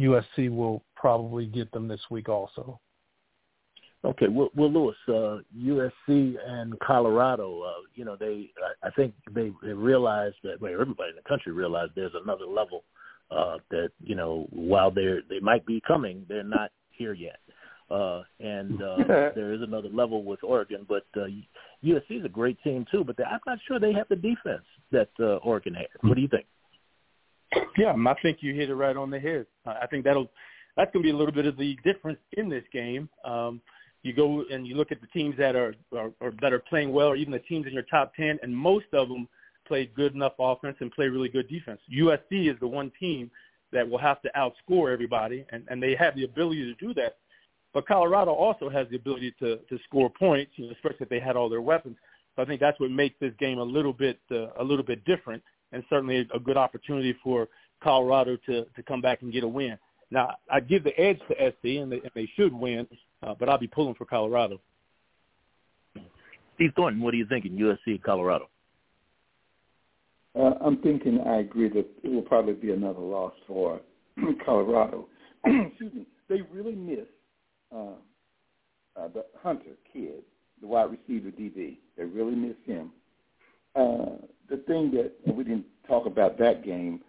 USC 0.00 0.54
will 0.54 0.82
probably 0.96 1.46
get 1.46 1.70
them 1.72 1.88
this 1.88 2.00
week 2.10 2.28
also. 2.28 2.80
Okay, 4.02 4.28
well, 4.28 4.48
well 4.56 4.72
Louis, 4.72 4.94
uh, 5.08 5.40
USC 5.58 6.34
and 6.46 6.78
Colorado, 6.80 7.62
uh, 7.62 7.72
you 7.94 8.04
know, 8.04 8.16
they, 8.16 8.50
I, 8.82 8.88
I 8.88 8.90
think 8.92 9.12
they, 9.30 9.52
they 9.62 9.74
realized 9.74 10.36
that, 10.42 10.60
well, 10.60 10.72
everybody 10.72 11.10
in 11.10 11.16
the 11.16 11.28
country 11.28 11.52
realized 11.52 11.92
there's 11.94 12.14
another 12.24 12.46
level 12.46 12.84
uh, 13.30 13.58
that, 13.70 13.90
you 14.02 14.14
know, 14.14 14.46
while 14.50 14.90
they're, 14.90 15.20
they 15.28 15.38
might 15.40 15.66
be 15.66 15.82
coming, 15.86 16.24
they're 16.28 16.42
not 16.42 16.70
here 16.90 17.12
yet. 17.12 17.40
Uh, 17.90 18.22
and 18.38 18.80
uh, 18.82 18.96
there 19.34 19.52
is 19.52 19.60
another 19.62 19.88
level 19.88 20.24
with 20.24 20.42
Oregon, 20.42 20.86
but 20.88 21.04
uh, 21.16 21.26
USC 21.84 22.20
is 22.20 22.24
a 22.24 22.28
great 22.28 22.56
team 22.62 22.86
too. 22.90 23.04
But 23.04 23.16
I'm 23.26 23.40
not 23.46 23.58
sure 23.66 23.80
they 23.80 23.92
have 23.92 24.08
the 24.08 24.16
defense 24.16 24.64
that 24.92 25.10
uh, 25.18 25.36
Oregon 25.38 25.74
has. 25.74 25.86
What 26.02 26.14
do 26.14 26.20
you 26.20 26.28
think? 26.28 26.46
Yeah, 27.76 27.92
I 27.92 28.14
think 28.22 28.38
you 28.40 28.54
hit 28.54 28.70
it 28.70 28.74
right 28.74 28.96
on 28.96 29.10
the 29.10 29.18
head. 29.18 29.46
I 29.66 29.86
think 29.86 30.04
that'll 30.04 30.30
that's 30.76 30.92
going 30.92 31.02
to 31.02 31.06
be 31.06 31.14
a 31.14 31.16
little 31.16 31.34
bit 31.34 31.46
of 31.46 31.56
the 31.56 31.76
difference 31.84 32.18
in 32.34 32.48
this 32.48 32.64
game. 32.72 33.08
Um, 33.24 33.60
you 34.02 34.12
go 34.12 34.44
and 34.50 34.66
you 34.66 34.76
look 34.76 34.92
at 34.92 35.00
the 35.00 35.06
teams 35.08 35.36
that 35.38 35.56
are, 35.56 35.74
are, 35.96 36.12
are 36.20 36.32
that 36.40 36.52
are 36.52 36.60
playing 36.60 36.92
well, 36.92 37.08
or 37.08 37.16
even 37.16 37.32
the 37.32 37.40
teams 37.40 37.66
in 37.66 37.72
your 37.72 37.82
top 37.84 38.14
ten, 38.14 38.38
and 38.42 38.56
most 38.56 38.86
of 38.92 39.08
them 39.08 39.28
play 39.66 39.90
good 39.94 40.14
enough 40.14 40.32
offense 40.38 40.76
and 40.80 40.90
play 40.92 41.08
really 41.08 41.28
good 41.28 41.48
defense. 41.48 41.80
USC 41.92 42.50
is 42.52 42.58
the 42.60 42.68
one 42.68 42.90
team 42.98 43.30
that 43.72 43.88
will 43.88 43.98
have 43.98 44.20
to 44.22 44.30
outscore 44.36 44.92
everybody, 44.92 45.44
and, 45.52 45.64
and 45.68 45.82
they 45.82 45.94
have 45.94 46.16
the 46.16 46.24
ability 46.24 46.64
to 46.64 46.86
do 46.86 46.92
that 46.94 47.16
but 47.72 47.86
Colorado 47.86 48.32
also 48.32 48.68
has 48.68 48.88
the 48.90 48.96
ability 48.96 49.34
to 49.38 49.56
to 49.56 49.78
score 49.84 50.10
points, 50.10 50.52
you 50.56 50.66
know, 50.66 50.72
especially 50.72 50.98
if 51.00 51.08
they 51.08 51.20
had 51.20 51.36
all 51.36 51.48
their 51.48 51.60
weapons. 51.60 51.96
So 52.36 52.42
I 52.42 52.44
think 52.44 52.60
that's 52.60 52.78
what 52.80 52.90
makes 52.90 53.16
this 53.20 53.32
game 53.38 53.58
a 53.58 53.64
little 53.64 53.92
bit 53.92 54.18
uh, 54.30 54.48
a 54.58 54.64
little 54.64 54.84
bit 54.84 55.04
different, 55.04 55.42
and 55.72 55.84
certainly 55.88 56.28
a 56.34 56.38
good 56.38 56.56
opportunity 56.56 57.16
for 57.22 57.48
Colorado 57.82 58.36
to 58.46 58.64
to 58.64 58.82
come 58.82 59.00
back 59.00 59.22
and 59.22 59.32
get 59.32 59.44
a 59.44 59.48
win. 59.48 59.78
Now 60.10 60.36
I 60.50 60.60
give 60.60 60.84
the 60.84 60.98
edge 60.98 61.18
to 61.28 61.34
SC, 61.34 61.80
and 61.80 61.92
they, 61.92 61.96
and 61.96 62.10
they 62.14 62.28
should 62.36 62.52
win, 62.52 62.86
uh, 63.22 63.34
but 63.38 63.48
I'll 63.48 63.58
be 63.58 63.66
pulling 63.66 63.94
for 63.94 64.04
Colorado. 64.04 64.60
Steve 66.56 66.72
Thornton, 66.76 67.02
what 67.02 67.14
are 67.14 67.16
you 67.16 67.26
thinking? 67.26 67.52
USC, 67.52 68.02
Colorado. 68.02 68.48
Uh, 70.38 70.52
I'm 70.60 70.76
thinking 70.82 71.20
I 71.26 71.38
agree 71.38 71.68
that 71.70 71.86
it 72.02 72.08
will 72.08 72.22
probably 72.22 72.52
be 72.52 72.70
another 72.72 73.00
loss 73.00 73.32
for 73.46 73.80
Colorado. 74.44 75.08
Excuse 75.44 75.94
me. 75.94 76.06
They 76.28 76.42
really 76.52 76.74
missed 76.74 77.08
uh, 77.74 77.94
uh, 78.96 79.08
the 79.08 79.24
Hunter 79.42 79.72
kid, 79.92 80.22
the 80.60 80.66
wide 80.66 80.90
receiver 80.90 81.30
DB. 81.30 81.78
They 81.96 82.04
really 82.04 82.36
miss 82.36 82.56
him. 82.64 82.90
Uh, 83.74 84.16
the 84.50 84.58
thing 84.58 84.90
that 84.92 85.12
and 85.26 85.36
we 85.36 85.44
didn't 85.44 85.66
talk 85.86 86.06
about 86.06 86.38
that 86.38 86.64
game, 86.64 87.00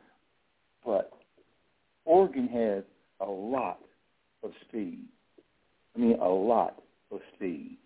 but 0.85 1.11
Oregon 2.05 2.47
has 2.47 2.83
a 3.19 3.29
lot 3.29 3.79
of 4.43 4.51
speed. 4.67 5.05
I 5.95 5.99
mean, 5.99 6.17
a 6.19 6.29
lot 6.29 6.81
of 7.11 7.19
speed. 7.35 7.77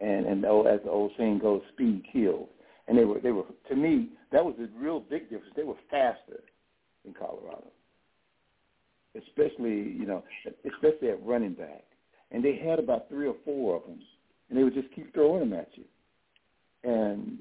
And 0.00 0.26
and 0.26 0.44
oh, 0.44 0.62
as 0.66 0.80
the 0.84 0.90
old 0.90 1.12
saying 1.16 1.38
goes, 1.38 1.62
speed 1.72 2.04
kills. 2.12 2.48
And 2.88 2.98
they 2.98 3.04
were 3.04 3.20
they 3.20 3.32
were 3.32 3.44
to 3.68 3.76
me 3.76 4.08
that 4.32 4.44
was 4.44 4.54
a 4.58 4.68
real 4.78 5.00
big 5.00 5.30
difference. 5.30 5.54
They 5.56 5.62
were 5.62 5.74
faster 5.90 6.42
in 7.04 7.14
Colorado, 7.14 7.70
especially 9.16 9.94
you 9.98 10.06
know 10.06 10.22
especially 10.64 11.10
at 11.10 11.24
running 11.24 11.54
back 11.54 11.84
and 12.32 12.44
they 12.44 12.56
had 12.56 12.78
about 12.78 13.08
three 13.08 13.26
or 13.26 13.36
four 13.44 13.76
of 13.76 13.82
them, 13.82 14.00
and 14.48 14.58
they 14.58 14.64
would 14.64 14.74
just 14.74 14.92
keep 14.94 15.12
throwing 15.12 15.40
them 15.40 15.58
at 15.58 15.68
you. 15.74 15.84
And 16.84 17.38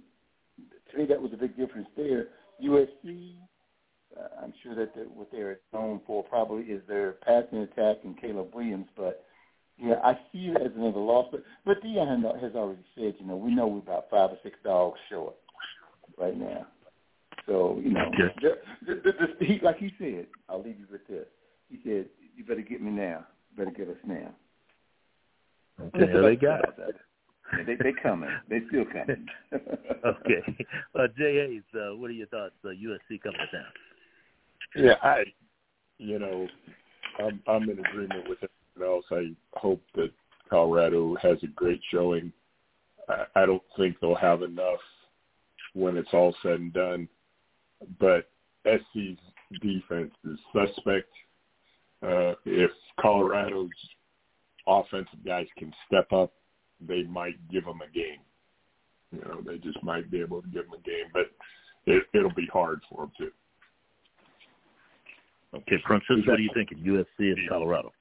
to 0.91 0.97
me, 0.97 1.05
that 1.05 1.21
was 1.21 1.33
a 1.33 1.37
big 1.37 1.55
difference 1.57 1.87
there. 1.95 2.27
USC, 2.63 3.35
uh, 4.17 4.43
I'm 4.43 4.53
sure 4.63 4.75
that 4.75 4.93
the, 4.95 5.01
what 5.01 5.31
they're 5.31 5.59
known 5.73 6.01
for 6.05 6.23
probably 6.23 6.63
is 6.63 6.81
their 6.87 7.13
passing 7.13 7.59
attack 7.59 7.97
and 8.03 8.19
Caleb 8.19 8.53
Williams, 8.53 8.87
but 8.95 9.25
yeah, 9.77 9.95
I 10.03 10.13
see 10.31 10.47
it 10.47 10.61
as 10.61 10.71
another 10.75 10.99
loss. 10.99 11.27
But 11.31 11.43
but 11.65 11.81
Deion 11.81 12.21
has 12.41 12.53
already 12.55 12.83
said, 12.95 13.15
you 13.19 13.25
know, 13.25 13.37
we 13.37 13.55
know 13.55 13.67
we're 13.67 13.79
about 13.79 14.09
five 14.09 14.31
or 14.31 14.37
six 14.43 14.57
dogs 14.63 14.99
short 15.09 15.35
right 16.17 16.37
now. 16.37 16.67
So 17.45 17.79
you 17.81 17.91
know, 17.91 18.11
the, 18.41 18.57
the, 18.85 18.95
the, 18.95 19.11
the, 19.39 19.45
he, 19.45 19.59
like 19.63 19.77
he 19.77 19.93
said, 19.97 20.27
I'll 20.49 20.61
leave 20.61 20.79
you 20.79 20.87
with 20.91 21.07
this. 21.07 21.25
He 21.69 21.79
said, 21.83 22.07
"You 22.35 22.43
better 22.43 22.61
get 22.61 22.81
me 22.81 22.91
now. 22.91 23.25
You 23.51 23.65
better 23.65 23.75
get 23.75 23.89
us 23.89 24.01
now." 24.05 24.31
Okay, 25.95 26.11
they 26.11 26.35
got 26.35 26.59
it. 26.77 26.95
They 27.65 27.75
they 27.75 27.93
coming. 28.01 28.29
They 28.49 28.59
still 28.67 28.85
coming. 28.85 29.27
okay, 29.53 30.65
uh, 30.95 31.07
Jay 31.17 31.35
Hayes, 31.35 31.61
uh, 31.75 31.95
what 31.95 32.09
are 32.09 32.13
your 32.13 32.27
thoughts? 32.27 32.55
Uh, 32.63 32.69
USC 32.69 33.21
coming 33.21 33.39
to 33.39 33.57
town. 33.57 33.65
Yeah, 34.75 34.95
I, 35.01 35.23
you 35.97 36.19
know, 36.19 36.47
I'm 37.19 37.41
I'm 37.47 37.63
in 37.63 37.79
agreement 37.79 38.29
with 38.29 38.39
everyone 38.77 38.95
else. 38.95 39.05
I 39.11 39.33
hope 39.59 39.81
that 39.95 40.11
Colorado 40.49 41.15
has 41.21 41.37
a 41.43 41.47
great 41.47 41.81
showing. 41.91 42.31
I, 43.07 43.25
I 43.35 43.45
don't 43.45 43.63
think 43.77 43.99
they'll 43.99 44.15
have 44.15 44.43
enough 44.43 44.79
when 45.73 45.97
it's 45.97 46.13
all 46.13 46.35
said 46.41 46.59
and 46.59 46.73
done, 46.73 47.07
but 47.99 48.29
SC's 48.65 49.17
defense 49.61 50.11
is 50.25 50.39
suspect. 50.53 51.09
Uh, 52.01 52.33
if 52.45 52.71
Colorado's 53.01 53.69
offensive 54.67 55.25
guys 55.25 55.47
can 55.57 55.73
step 55.87 56.11
up, 56.13 56.31
they 56.87 57.03
might 57.03 57.35
give 57.49 57.65
them 57.65 57.79
a 57.81 57.91
game. 57.91 58.19
You 59.11 59.21
know, 59.21 59.41
they 59.45 59.57
just 59.57 59.81
might 59.83 60.09
be 60.11 60.21
able 60.21 60.41
to 60.41 60.47
give 60.49 60.65
them 60.65 60.79
a 60.79 60.87
game, 60.87 61.07
but 61.13 61.31
it, 61.85 62.03
it'll 62.13 62.33
be 62.33 62.47
hard 62.51 62.81
for 62.89 63.03
them 63.03 63.11
too. 63.17 63.31
Okay, 65.55 65.77
Princess, 65.83 66.17
what 66.27 66.37
are 66.37 66.41
you 66.41 66.51
thinking? 66.53 66.77
USC 66.79 67.05
and 67.19 67.49
Colorado. 67.49 67.91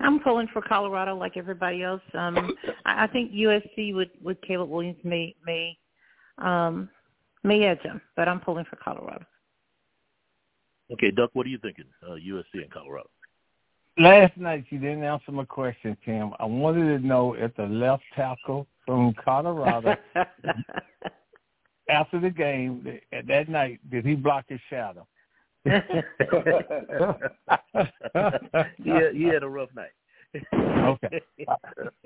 I'm 0.00 0.20
pulling 0.20 0.48
for 0.52 0.62
Colorado 0.62 1.16
like 1.16 1.36
everybody 1.36 1.82
else. 1.82 2.02
Um, 2.14 2.52
I, 2.84 3.04
I 3.04 3.06
think 3.08 3.32
USC 3.32 3.94
with 3.94 4.08
with 4.22 4.40
Caleb 4.42 4.68
Williams 4.68 4.98
may 5.02 5.34
may 5.44 5.76
um, 6.38 6.88
may 7.42 7.64
edge 7.64 7.82
them, 7.82 8.00
but 8.16 8.28
I'm 8.28 8.40
pulling 8.40 8.66
for 8.66 8.76
Colorado. 8.76 9.24
Okay, 10.92 11.10
Duck, 11.10 11.30
what 11.32 11.46
are 11.46 11.50
you 11.50 11.58
thinking? 11.58 11.84
Uh, 12.06 12.14
USC 12.14 12.54
and 12.54 12.70
Colorado 12.70 13.08
last 13.98 14.36
night 14.36 14.64
you 14.70 14.78
didn't 14.78 15.04
answer 15.04 15.32
my 15.32 15.44
question, 15.44 15.96
Tim. 16.04 16.32
I 16.38 16.44
wanted 16.44 17.00
to 17.00 17.06
know 17.06 17.34
if 17.34 17.54
the 17.56 17.66
left 17.66 18.02
tackle 18.14 18.66
from 18.86 19.14
Colorado 19.24 19.96
after 21.90 22.20
the 22.20 22.30
game 22.30 23.00
that 23.26 23.48
night 23.48 23.80
did 23.90 24.04
he 24.04 24.14
block 24.14 24.44
his 24.48 24.60
shadow? 24.70 25.06
yeah, 25.64 25.82
he 29.12 29.24
had 29.24 29.42
a 29.42 29.48
rough 29.48 29.70
night. 29.74 29.90
okay. 30.54 31.20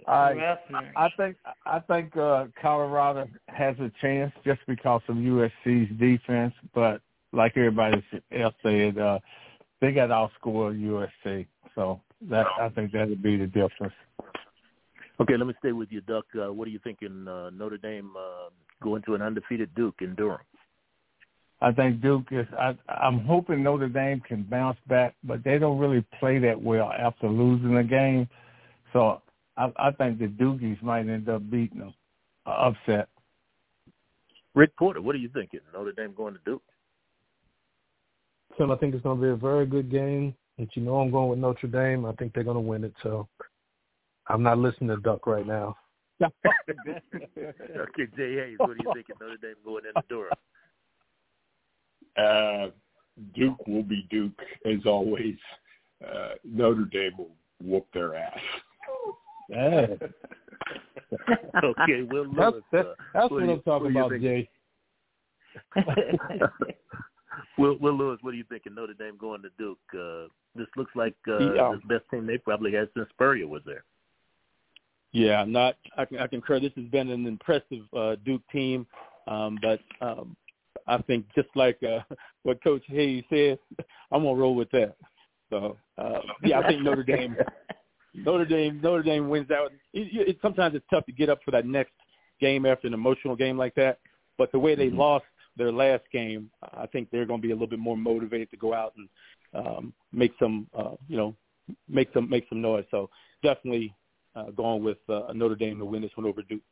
I, 0.07 0.57
I 0.97 1.09
think 1.17 1.37
I 1.67 1.79
think 1.81 2.17
uh, 2.17 2.47
Colorado 2.61 3.29
has 3.49 3.77
a 3.79 3.91
chance 4.01 4.33
just 4.45 4.61
because 4.67 5.03
of 5.09 5.17
USC's 5.17 5.91
defense, 5.99 6.55
but 6.75 7.01
like 7.33 7.57
everybody 7.57 8.03
else 8.33 8.55
said, 8.63 8.99
uh, 8.99 9.19
they 9.81 9.93
got 9.93 10.11
outscored 10.11 10.81
USC. 10.81 11.47
So 11.75 12.01
that 12.29 12.47
I 12.61 12.69
think 12.71 12.93
that 12.93 13.09
would 13.09 13.23
be 13.23 13.37
the 13.37 13.47
difference. 13.47 13.95
Okay, 15.21 15.37
let 15.37 15.47
me 15.47 15.55
stay 15.59 15.73
with 15.73 15.91
you, 15.93 16.01
Duck. 16.01 16.25
Uh, 16.35 16.53
what 16.53 16.67
are 16.67 16.71
you 16.71 16.81
thinking? 16.83 17.27
Uh, 17.29 17.51
Notre 17.51 17.77
Dame 17.77 18.11
uh, 18.17 18.51
going 18.83 19.03
to 19.03 19.15
an 19.15 19.23
undefeated 19.23 19.75
Duke 19.75 19.97
in 20.01 20.15
Durham. 20.15 20.41
I 21.61 21.71
think 21.71 22.01
Duke 22.01 22.27
is. 22.33 22.47
I, 22.59 22.77
I'm 22.89 23.21
hoping 23.21 23.63
Notre 23.63 23.89
Dame 23.89 24.21
can 24.21 24.43
bounce 24.43 24.79
back, 24.89 25.15
but 25.23 25.45
they 25.45 25.59
don't 25.59 25.79
really 25.79 26.05
play 26.19 26.39
that 26.41 26.61
well 26.61 26.91
after 26.91 27.29
losing 27.29 27.77
a 27.77 27.85
game. 27.85 28.29
So 28.93 29.23
I, 29.57 29.71
I 29.77 29.91
think 29.93 30.19
the 30.19 30.27
Dukies 30.27 30.83
might 30.83 31.09
end 31.09 31.29
up 31.29 31.49
beating 31.51 31.79
them, 31.79 31.95
uh, 32.47 32.51
upset. 32.51 33.09
Rick 34.55 34.77
Porter, 34.77 35.01
what 35.01 35.15
are 35.15 35.19
you 35.19 35.31
thinking? 35.33 35.61
Notre 35.73 35.93
Dame 35.93 36.15
going 36.17 36.35
to 36.35 36.41
Duke? 36.45 36.63
Tim, 38.59 38.71
I 38.71 38.77
think 38.77 38.95
it's 38.95 39.03
going 39.03 39.19
to 39.19 39.23
be 39.25 39.31
a 39.31 39.37
very 39.37 39.65
good 39.65 39.91
game. 39.91 40.35
But 40.63 40.77
you 40.77 40.83
know 40.83 41.01
I'm 41.01 41.11
going 41.11 41.29
with 41.29 41.41
Notre 41.41 41.67
Dame. 41.67 42.07
I 42.07 42.13
think 42.13 42.33
they're 42.33 42.45
going 42.45 42.55
to 42.55 42.61
win 42.61 42.85
it. 42.85 42.95
So 43.03 43.27
I'm 44.29 44.45
not 44.45 44.59
listening 44.59 44.91
to 44.91 44.97
Duck 45.03 45.27
right 45.27 45.45
now. 45.45 45.77
okay, 46.23 46.31
Jay 48.17 48.35
Hayes, 48.37 48.55
what 48.59 48.79
do 48.79 48.85
you 48.85 48.93
think 48.95 49.09
of 49.09 49.21
Notre 49.21 49.39
Dame 49.39 49.57
going 49.65 49.83
into 49.87 50.03
Durham? 50.09 50.31
Uh, 52.17 52.71
Duke 53.35 53.67
will 53.67 53.83
be 53.83 54.07
Duke 54.09 54.39
as 54.65 54.87
always. 54.87 55.35
Uh, 56.01 56.35
Notre 56.45 56.85
Dame 56.85 57.11
will 57.19 57.35
whoop 57.61 57.89
their 57.93 58.15
ass. 58.15 58.39
Hey. 59.49 59.99
okay, 61.65 62.03
well, 62.09 62.27
that's, 62.39 62.57
that's, 62.71 62.89
that's 63.13 63.31
what, 63.33 63.33
what 63.33 63.51
I'm 63.51 63.63
talking 63.63 63.91
about, 63.91 64.13
Jay. 64.13 64.49
Will, 67.59 67.77
Will 67.79 67.97
Lewis, 67.97 68.19
what 68.23 68.35
are 68.35 68.37
you 68.37 68.45
thinking? 68.49 68.75
Notre 68.75 68.95
Dame 68.95 69.17
going 69.19 69.43
to 69.43 69.49
Duke. 69.59 69.79
Uh, 69.95 70.29
this 70.55 70.67
looks 70.77 70.93
like 70.95 71.15
uh, 71.29 71.39
yeah. 71.39 71.73
the 71.73 71.81
best 71.89 72.05
team 72.11 72.27
they 72.27 72.39
probably 72.39 72.73
had 72.73 72.89
since 72.95 73.09
Spurrier 73.11 73.47
was 73.47 73.63
there. 73.65 73.85
Yeah, 75.13 75.45
not. 75.47 75.77
I, 75.97 76.07
I 76.21 76.27
concur. 76.27 76.59
This 76.61 76.73
has 76.77 76.87
been 76.87 77.11
an 77.11 77.27
impressive 77.27 77.83
uh, 77.97 78.17
Duke 78.25 78.43
team, 78.51 78.87
um, 79.27 79.59
but 79.61 79.81
um, 80.01 80.37
I 80.87 80.99
think 81.03 81.27
just 81.35 81.49
like 81.55 81.79
uh, 81.83 82.01
what 82.45 82.63
Coach 82.65 82.83
Hayes 82.89 83.25
said, 83.29 83.59
I'm 84.11 84.23
gonna 84.23 84.35
roll 84.35 84.55
with 84.55 84.71
that. 84.71 84.97
So 85.51 85.77
uh, 85.99 86.21
yeah, 86.43 86.61
I 86.61 86.69
think 86.69 86.83
Notre 86.83 87.03
Dame, 87.03 87.37
Notre 88.15 88.47
Dame, 88.47 88.81
Notre 88.83 89.03
Dame 89.03 89.29
wins 89.29 89.51
out. 89.51 89.73
It, 89.93 90.29
it, 90.29 90.39
sometimes 90.41 90.75
it's 90.75 90.87
tough 90.91 91.05
to 91.07 91.13
get 91.13 91.29
up 91.29 91.41
for 91.45 91.51
that 91.51 91.67
next 91.67 91.93
game 92.41 92.65
after 92.65 92.87
an 92.87 92.95
emotional 92.95 93.37
game 93.37 93.59
like 93.59 93.75
that. 93.75 93.99
But 94.39 94.51
the 94.51 94.59
way 94.59 94.75
they 94.75 94.87
mm-hmm. 94.87 94.99
lost 94.99 95.25
their 95.57 95.73
last 95.73 96.05
game, 96.13 96.51
I 96.63 96.87
think 96.87 97.11
they're 97.11 97.27
going 97.27 97.41
to 97.41 97.47
be 97.47 97.53
a 97.53 97.55
little 97.55 97.69
bit 97.69 97.79
more 97.79 97.97
motivated 97.97 98.51
to 98.51 98.57
go 98.57 98.75
out 98.75 98.95
and 98.97 99.09
um, 99.55 99.93
make 100.13 100.33
some, 100.39 100.67
uh, 100.77 100.97
you 101.09 101.17
know, 101.17 101.35
make 101.89 102.09
some 102.15 102.29
make 102.29 102.45
some 102.49 102.61
noise. 102.61 102.85
So 102.91 103.11
definitely 103.43 103.95
uh, 104.35 104.51
going 104.51 104.83
with 104.83 104.99
uh, 105.09 105.33
Notre 105.35 105.55
Dame 105.57 105.79
to 105.79 105.85
win 105.85 106.03
this 106.03 106.11
one 106.15 106.27
over 106.27 106.43
Duke. 106.43 106.63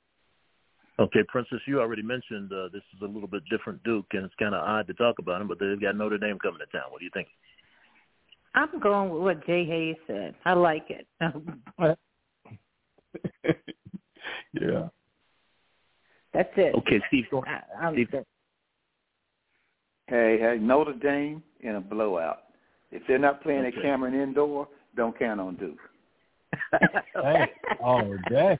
Okay, 0.99 1.21
Princess, 1.29 1.61
you 1.67 1.81
already 1.81 2.03
mentioned 2.03 2.53
uh, 2.53 2.69
this 2.73 2.83
is 2.95 3.01
a 3.03 3.07
little 3.07 3.29
bit 3.29 3.43
different 3.51 3.83
Duke, 3.85 4.07
and 4.13 4.25
it's 4.25 4.35
kind 4.39 4.55
of 4.55 4.63
odd 4.63 4.87
to 4.87 4.95
talk 4.95 5.19
about 5.19 5.39
them, 5.39 5.49
but 5.49 5.59
they've 5.59 5.81
got 5.81 5.97
Notre 5.97 6.19
Dame 6.19 6.39
coming 6.39 6.59
to 6.61 6.67
town. 6.77 6.91
What 6.91 6.99
do 6.99 7.05
you 7.07 7.11
think? 7.15 7.29
I'm 8.55 8.81
going 8.81 9.11
with 9.11 9.23
what 9.23 9.47
Jay 9.47 9.65
Hayes 9.65 9.97
said. 10.07 10.35
I 10.45 10.53
like 10.55 10.91
it. 10.91 11.07
yeah. 14.53 14.89
That's 16.35 16.51
it. 16.57 16.75
Okay, 16.75 17.01
Steve. 17.09 17.25
Go 17.31 17.43
ahead. 17.43 17.63
I, 17.81 17.93
Steve. 17.93 18.09
Hey, 20.11 20.39
hey, 20.41 20.57
Notre 20.61 20.95
Dame 20.95 21.41
in 21.61 21.77
a 21.77 21.81
blowout. 21.81 22.39
If 22.91 23.03
they're 23.07 23.17
not 23.17 23.45
playing 23.45 23.65
okay. 23.67 23.77
at 23.77 23.83
Cameron 23.83 24.21
Indoor, 24.21 24.67
don't 24.97 25.17
count 25.17 25.41
on 25.41 25.55
Duke. 25.55 25.79
hey, 27.15 27.47
oh, 27.81 28.17
dang. 28.29 28.59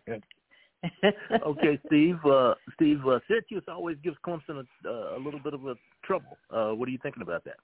okay, 1.45 1.77
Steve. 1.89 2.19
Uh, 2.25 2.55
Steve, 2.75 3.01
uh, 3.05 3.19
Syracuse 3.27 3.65
always 3.67 3.97
gives 4.05 4.17
Clemson 4.25 4.65
a, 4.65 4.89
uh, 4.89 5.17
a 5.17 5.19
little 5.19 5.41
bit 5.41 5.53
of 5.53 5.67
a 5.67 5.75
trouble. 6.05 6.39
Uh, 6.53 6.71
what 6.71 6.89
are 6.89 6.93
you 6.93 7.01
thinking 7.03 7.23
about 7.23 7.43
that? 7.45 7.57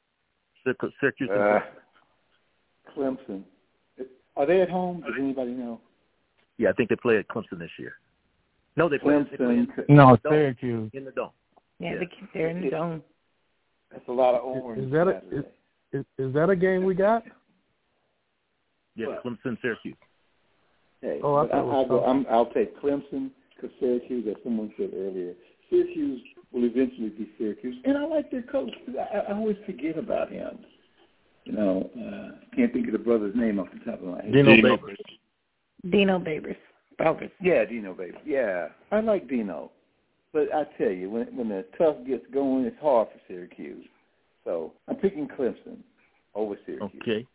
Syracuse. 0.98 1.30
Uh, 1.30 1.60
Clemson. 2.96 3.44
Are 4.36 4.46
they 4.46 4.62
at 4.62 4.68
home? 4.68 5.02
Does 5.02 5.14
anybody 5.16 5.52
know? 5.52 5.80
Yeah, 6.58 6.70
I 6.70 6.72
think 6.72 6.88
they 6.88 6.96
play 6.96 7.18
at 7.18 7.28
Clemson 7.28 7.60
this 7.60 7.70
year. 7.78 7.92
No, 8.74 8.88
they 8.88 8.98
play, 8.98 9.14
Clemson. 9.14 9.30
They 9.30 9.36
play 9.36 9.54
in, 9.54 9.68
no, 9.88 10.16
Syracuse 10.28 10.90
in 10.92 11.04
the 11.04 11.12
dome. 11.12 11.30
Yeah, 11.78 11.92
yeah. 11.92 12.06
They, 12.34 12.40
are 12.40 12.48
in 12.48 12.62
the 12.62 12.70
dome. 12.70 13.02
That's 13.90 14.06
a 14.08 14.12
lot 14.12 14.34
of 14.34 14.44
orange. 14.44 14.86
Is 14.86 14.92
that 14.92 15.08
a 15.08 15.16
is, 15.30 15.44
is, 15.92 16.04
is 16.18 16.34
that 16.34 16.50
a 16.50 16.56
game 16.56 16.84
we 16.84 16.94
got? 16.94 17.22
Yeah, 18.94 19.08
what? 19.08 19.24
Clemson, 19.24 19.60
Syracuse. 19.60 19.94
Hey, 21.02 21.20
oh, 21.22 21.34
I 21.34 21.46
I, 21.46 21.58
I'll, 21.58 21.86
go, 21.86 22.04
I'm, 22.04 22.26
I'll 22.30 22.46
take 22.46 22.80
Clemson 22.80 23.30
because 23.54 23.70
Syracuse, 23.78 24.26
as 24.28 24.36
someone 24.42 24.72
said 24.76 24.90
earlier, 24.96 25.34
Syracuse 25.70 26.20
will 26.52 26.64
eventually 26.64 27.10
be 27.10 27.30
Syracuse, 27.38 27.76
and 27.84 27.98
I 27.98 28.06
like 28.06 28.30
their 28.30 28.42
coach. 28.42 28.70
I, 28.98 29.18
I 29.18 29.34
always 29.34 29.56
forget 29.66 29.98
about 29.98 30.30
him. 30.30 30.58
You 31.44 31.52
know, 31.52 31.90
uh, 31.96 32.56
can't 32.56 32.72
think 32.72 32.86
of 32.86 32.92
the 32.92 32.98
brother's 32.98 33.36
name 33.36 33.60
off 33.60 33.68
the 33.72 33.90
top 33.90 34.02
of 34.02 34.08
my 34.08 34.22
head. 34.22 34.32
Dino 34.32 34.56
Babers. 34.56 34.96
Dino 35.88 36.18
Babers. 36.18 36.56
Babers. 36.98 37.30
Yeah, 37.40 37.64
Dino 37.64 37.94
Babers. 37.94 38.18
Yeah, 38.24 38.68
I 38.90 39.00
like 39.00 39.28
Dino, 39.28 39.70
but 40.32 40.54
I 40.54 40.64
tell 40.78 40.90
you, 40.90 41.10
when 41.10 41.26
when 41.36 41.48
the 41.48 41.64
tough 41.78 41.96
gets 42.06 42.24
going, 42.32 42.64
it's 42.64 42.76
hard 42.80 43.08
for 43.08 43.20
Syracuse. 43.28 43.86
So 44.44 44.72
I'm 44.88 44.96
picking 44.96 45.28
Clemson 45.28 45.78
over 46.34 46.56
Syracuse. 46.66 47.02
Okay. 47.02 47.26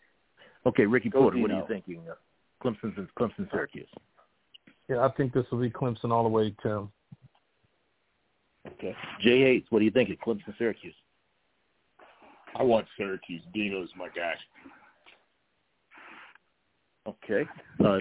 Okay, 0.66 0.86
Ricky 0.86 1.10
Go 1.10 1.22
Porter, 1.22 1.38
Dino. 1.38 1.48
what 1.48 1.52
are 1.52 1.62
you 1.62 1.68
thinking? 1.68 2.04
Uh, 2.10 2.14
Clemson 2.64 2.96
and 2.98 3.08
Clemson 3.20 3.50
Syracuse. 3.52 3.90
Yeah, 4.88 5.00
I 5.06 5.12
think 5.12 5.34
this 5.34 5.46
will 5.52 5.60
be 5.60 5.70
Clemson 5.70 6.12
all 6.12 6.24
the 6.24 6.30
way, 6.30 6.54
Tim. 6.62 6.92
Okay. 8.68 8.96
Jay 9.22 9.42
Hayes, 9.42 9.64
what 9.70 9.80
do 9.80 9.86
you 9.86 9.92
think 9.92 10.10
of 10.10 10.18
Clemson 10.18 10.56
Syracuse? 10.58 10.94
I 12.56 12.64
want 12.64 12.86
Syracuse. 12.98 13.42
Dino's 13.54 13.90
my 13.98 14.08
guy. 14.10 14.34
Okay. 17.08 17.50
Uh, 17.84 18.00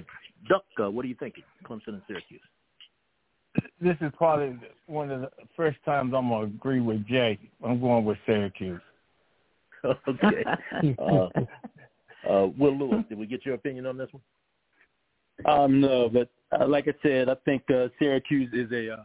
Duck, 0.48 0.64
uh, 0.82 0.90
what 0.90 1.04
are 1.04 1.08
you 1.08 1.16
thinking? 1.18 1.44
Clemson 1.64 1.88
and 1.88 2.02
Syracuse. 2.06 2.40
This 3.80 3.96
is 4.00 4.12
probably 4.16 4.56
one 4.86 5.10
of 5.10 5.22
the 5.22 5.30
first 5.56 5.78
times 5.84 6.12
I'm 6.14 6.28
gonna 6.28 6.44
agree 6.44 6.80
with 6.80 7.06
Jay. 7.06 7.38
I'm 7.64 7.80
going 7.80 8.04
with 8.04 8.18
Syracuse. 8.26 8.80
okay. 9.84 10.44
uh, 10.98 11.28
uh, 12.28 12.46
Will 12.58 12.78
Lewis, 12.78 13.04
did 13.08 13.18
we 13.18 13.26
get 13.26 13.44
your 13.46 13.54
opinion 13.54 13.86
on 13.86 13.96
this 13.96 14.08
one? 14.12 14.22
Um, 15.46 15.80
no, 15.80 16.08
but 16.08 16.28
uh, 16.52 16.66
like 16.68 16.86
I 16.88 16.94
said, 17.02 17.28
I 17.28 17.34
think 17.44 17.62
uh, 17.70 17.88
Syracuse 17.98 18.50
is 18.52 18.70
a 18.72 18.94
uh, 18.94 19.02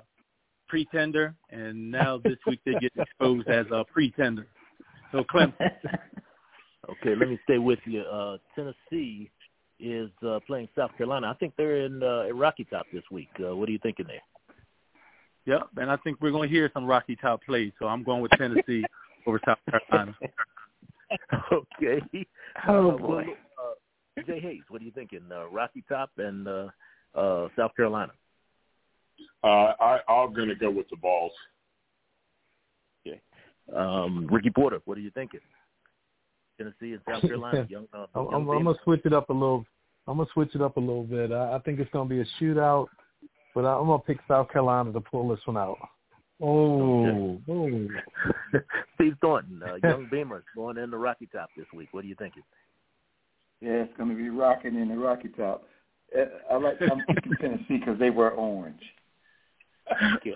pretender, 0.68 1.34
and 1.50 1.92
now 1.92 2.18
this 2.18 2.38
week 2.46 2.60
they 2.66 2.74
get 2.74 2.92
exposed 2.98 3.48
as 3.48 3.66
a 3.72 3.86
pretender. 3.86 4.48
So 5.12 5.24
Clemson. 5.24 5.54
okay, 6.90 7.16
let 7.16 7.30
me 7.30 7.40
stay 7.46 7.58
with 7.58 7.80
you. 7.86 8.02
Uh, 8.02 8.38
Tennessee 8.56 9.32
is 9.80 10.10
uh, 10.28 10.40
playing 10.46 10.68
South 10.78 10.92
Carolina. 10.98 11.28
I 11.28 11.34
think 11.36 11.54
they're 11.58 11.86
in 11.86 12.02
uh, 12.04 12.28
Rocky 12.34 12.66
Top 12.66 12.86
this 12.92 13.04
week. 13.12 13.30
Uh, 13.40 13.56
what 13.56 13.70
are 13.70 13.72
you 13.72 13.80
thinking 13.82 14.08
there? 14.08 14.22
Yep, 15.46 15.62
and 15.78 15.92
I 15.92 15.98
think 15.98 16.18
we're 16.22 16.32
going 16.32 16.50
to 16.50 16.54
hear 16.54 16.72
some 16.74 16.86
Rocky 16.86 17.16
Top 17.16 17.44
plays. 17.44 17.72
So 17.80 17.86
I'm 17.86 18.04
going 18.04 18.22
with 18.22 18.32
Tennessee 18.32 18.84
over 19.28 19.40
South 19.46 19.60
Carolina. 19.70 20.16
okay. 21.52 22.02
Oh 22.68 22.92
uh, 22.92 22.98
boy. 22.98 23.24
Uh, 23.24 24.22
Jay 24.26 24.40
Hayes, 24.40 24.62
what 24.70 24.82
are 24.82 24.86
you 24.86 24.92
thinking? 24.92 25.22
Uh, 25.32 25.48
Rocky 25.50 25.84
Top 25.88 26.10
and 26.18 26.48
uh, 26.48 26.68
uh, 27.14 27.48
South 27.56 27.76
Carolina. 27.76 28.12
Uh, 29.44 29.74
I, 29.80 30.00
I'm 30.10 30.34
going 30.34 30.50
to 30.50 30.56
go 30.56 30.72
with 30.72 30.90
the 30.90 30.98
Vols. 30.98 31.32
Okay. 33.08 33.22
Um, 33.76 34.28
Ricky 34.32 34.50
Porter, 34.50 34.80
what 34.86 34.98
are 34.98 35.02
you 35.02 35.12
thinking? 35.12 35.42
Tennessee 36.58 36.94
and 36.94 37.02
South 37.08 37.22
Carolina. 37.22 37.68
Young, 37.70 37.88
uh, 37.94 38.06
I'm, 38.16 38.28
I'm, 38.28 38.50
I'm 38.50 38.64
gonna 38.64 38.78
switch 38.84 39.02
it 39.06 39.14
up 39.14 39.30
a 39.30 39.34
little. 39.34 39.66
I'm 40.08 40.18
gonna 40.18 40.30
switch 40.34 40.56
it 40.56 40.62
up 40.62 40.78
a 40.78 40.80
little 40.80 41.04
bit. 41.04 41.32
I, 41.32 41.56
I 41.56 41.60
think 41.60 41.80
it's 41.80 41.92
gonna 41.92 42.10
be 42.10 42.22
a 42.22 42.26
shootout, 42.40 42.88
but 43.56 43.66
I, 43.66 43.74
I'm 43.74 43.88
gonna 43.88 44.00
pick 44.00 44.20
South 44.28 44.52
Carolina 44.52 44.92
to 44.94 45.02
pull 45.02 45.30
this 45.30 45.40
one 45.46 45.58
out. 45.58 45.78
Oh, 46.42 47.40
oh. 47.50 47.88
Steve 48.96 49.16
Thornton, 49.22 49.62
uh, 49.64 49.76
young 49.88 50.08
Beamer, 50.12 50.44
going 50.54 50.78
in 50.78 50.92
the 50.92 50.98
Rocky 50.98 51.28
Top 51.32 51.50
this 51.56 51.66
week. 51.74 51.90
What 51.92 52.04
are 52.04 52.08
you 52.08 52.16
thinking? 52.16 52.44
Yeah, 53.62 53.84
it's 53.84 53.98
going 53.98 54.10
to 54.10 54.16
be 54.16 54.30
rocking 54.30 54.76
in 54.76 54.90
the 54.90 54.98
Rocky 54.98 55.30
Top. 55.30 55.64
Uh, 56.16 56.26
I 56.52 56.58
like 56.58 56.78
I'm 56.82 57.02
picking 57.08 57.32
Tennessee 57.42 57.78
because 57.80 57.98
they 58.00 58.10
wear 58.10 58.32
orange. 58.32 58.82
Okay. 60.18 60.36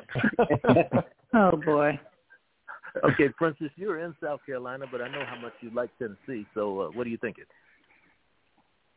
oh 1.34 1.58
boy. 1.66 2.00
Okay, 3.04 3.30
Princess, 3.38 3.70
you're 3.76 4.00
in 4.00 4.16
South 4.24 4.40
Carolina, 4.46 4.86
but 4.92 5.02
I 5.02 5.10
know 5.10 5.24
how 5.26 5.40
much 5.40 5.54
you 5.62 5.70
like 5.76 5.90
Tennessee. 6.00 6.46
So, 6.54 6.82
uh, 6.82 6.88
what 6.94 7.06
are 7.06 7.10
you 7.10 7.18
thinking? 7.18 7.44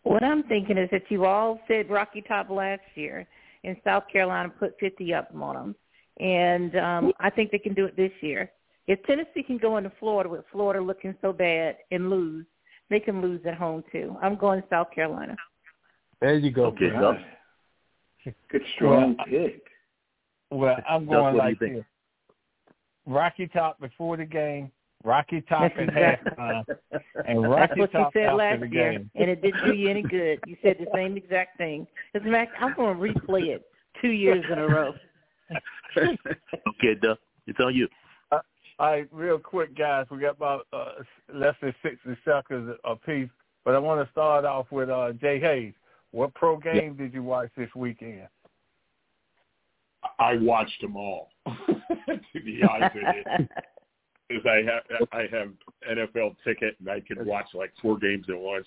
What 0.05 0.23
I'm 0.23 0.45
thinking 0.45 0.79
is 0.79 0.89
that 0.93 1.03
you 1.11 1.25
all 1.25 1.61
said 1.68 1.91
Rocky 1.91 2.23
Top 2.23 2.49
last 2.49 2.83
year, 2.95 3.27
and 3.64 3.76
South 3.84 4.04
Carolina 4.12 4.48
put 4.48 4.78
50 4.80 5.14
up 5.14 5.28
on 5.34 5.54
them 5.54 5.74
and 6.20 6.76
um, 6.76 7.12
I 7.20 7.30
think 7.30 7.50
they 7.50 7.58
can 7.58 7.74
do 7.74 7.86
it 7.86 7.96
this 7.96 8.12
year. 8.20 8.50
If 8.86 9.02
Tennessee 9.04 9.42
can 9.42 9.58
go 9.58 9.76
into 9.76 9.92
Florida 9.98 10.28
with 10.28 10.44
Florida 10.50 10.80
looking 10.80 11.14
so 11.22 11.32
bad 11.32 11.76
and 11.90 12.10
lose, 12.10 12.44
they 12.90 13.00
can 13.00 13.22
lose 13.22 13.40
at 13.46 13.54
home 13.54 13.84
too. 13.92 14.16
I'm 14.20 14.36
going 14.36 14.60
to 14.60 14.68
South 14.68 14.90
Carolina. 14.94 15.36
There 16.20 16.36
you 16.36 16.50
go. 16.50 16.66
Okay, 16.66 16.90
Good 18.50 18.62
strong 18.76 19.16
well, 19.16 19.26
pick. 19.26 19.62
Well, 20.50 20.76
I'm 20.88 21.06
going 21.06 21.36
like 21.36 21.58
this. 21.58 21.82
Rocky 23.06 23.48
Top 23.48 23.80
before 23.80 24.16
the 24.16 24.24
game, 24.24 24.70
Rocky 25.05 25.40
Top 25.42 25.72
at 25.76 25.88
halftime, 25.88 26.64
and 27.26 27.42
Rocky 27.50 27.61
That's 27.61 27.78
what 27.78 27.92
Top 27.92 28.12
you 28.14 28.20
said 28.22 28.34
last 28.34 28.61
year, 28.61 28.92
game. 28.92 29.11
and 29.14 29.30
it 29.30 29.42
didn't 29.42 29.64
do 29.64 29.74
you 29.74 29.88
any 29.88 30.03
good. 30.03 30.38
You 30.46 30.57
said 30.62 30.76
the 30.78 30.86
same 30.94 31.16
exact 31.16 31.59
thing. 31.59 31.86
As 32.14 32.22
a 32.22 32.26
matter, 32.26 32.50
I'm 32.61 32.74
going 32.74 32.96
to 32.96 33.20
replay 33.20 33.48
it 33.48 33.64
two 34.00 34.11
years 34.11 34.44
in 34.50 34.59
a 34.59 34.66
row. 34.66 34.94
okay, 35.96 36.94
Duck. 37.03 37.18
It's 37.46 37.59
on 37.61 37.74
you. 37.74 37.88
Uh, 38.30 38.38
all 38.78 38.92
right, 38.92 39.09
real 39.11 39.38
quick, 39.38 39.76
guys. 39.76 40.07
We 40.11 40.18
got 40.18 40.36
about 40.36 40.66
uh, 40.72 40.92
less 41.32 41.55
than 41.61 41.74
60 41.82 42.16
seconds 42.24 42.76
apiece, 42.84 43.28
but 43.64 43.74
I 43.74 43.78
want 43.78 44.05
to 44.05 44.11
start 44.12 44.44
off 44.44 44.66
with 44.70 44.90
uh, 44.90 45.12
Jay 45.20 45.40
Hayes. 45.40 45.74
What 46.12 46.34
pro 46.34 46.59
game 46.59 46.94
did 46.94 47.14
you 47.14 47.22
watch 47.22 47.48
this 47.57 47.70
weekend? 47.74 48.28
I 50.18 50.36
watched 50.36 50.80
them 50.80 50.96
all. 50.96 51.30
to 51.46 52.40
be 52.44 52.61
honest 52.68 52.94
with 52.94 53.05
you, 53.05 53.48
because 54.33 54.47
I 54.47 54.62
have 54.70 55.09
I 55.12 55.22
have 55.37 55.51
NFL 55.91 56.37
ticket 56.45 56.76
and 56.80 56.89
I 56.89 57.01
can 57.01 57.24
watch 57.26 57.49
like 57.55 57.72
four 57.80 57.99
games 57.99 58.26
at 58.28 58.39
once. 58.39 58.66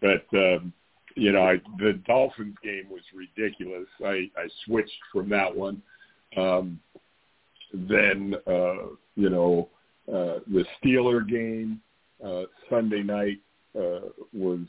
But 0.00 0.24
um, 0.34 0.72
you 1.14 1.32
know, 1.32 1.42
I, 1.42 1.60
the 1.78 2.00
Dolphins 2.06 2.56
game 2.62 2.88
was 2.90 3.02
ridiculous. 3.14 3.88
I 4.04 4.30
I 4.36 4.48
switched 4.64 5.00
from 5.12 5.28
that 5.30 5.54
one 5.54 5.82
um, 6.36 6.80
then 7.72 8.34
uh, 8.46 8.88
you 9.16 9.30
know 9.30 9.68
uh, 10.08 10.40
the 10.46 10.64
Steeler 10.82 11.26
game 11.28 11.80
uh, 12.24 12.42
Sunday 12.68 13.02
night 13.02 13.38
uh, 13.78 14.08
was 14.32 14.60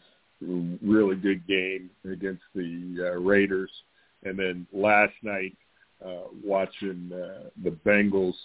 a 0.41 0.77
really 0.81 1.15
good 1.15 1.45
game 1.47 1.89
against 2.09 2.43
the 2.55 2.95
uh, 2.99 3.19
Raiders. 3.19 3.71
and 4.23 4.37
then 4.37 4.65
last 4.71 5.13
night 5.21 5.55
uh, 6.05 6.27
watching 6.43 7.11
uh, 7.13 7.49
the 7.63 7.71
Bengals 7.85 8.35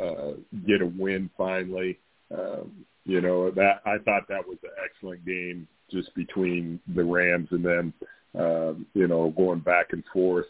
uh, 0.00 0.32
get 0.66 0.82
a 0.82 0.86
win 0.86 1.30
finally. 1.36 1.98
Um, 2.36 2.84
you 3.04 3.20
know 3.20 3.50
that 3.50 3.82
I 3.84 3.98
thought 3.98 4.28
that 4.28 4.46
was 4.46 4.58
an 4.62 4.70
excellent 4.84 5.24
game 5.26 5.68
just 5.90 6.14
between 6.14 6.80
the 6.94 7.04
Rams 7.04 7.48
and 7.50 7.64
them. 7.64 7.94
Um, 8.34 8.86
you 8.94 9.06
know, 9.06 9.30
going 9.36 9.60
back 9.60 9.88
and 9.92 10.02
forth. 10.12 10.46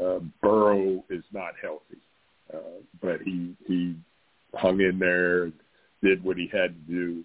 Uh, 0.00 0.18
Burrow 0.42 1.04
is 1.08 1.24
not 1.32 1.52
healthy, 1.60 1.98
uh, 2.52 2.82
but 3.00 3.20
he 3.22 3.54
he 3.66 3.96
hung 4.54 4.80
in 4.80 4.98
there, 4.98 5.50
did 6.02 6.22
what 6.22 6.36
he 6.36 6.48
had 6.52 6.74
to 6.74 6.92
do. 6.92 7.24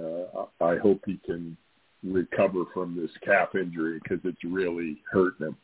Uh, 0.00 0.44
I 0.64 0.76
hope 0.76 1.00
he 1.04 1.18
can 1.24 1.56
recover 2.02 2.64
from 2.72 2.96
this 2.96 3.10
calf 3.22 3.54
injury 3.54 4.00
because 4.02 4.20
it's 4.24 4.44
really 4.44 5.02
hurting 5.10 5.48
him. 5.48 5.56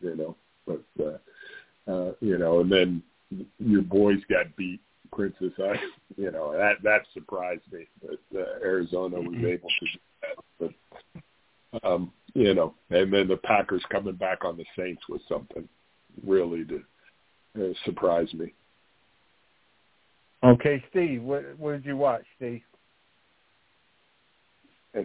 You 0.00 0.16
know, 0.16 0.36
but 0.66 0.82
uh, 1.02 1.90
uh, 1.90 2.12
you 2.20 2.38
know, 2.38 2.60
and 2.60 2.70
then 2.70 3.02
your 3.58 3.82
boys 3.82 4.18
got 4.28 4.54
beat 4.56 4.80
Princess. 5.12 5.52
I, 5.58 5.74
you 6.16 6.30
know, 6.30 6.52
that 6.52 6.82
that 6.82 7.02
surprised 7.14 7.62
me 7.72 7.86
that 8.02 8.40
uh, 8.40 8.64
Arizona 8.64 9.20
was 9.20 9.34
mm-hmm. 9.34 9.46
able 9.46 9.68
to 9.68 9.86
do 9.86 9.98
that. 10.60 10.74
But 11.72 11.88
um, 11.88 12.12
you 12.34 12.54
know, 12.54 12.74
and 12.90 13.12
then 13.12 13.28
the 13.28 13.36
Packers 13.36 13.82
coming 13.90 14.14
back 14.14 14.44
on 14.44 14.56
the 14.56 14.64
Saints 14.76 15.02
was 15.08 15.20
something 15.28 15.68
really 16.26 16.64
to 16.64 16.82
uh, 17.58 17.72
surprise 17.84 18.32
me. 18.34 18.52
Okay, 20.44 20.82
Steve, 20.90 21.22
what 21.22 21.44
what 21.58 21.72
did 21.72 21.84
you 21.84 21.96
watch, 21.96 22.24
Steve? 22.36 22.62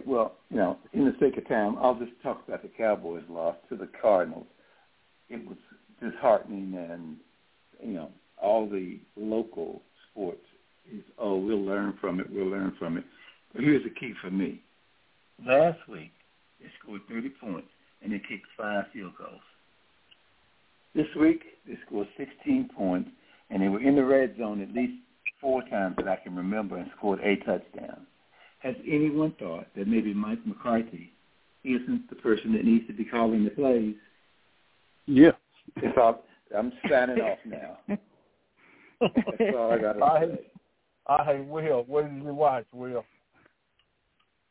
Well, 0.04 0.34
you 0.50 0.58
know, 0.58 0.78
in 0.92 1.06
the 1.06 1.14
sake 1.18 1.38
of 1.38 1.48
time, 1.48 1.76
I'll 1.80 1.98
just 1.98 2.12
talk 2.22 2.42
about 2.46 2.62
the 2.62 2.68
Cowboys' 2.68 3.22
loss 3.30 3.56
to 3.70 3.76
the 3.76 3.88
Cardinals. 4.02 4.46
It 5.30 5.46
was 5.46 5.56
disheartening, 6.02 6.74
and 6.76 7.16
you 7.82 7.94
know, 7.94 8.10
all 8.36 8.68
the 8.68 8.98
local 9.16 9.82
sports 10.18 10.44
is, 10.92 11.02
oh, 11.18 11.36
we'll 11.36 11.62
learn 11.64 11.94
from 12.00 12.20
it, 12.20 12.26
we'll 12.30 12.46
learn 12.46 12.74
from 12.78 12.96
it. 12.96 13.04
But 13.52 13.62
here's 13.62 13.84
the 13.84 13.90
key 13.90 14.14
for 14.20 14.30
me. 14.30 14.60
Last 15.46 15.78
week, 15.88 16.12
they 16.60 16.66
scored 16.82 17.02
30 17.08 17.30
points, 17.40 17.68
and 18.02 18.12
they 18.12 18.18
kicked 18.18 18.46
five 18.56 18.84
field 18.92 19.12
goals. 19.16 19.40
This 20.94 21.06
week, 21.18 21.42
they 21.66 21.78
scored 21.86 22.08
16 22.16 22.70
points, 22.76 23.10
and 23.50 23.62
they 23.62 23.68
were 23.68 23.80
in 23.80 23.94
the 23.94 24.04
red 24.04 24.34
zone 24.38 24.60
at 24.60 24.74
least 24.74 24.94
four 25.40 25.62
times 25.68 25.94
that 25.98 26.08
I 26.08 26.16
can 26.16 26.34
remember 26.34 26.76
and 26.76 26.90
scored 26.96 27.20
a 27.20 27.36
touchdown. 27.36 28.06
Has 28.58 28.74
anyone 28.86 29.34
thought 29.38 29.66
that 29.76 29.86
maybe 29.86 30.12
Mike 30.12 30.44
McCarthy 30.44 31.12
isn't 31.62 32.08
the 32.10 32.16
person 32.16 32.52
that 32.54 32.64
needs 32.64 32.86
to 32.88 32.92
be 32.92 33.04
calling 33.04 33.44
the 33.44 33.50
plays? 33.50 33.94
Yeah. 35.06 35.30
I'm 36.56 36.72
signing 36.90 37.20
off 37.20 37.38
now. 37.46 37.78
That's 39.00 39.54
all 39.56 39.72
I 39.72 39.78
got 39.80 39.92
to 39.94 40.26
say. 40.26 40.38
All 41.06 41.18
right, 41.18 41.46
Will, 41.46 41.84
what 41.86 42.08
did 42.08 42.22
you 42.22 42.34
watch, 42.34 42.66
Will? 42.72 43.04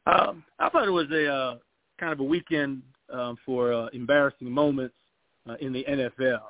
Um, 0.08 0.43
I 0.60 0.70
thought 0.70 0.88
it 0.88 0.91
was 0.91 1.08
a 1.12 1.32
uh, 1.32 1.58
kind 2.00 2.14
of 2.14 2.20
a 2.20 2.24
weekend 2.24 2.82
um, 3.12 3.38
for 3.45 3.74
uh, 3.74 3.88
embarrassing 3.93 4.50
moments 4.50 4.95
uh, 5.50 5.56
in 5.60 5.74
the 5.74 5.86
NFL. 5.88 6.41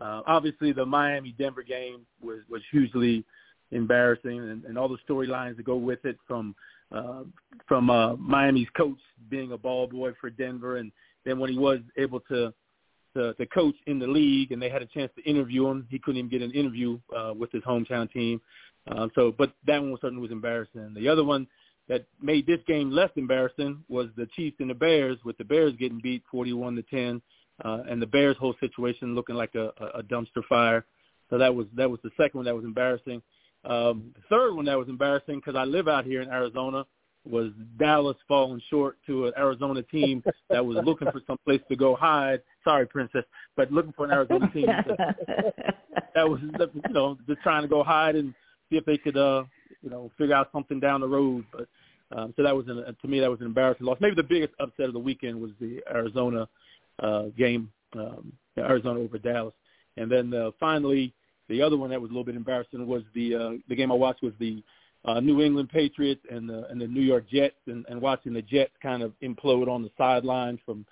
Uh, 0.00 0.22
obviously, 0.26 0.72
the 0.72 0.86
Miami-Denver 0.86 1.62
game 1.62 2.06
was 2.22 2.40
was 2.48 2.62
hugely 2.70 3.24
embarrassing, 3.72 4.38
and, 4.38 4.64
and 4.64 4.78
all 4.78 4.88
the 4.88 4.98
storylines 5.08 5.56
that 5.56 5.64
go 5.64 5.76
with 5.76 6.04
it 6.04 6.16
from 6.26 6.54
uh, 6.92 7.22
from 7.66 7.90
uh, 7.90 8.14
Miami's 8.16 8.68
coach 8.76 8.98
being 9.28 9.52
a 9.52 9.58
ball 9.58 9.86
boy 9.86 10.12
for 10.20 10.30
Denver, 10.30 10.76
and 10.76 10.92
then 11.24 11.38
when 11.38 11.50
he 11.50 11.58
was 11.58 11.80
able 11.96 12.20
to, 12.20 12.52
to 13.18 13.34
to 13.34 13.46
coach 13.46 13.74
in 13.86 13.98
the 13.98 14.06
league, 14.06 14.52
and 14.52 14.60
they 14.62 14.70
had 14.70 14.82
a 14.82 14.86
chance 14.86 15.10
to 15.16 15.22
interview 15.28 15.66
him, 15.68 15.86
he 15.90 15.98
couldn't 15.98 16.18
even 16.18 16.30
get 16.30 16.42
an 16.42 16.52
interview 16.52 16.98
uh, 17.16 17.32
with 17.36 17.50
his 17.52 17.62
hometown 17.62 18.10
team. 18.10 18.40
Uh, 18.90 19.08
so, 19.14 19.34
but 19.36 19.52
that 19.66 19.82
one 19.82 19.96
certainly 20.00 20.22
was 20.22 20.30
embarrassing. 20.30 20.94
The 20.94 21.08
other 21.08 21.24
one 21.24 21.46
that 21.88 22.06
made 22.20 22.46
this 22.46 22.60
game 22.66 22.90
less 22.90 23.10
embarrassing 23.16 23.82
was 23.88 24.08
the 24.16 24.26
Chiefs 24.36 24.56
and 24.60 24.70
the 24.70 24.74
Bears, 24.74 25.18
with 25.24 25.36
the 25.38 25.44
Bears 25.44 25.74
getting 25.78 26.00
beat 26.00 26.22
41 26.30 26.76
to 26.76 26.82
10, 26.82 27.22
uh, 27.64 27.78
and 27.88 28.00
the 28.00 28.06
Bears' 28.06 28.36
whole 28.38 28.54
situation 28.60 29.14
looking 29.14 29.34
like 29.34 29.54
a, 29.54 29.72
a 29.94 30.02
dumpster 30.02 30.44
fire. 30.48 30.84
So 31.30 31.38
that 31.38 31.54
was 31.54 31.66
that 31.76 31.90
was 31.90 32.00
the 32.02 32.10
second 32.16 32.38
one 32.38 32.44
that 32.46 32.54
was 32.54 32.64
embarrassing. 32.64 33.22
Um, 33.64 34.14
the 34.14 34.22
third 34.30 34.54
one 34.54 34.64
that 34.66 34.78
was 34.78 34.88
embarrassing 34.88 35.36
because 35.36 35.56
I 35.56 35.64
live 35.64 35.88
out 35.88 36.04
here 36.04 36.22
in 36.22 36.30
Arizona 36.30 36.86
was 37.24 37.50
Dallas 37.78 38.16
falling 38.26 38.62
short 38.70 38.96
to 39.06 39.26
an 39.26 39.32
Arizona 39.36 39.82
team 39.82 40.22
that 40.50 40.64
was 40.64 40.78
looking 40.84 41.10
for 41.10 41.20
some 41.26 41.38
place 41.44 41.60
to 41.68 41.76
go 41.76 41.94
hide. 41.94 42.40
Sorry, 42.68 42.86
Princess, 42.86 43.24
but 43.56 43.72
looking 43.72 43.92
for 43.92 44.04
an 44.04 44.10
Arizona 44.10 44.50
team 44.52 44.66
that 46.14 46.28
was 46.28 46.38
you 46.42 46.92
know 46.92 47.16
just 47.26 47.40
trying 47.40 47.62
to 47.62 47.68
go 47.68 47.82
hide 47.82 48.14
and 48.14 48.34
see 48.68 48.76
if 48.76 48.84
they 48.84 48.98
could 48.98 49.16
uh 49.16 49.44
you 49.82 49.88
know 49.88 50.10
figure 50.18 50.34
out 50.34 50.50
something 50.52 50.78
down 50.78 51.00
the 51.00 51.08
road. 51.08 51.46
But 51.50 51.66
um, 52.14 52.34
so 52.36 52.42
that 52.42 52.54
was 52.54 52.66
an, 52.68 52.84
to 53.00 53.08
me 53.08 53.20
that 53.20 53.30
was 53.30 53.40
an 53.40 53.46
embarrassing 53.46 53.86
loss. 53.86 53.96
Maybe 54.02 54.16
the 54.16 54.22
biggest 54.22 54.52
upset 54.60 54.84
of 54.84 54.92
the 54.92 54.98
weekend 54.98 55.40
was 55.40 55.52
the 55.58 55.80
Arizona 55.90 56.46
uh, 57.02 57.28
game, 57.38 57.70
um, 57.94 58.34
Arizona 58.58 59.00
over 59.00 59.16
Dallas, 59.16 59.54
and 59.96 60.12
then 60.12 60.34
uh, 60.34 60.50
finally 60.60 61.14
the 61.48 61.62
other 61.62 61.78
one 61.78 61.88
that 61.88 62.02
was 62.02 62.10
a 62.10 62.12
little 62.12 62.24
bit 62.24 62.36
embarrassing 62.36 62.86
was 62.86 63.02
the 63.14 63.34
uh, 63.34 63.50
the 63.70 63.76
game 63.76 63.90
I 63.90 63.94
watched 63.94 64.22
was 64.22 64.34
the 64.38 64.62
uh, 65.06 65.20
New 65.20 65.40
England 65.40 65.70
Patriots 65.70 66.20
and 66.30 66.46
the 66.46 66.68
and 66.68 66.78
the 66.78 66.86
New 66.86 67.00
York 67.00 67.30
Jets, 67.30 67.56
and, 67.66 67.86
and 67.88 67.98
watching 67.98 68.34
the 68.34 68.42
Jets 68.42 68.72
kind 68.82 69.02
of 69.02 69.14
implode 69.22 69.68
on 69.68 69.82
the 69.82 69.90
sidelines 69.96 70.58
from 70.66 70.84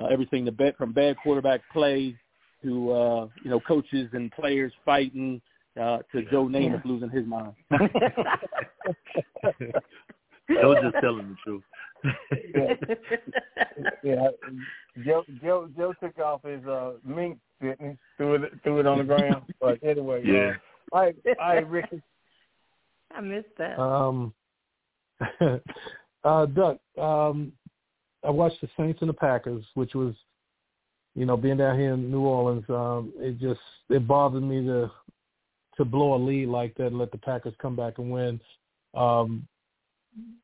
uh, 0.00 0.06
everything 0.06 0.44
the 0.44 0.52
bet 0.52 0.76
from 0.76 0.92
bad 0.92 1.16
quarterback 1.22 1.60
play 1.72 2.14
to 2.62 2.92
uh, 2.92 3.28
you 3.42 3.50
know 3.50 3.60
coaches 3.60 4.08
and 4.12 4.30
players 4.32 4.72
fighting 4.84 5.40
uh, 5.80 5.98
to 6.12 6.22
Joe 6.30 6.46
Namath 6.46 6.82
yeah. 6.84 6.90
losing 6.90 7.10
his 7.10 7.26
mind. 7.26 7.52
I 10.50 10.64
was 10.64 10.78
just 10.82 10.96
telling 11.00 11.28
the 11.28 11.36
truth. 11.44 11.62
yeah. 12.54 12.74
yeah, 14.04 14.28
Joe 15.04 15.24
Joe 15.42 15.68
Joe 15.76 15.94
took 16.00 16.18
off 16.18 16.42
his 16.44 16.64
uh 16.64 16.92
mink 17.04 17.38
fitness, 17.60 17.96
threw 18.16 18.34
it 18.36 18.52
threw 18.62 18.80
it 18.80 18.86
on 18.86 18.98
the 18.98 19.04
ground. 19.04 19.42
But 19.60 19.78
anyway, 19.82 20.22
yeah. 20.24 20.52
Uh, 20.92 20.96
all 20.96 21.02
right, 21.02 21.16
all 21.26 21.54
right, 21.54 21.68
Ricky. 21.68 22.02
I 23.14 23.20
missed 23.20 23.48
that. 23.58 23.78
Um, 23.80 24.32
uh, 26.24 26.46
Doug, 26.46 26.78
um, 26.98 27.52
I 28.28 28.30
watched 28.30 28.60
the 28.60 28.68
Saints 28.76 29.00
and 29.00 29.08
the 29.08 29.14
Packers, 29.14 29.64
which 29.72 29.94
was, 29.94 30.14
you 31.14 31.24
know, 31.24 31.34
being 31.34 31.56
down 31.56 31.78
here 31.78 31.94
in 31.94 32.10
New 32.10 32.20
Orleans. 32.20 32.64
Um, 32.68 33.10
it 33.16 33.40
just 33.40 33.60
it 33.88 34.06
bothered 34.06 34.42
me 34.42 34.66
to 34.66 34.90
to 35.78 35.84
blow 35.86 36.14
a 36.14 36.20
lead 36.22 36.48
like 36.48 36.74
that 36.74 36.88
and 36.88 36.98
let 36.98 37.10
the 37.10 37.16
Packers 37.16 37.54
come 37.58 37.74
back 37.74 37.96
and 37.96 38.10
win. 38.10 38.38
Um, 38.94 39.48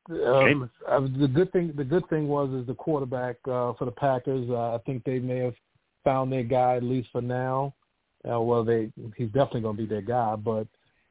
uh, 0.09 0.99
the 1.19 1.29
good 1.31 1.51
thing 1.51 1.73
the 1.77 1.83
good 1.83 2.09
thing 2.09 2.27
was 2.27 2.49
is 2.59 2.65
the 2.65 2.73
quarterback 2.73 3.35
uh, 3.45 3.73
for 3.73 3.85
the 3.85 3.91
Packers. 3.91 4.49
Uh, 4.49 4.73
I 4.73 4.79
think 4.87 5.03
they 5.03 5.19
may 5.19 5.37
have 5.37 5.55
found 6.03 6.31
their 6.31 6.43
guy 6.43 6.77
at 6.77 6.83
least 6.83 7.09
for 7.11 7.21
now. 7.21 7.75
Uh, 8.27 8.41
well, 8.41 8.63
they 8.63 8.91
he's 9.15 9.27
definitely 9.27 9.61
going 9.61 9.77
to 9.77 9.83
be 9.83 9.87
their 9.87 10.01
guy, 10.01 10.35
but 10.35 10.65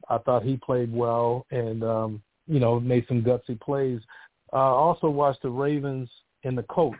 I 0.09 0.17
thought 0.17 0.43
he 0.43 0.57
played 0.57 0.91
well 0.91 1.45
and 1.51 1.85
um, 1.85 2.21
you 2.47 2.59
know 2.59 2.81
made 2.81 3.05
some 3.07 3.23
gutsy 3.23 3.57
plays. 3.61 4.01
Uh, 4.51 4.57
also 4.57 5.09
watched 5.09 5.43
the 5.43 5.49
Ravens 5.49 6.09
and 6.45 6.57
the 6.57 6.63
Colts, 6.63 6.97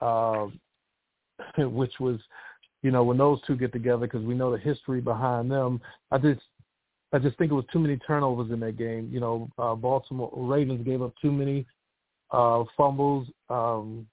uh, 0.00 0.46
which 1.58 1.92
was 1.98 2.20
you 2.82 2.90
know 2.90 3.02
when 3.02 3.18
those 3.18 3.40
two 3.46 3.56
get 3.56 3.72
together 3.72 4.06
because 4.06 4.24
we 4.24 4.34
know 4.34 4.52
the 4.52 4.58
history 4.58 5.00
behind 5.00 5.50
them. 5.50 5.80
I 6.10 6.18
just 6.18 6.42
I 7.12 7.18
just 7.18 7.36
think 7.36 7.50
it 7.50 7.54
was 7.54 7.64
too 7.72 7.78
many 7.78 7.96
turnovers 7.98 8.50
in 8.50 8.60
that 8.60 8.78
game. 8.78 9.08
You 9.12 9.20
know, 9.20 9.50
uh, 9.58 9.74
Baltimore 9.74 10.30
Ravens 10.32 10.84
gave 10.84 11.02
up 11.02 11.12
too 11.20 11.32
many 11.32 11.66
uh, 12.30 12.64
fumbles. 12.76 13.28
Um, 13.50 14.06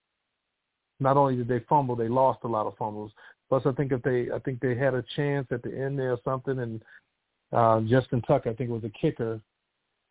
not 1.00 1.16
only 1.16 1.38
did 1.38 1.48
they 1.48 1.64
fumble, 1.70 1.96
they 1.96 2.10
lost 2.10 2.40
a 2.44 2.48
lot 2.48 2.68
of 2.68 2.76
fumbles. 2.78 3.12
Plus, 3.48 3.64
I 3.66 3.72
think 3.72 3.92
if 3.92 4.02
they, 4.04 4.28
I 4.34 4.40
think 4.40 4.60
they 4.60 4.76
had 4.76 4.94
a 4.94 5.04
chance 5.16 5.48
at 5.52 5.64
the 5.64 5.76
end 5.76 5.98
there 5.98 6.12
or 6.12 6.20
something, 6.26 6.60
and 6.60 6.82
uh, 7.54 7.80
Justin 7.82 8.22
Tucker, 8.22 8.50
I 8.50 8.54
think 8.54 8.70
it 8.70 8.74
was 8.74 8.84
a 8.84 8.90
kicker, 8.90 9.40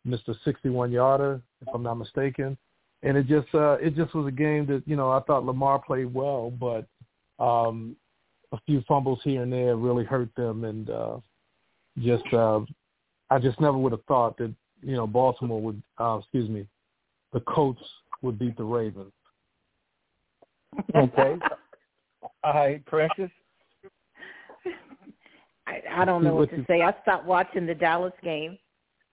missed 0.03 0.27
a 0.27 0.33
61 0.43 0.91
yarder, 0.91 1.41
if 1.61 1.67
I'm 1.73 1.83
not 1.83 1.95
mistaken. 1.95 2.57
And 3.01 3.17
it 3.17 3.27
just, 3.27 3.47
uh, 3.53 3.77
it 3.79 3.95
just 3.95 4.13
was 4.13 4.27
a 4.27 4.31
game 4.31 4.65
that 4.67 4.83
you 4.85 4.95
know 4.95 5.09
I 5.09 5.21
thought 5.21 5.45
Lamar 5.45 5.79
played 5.79 6.13
well, 6.13 6.51
but 6.51 6.85
um, 7.43 7.95
a 8.51 8.59
few 8.65 8.83
fumbles 8.87 9.19
here 9.23 9.43
and 9.43 9.53
there 9.53 9.75
really 9.75 10.03
hurt 10.03 10.29
them, 10.35 10.65
and 10.65 10.89
uh, 10.89 11.17
just, 11.99 12.25
uh, 12.33 12.59
I 13.29 13.39
just 13.39 13.59
never 13.61 13.77
would 13.77 13.93
have 13.93 14.03
thought 14.05 14.37
that 14.37 14.53
you 14.81 14.95
know 14.95 15.07
Baltimore 15.07 15.61
would, 15.61 15.81
uh, 15.97 16.17
excuse 16.19 16.49
me, 16.49 16.67
the 17.31 17.39
Colts 17.41 17.81
would 18.21 18.37
beat 18.37 18.57
the 18.57 18.63
Ravens. 18.63 19.13
Okay. 20.95 21.35
All 22.43 22.53
right, 22.53 22.85
Precious. 22.85 23.31
I, 25.67 26.01
I 26.01 26.05
don't 26.05 26.23
know 26.23 26.35
what 26.35 26.49
to 26.49 26.65
say. 26.67 26.81
I 26.81 26.93
stopped 27.01 27.25
watching 27.25 27.65
the 27.65 27.75
Dallas 27.75 28.13
game. 28.23 28.57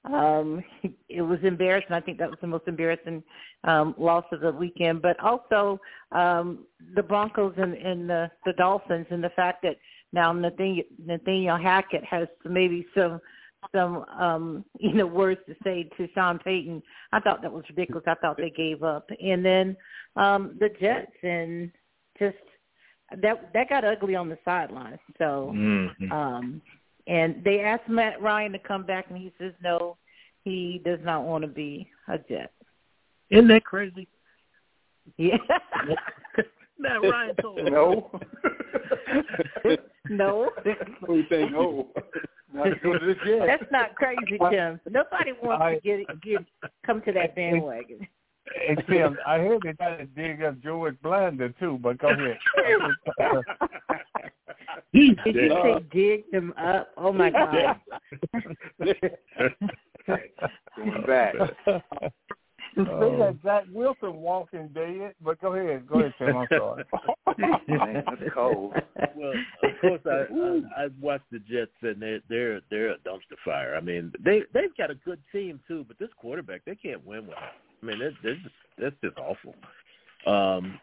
Um, 0.07 0.62
it 1.09 1.22
was 1.22 1.38
embarrassing. 1.42 1.92
I 1.92 2.00
think 2.00 2.18
that 2.18 2.30
was 2.30 2.38
the 2.40 2.46
most 2.46 2.66
embarrassing 2.66 3.22
um, 3.64 3.94
loss 3.98 4.24
of 4.32 4.40
the 4.40 4.52
weekend. 4.52 5.02
But 5.02 5.18
also 5.20 5.80
um, 6.12 6.66
the 6.94 7.02
Broncos 7.02 7.54
and, 7.57 7.74
and 7.74 8.09
the, 8.09 8.30
the 8.44 8.52
Dolphins, 8.54 9.07
and 9.11 9.22
the 9.22 9.30
fact 9.30 9.62
that 9.62 9.76
now 10.12 10.32
Nathaniel, 10.32 10.84
Nathaniel 11.04 11.57
Hackett 11.57 12.04
has 12.04 12.28
maybe 12.44 12.86
some 12.94 13.20
some 13.74 14.04
um 14.18 14.64
you 14.78 14.92
know 14.92 15.07
words 15.07 15.40
to 15.46 15.54
say 15.64 15.88
to 15.96 16.09
Sean 16.14 16.38
Payton. 16.38 16.82
I 17.12 17.20
thought 17.20 17.42
that 17.42 17.52
was 17.52 17.64
ridiculous. 17.68 18.04
I 18.07 18.14
thought 18.14 18.36
they 18.36 18.50
gave 18.50 18.82
up. 18.82 19.09
And 19.22 19.44
then 19.44 19.76
um 20.16 20.57
the 20.59 20.68
Jets 20.80 21.12
and 21.22 21.70
just 22.18 22.36
that 23.22 23.50
that 23.52 23.68
got 23.68 23.84
ugly 23.84 24.14
on 24.14 24.28
the 24.28 24.38
sideline. 24.44 24.98
So 25.18 25.52
mm-hmm. 25.54 26.12
um 26.12 26.62
and 27.07 27.42
they 27.44 27.61
asked 27.61 27.88
Matt 27.88 28.20
Ryan 28.20 28.52
to 28.52 28.59
come 28.59 28.84
back 28.84 29.07
and 29.09 29.18
he 29.18 29.32
says 29.38 29.52
no, 29.62 29.96
he 30.44 30.80
does 30.84 31.00
not 31.02 31.24
want 31.24 31.42
to 31.42 31.48
be 31.48 31.88
a 32.09 32.18
Jet. 32.18 32.52
Isn't 33.30 33.48
that 33.48 33.64
crazy? 33.64 34.09
Yeah. 35.16 35.36
Matt 36.78 37.02
Ryan 37.02 37.36
told 37.40 37.64
no. 37.64 38.11
no. 40.09 40.50
What 41.00 41.09
do 41.09 41.14
you 41.14 41.24
think? 41.28 41.52
No. 41.52 41.88
Not 42.52 42.68
That's 43.46 43.70
not 43.70 43.94
crazy, 43.96 44.38
Tim. 44.50 44.80
Nobody 44.88 45.32
wants 45.42 45.62
I, 45.62 45.74
to 45.74 45.80
get 45.80 46.20
get 46.22 46.38
come 46.84 47.02
to 47.02 47.12
that 47.12 47.34
bandwagon. 47.34 48.07
Hey 48.55 48.76
Tim, 48.88 49.16
I 49.26 49.38
heard 49.38 49.61
they 49.64 49.72
tried 49.72 49.97
to 49.97 50.07
dig 50.07 50.42
up 50.42 50.61
George 50.62 50.97
Blanda 51.03 51.49
too, 51.59 51.78
but 51.82 51.99
go 51.99 52.09
ahead. 52.09 52.38
Did 54.92 55.18
you 55.34 55.51
say 55.62 55.84
dig 55.92 56.24
him 56.32 56.55
up? 56.57 56.88
Oh 56.97 57.12
my 57.12 57.30
god. 57.30 57.80
Going 60.76 61.05
back. 61.07 61.34
They 62.76 63.18
had 63.18 63.38
Zach 63.42 63.64
Wilson 63.72 64.16
walking 64.16 64.68
dead, 64.74 65.14
but 65.24 65.40
go 65.40 65.55
ahead, 65.55 65.86
go 65.88 66.01
ahead, 66.01 66.14
Tim. 66.18 66.36
I'm 66.36 66.47
sorry. 66.51 66.84
That's 67.38 68.34
cold. 68.34 68.74
Well, 69.16 69.32
of 69.62 69.80
course, 69.80 70.01
I, 70.05 70.26
I 70.32 70.84
I 70.84 70.88
watched 71.01 71.30
the 71.32 71.38
Jets, 71.38 71.72
and 71.80 72.03
they're 72.03 72.20
they're 72.28 72.61
they're 72.70 72.90
a 72.90 72.99
dumpster 72.99 73.38
fire. 73.44 73.74
I 73.76 73.80
mean, 73.80 74.12
they 74.22 74.42
they've 74.53 74.76
got 74.76 74.90
a 74.90 74.94
good 74.94 75.20
team 75.32 75.59
too, 75.66 75.84
but 75.88 75.99
this 75.99 76.11
quarterback, 76.18 76.64
they 76.66 76.74
can't 76.74 77.05
win 77.07 77.26
with 77.26 77.36
him. 77.36 77.49
I 77.87 77.91
mean, 77.91 77.99
that's 78.01 78.14
that's 78.22 78.43
just 78.43 78.55
that's 78.78 78.97
just 79.03 79.18
awful. 79.18 79.55
Um, 80.26 80.78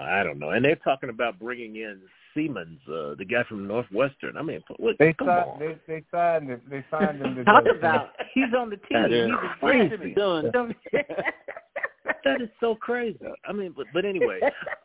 I 0.00 0.22
don't 0.22 0.38
know, 0.38 0.50
and 0.50 0.64
they're 0.64 0.76
talking 0.76 1.08
about 1.08 1.38
bringing 1.38 1.76
in 1.76 2.00
Siemian, 2.34 2.78
uh, 2.88 3.14
the 3.16 3.24
guy 3.24 3.44
from 3.48 3.66
Northwestern. 3.66 4.36
I 4.36 4.42
mean, 4.42 4.60
what, 4.78 4.96
they 4.98 5.12
come 5.12 5.28
signed, 5.28 5.50
on. 5.50 5.58
They, 5.58 5.78
they 5.86 6.04
signed 6.10 6.48
him. 6.48 6.60
They 6.68 6.84
signed 6.90 7.20
him. 7.20 7.44
Talk 7.44 7.64
about 7.76 8.10
he's 8.34 8.52
on 8.56 8.70
the 8.70 8.76
team. 8.76 9.04
He's 9.08 9.34
a 9.34 9.56
crazy. 9.60 10.14
Done. 10.14 10.50
that 12.24 12.40
is 12.40 12.48
so 12.60 12.74
crazy. 12.74 13.18
I 13.46 13.52
mean, 13.52 13.72
but 13.76 13.86
but 13.92 14.04
anyway, 14.04 14.40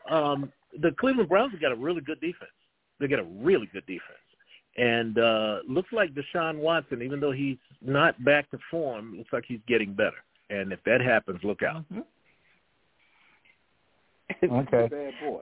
um, 0.10 0.52
the 0.80 0.92
Cleveland 1.00 1.30
Browns 1.30 1.52
have 1.54 1.62
got 1.62 1.72
a 1.72 1.76
really 1.76 2.02
good 2.02 2.20
defense. 2.20 2.52
They 3.00 3.08
got 3.08 3.20
a 3.20 3.28
really 3.40 3.68
good 3.74 3.86
defense, 3.86 4.02
and 4.78 5.18
uh, 5.18 5.60
looks 5.68 5.92
like 5.92 6.12
Deshaun 6.14 6.60
Watson, 6.60 7.02
even 7.02 7.20
though 7.20 7.32
he's 7.32 7.58
not 7.82 8.24
back 8.24 8.50
to 8.52 8.60
form, 8.70 9.18
looks 9.18 9.34
like 9.34 9.46
he's 9.48 9.60
getting 9.68 9.94
better. 9.94 10.18
And 10.50 10.72
if 10.72 10.80
that 10.86 11.02
happens, 11.02 11.40
look 11.44 11.64
out. 11.64 11.84
Mm-hmm. 11.92 12.02
Okay. 14.44 14.90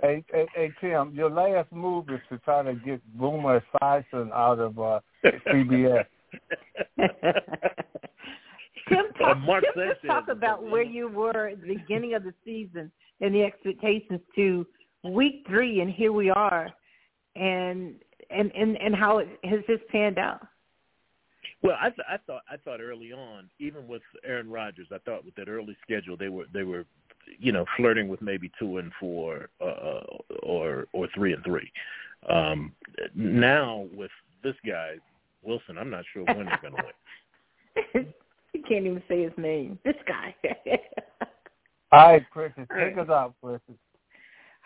Hey, 0.01 0.25
hey, 0.31 0.45
hey, 0.53 0.71
Tim, 0.81 1.13
your 1.15 1.29
last 1.29 1.71
move 1.71 2.09
is 2.09 2.19
to 2.29 2.37
try 2.39 2.63
to 2.63 2.73
get 2.73 3.01
Boomer 3.17 3.63
Esiason 3.81 4.31
out 4.31 4.59
of 4.59 4.77
uh, 4.77 4.99
CBS. 5.47 6.05
Tim, 8.89 9.05
talk, 9.17 9.37
Tim 9.45 9.61
just 9.75 10.05
talk 10.05 10.27
about 10.29 10.63
where 10.69 10.83
you 10.83 11.07
were 11.07 11.47
at 11.47 11.61
the 11.61 11.75
beginning 11.75 12.13
of 12.13 12.23
the 12.23 12.33
season 12.43 12.91
and 13.21 13.33
the 13.33 13.43
expectations 13.43 14.19
to 14.35 14.65
week 15.03 15.45
three, 15.47 15.81
and 15.81 15.89
here 15.89 16.11
we 16.11 16.29
are, 16.29 16.69
and 17.35 17.95
and 18.29 18.51
and, 18.55 18.77
and 18.77 18.95
how 18.95 19.19
it 19.19 19.27
has 19.43 19.59
just 19.67 19.87
panned 19.87 20.17
out. 20.17 20.45
Well, 21.63 21.77
I, 21.79 21.89
th- 21.89 22.07
I 22.09 22.17
thought 22.27 22.41
I 22.49 22.57
thought 22.57 22.81
early 22.81 23.13
on, 23.13 23.49
even 23.59 23.87
with 23.87 24.01
Aaron 24.25 24.49
Rodgers, 24.49 24.87
I 24.91 24.97
thought 24.99 25.25
with 25.25 25.35
that 25.35 25.47
early 25.47 25.77
schedule 25.81 26.17
they 26.17 26.29
were 26.29 26.45
they 26.53 26.63
were 26.63 26.85
you 27.39 27.53
know, 27.53 27.65
flirting 27.77 28.09
with 28.09 28.21
maybe 28.21 28.51
two 28.59 28.77
and 28.77 28.91
four 28.99 29.49
uh, 29.61 30.01
or 30.43 30.87
or 30.91 31.07
three 31.15 31.33
and 31.33 31.43
three. 31.43 31.71
Um, 32.29 32.73
now 33.15 33.87
with 33.93 34.11
this 34.43 34.55
guy 34.65 34.95
Wilson, 35.43 35.77
I'm 35.77 35.89
not 35.89 36.05
sure 36.13 36.23
when 36.23 36.47
he's 36.47 36.59
going 36.61 36.75
to 36.75 36.83
win. 37.93 38.13
you 38.53 38.63
can't 38.67 38.85
even 38.85 39.03
say 39.07 39.23
his 39.23 39.33
name. 39.37 39.77
This 39.83 39.95
guy. 40.07 40.35
all 41.91 42.13
right, 42.13 42.23
Precious, 42.31 42.65
take 42.77 42.97
us 42.97 43.09
out, 43.09 43.35
Precious. 43.41 43.61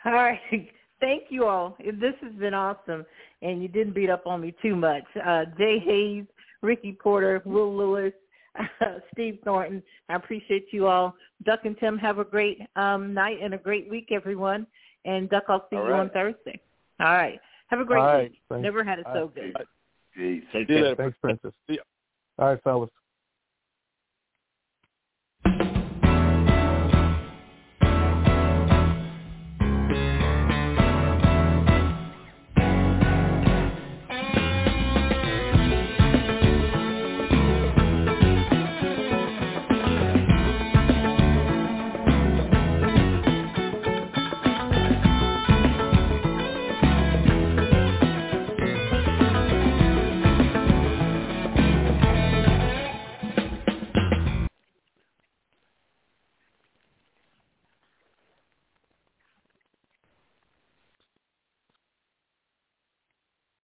All 0.05 0.13
right. 0.13 0.39
Thank 0.99 1.25
you 1.29 1.45
all. 1.45 1.77
This 1.79 2.15
has 2.21 2.33
been 2.33 2.55
awesome, 2.55 3.05
and 3.43 3.61
you 3.61 3.67
didn't 3.67 3.93
beat 3.93 4.09
up 4.09 4.25
on 4.25 4.41
me 4.41 4.55
too 4.63 4.75
much. 4.75 5.03
Uh, 5.23 5.45
Jay 5.55 5.77
Hayes, 5.77 6.25
Ricky 6.61 6.97
Porter, 7.01 7.41
Will 7.45 7.75
Lewis, 7.75 8.13
Steve 9.13 9.39
Thornton. 9.43 9.83
I 10.09 10.15
appreciate 10.15 10.67
you 10.71 10.87
all. 10.87 11.15
Duck 11.43 11.61
and 11.65 11.77
Tim, 11.79 11.97
have 11.97 12.19
a 12.19 12.23
great 12.23 12.59
um, 12.75 13.13
night 13.13 13.37
and 13.41 13.53
a 13.53 13.57
great 13.57 13.89
week, 13.89 14.09
everyone. 14.11 14.65
And 15.05 15.29
Duck, 15.29 15.43
I'll 15.47 15.67
see 15.69 15.75
all 15.75 15.85
you 15.85 15.91
right. 15.91 15.99
on 16.01 16.09
Thursday. 16.09 16.59
All 16.99 17.07
right. 17.07 17.39
Have 17.67 17.79
a 17.79 17.85
great 17.85 18.01
all 18.01 18.21
week. 18.21 18.33
Right. 18.49 18.61
Never 18.61 18.83
had 18.83 18.99
it 18.99 19.05
so 19.13 19.31
good. 19.33 19.55
Peace. 20.15 20.43
See 20.51 20.65
you 20.67 20.75
later. 20.75 20.95
Thanks, 20.95 21.17
Princess. 21.21 21.53
All 22.39 22.47
right, 22.47 22.63
fellas. 22.63 22.89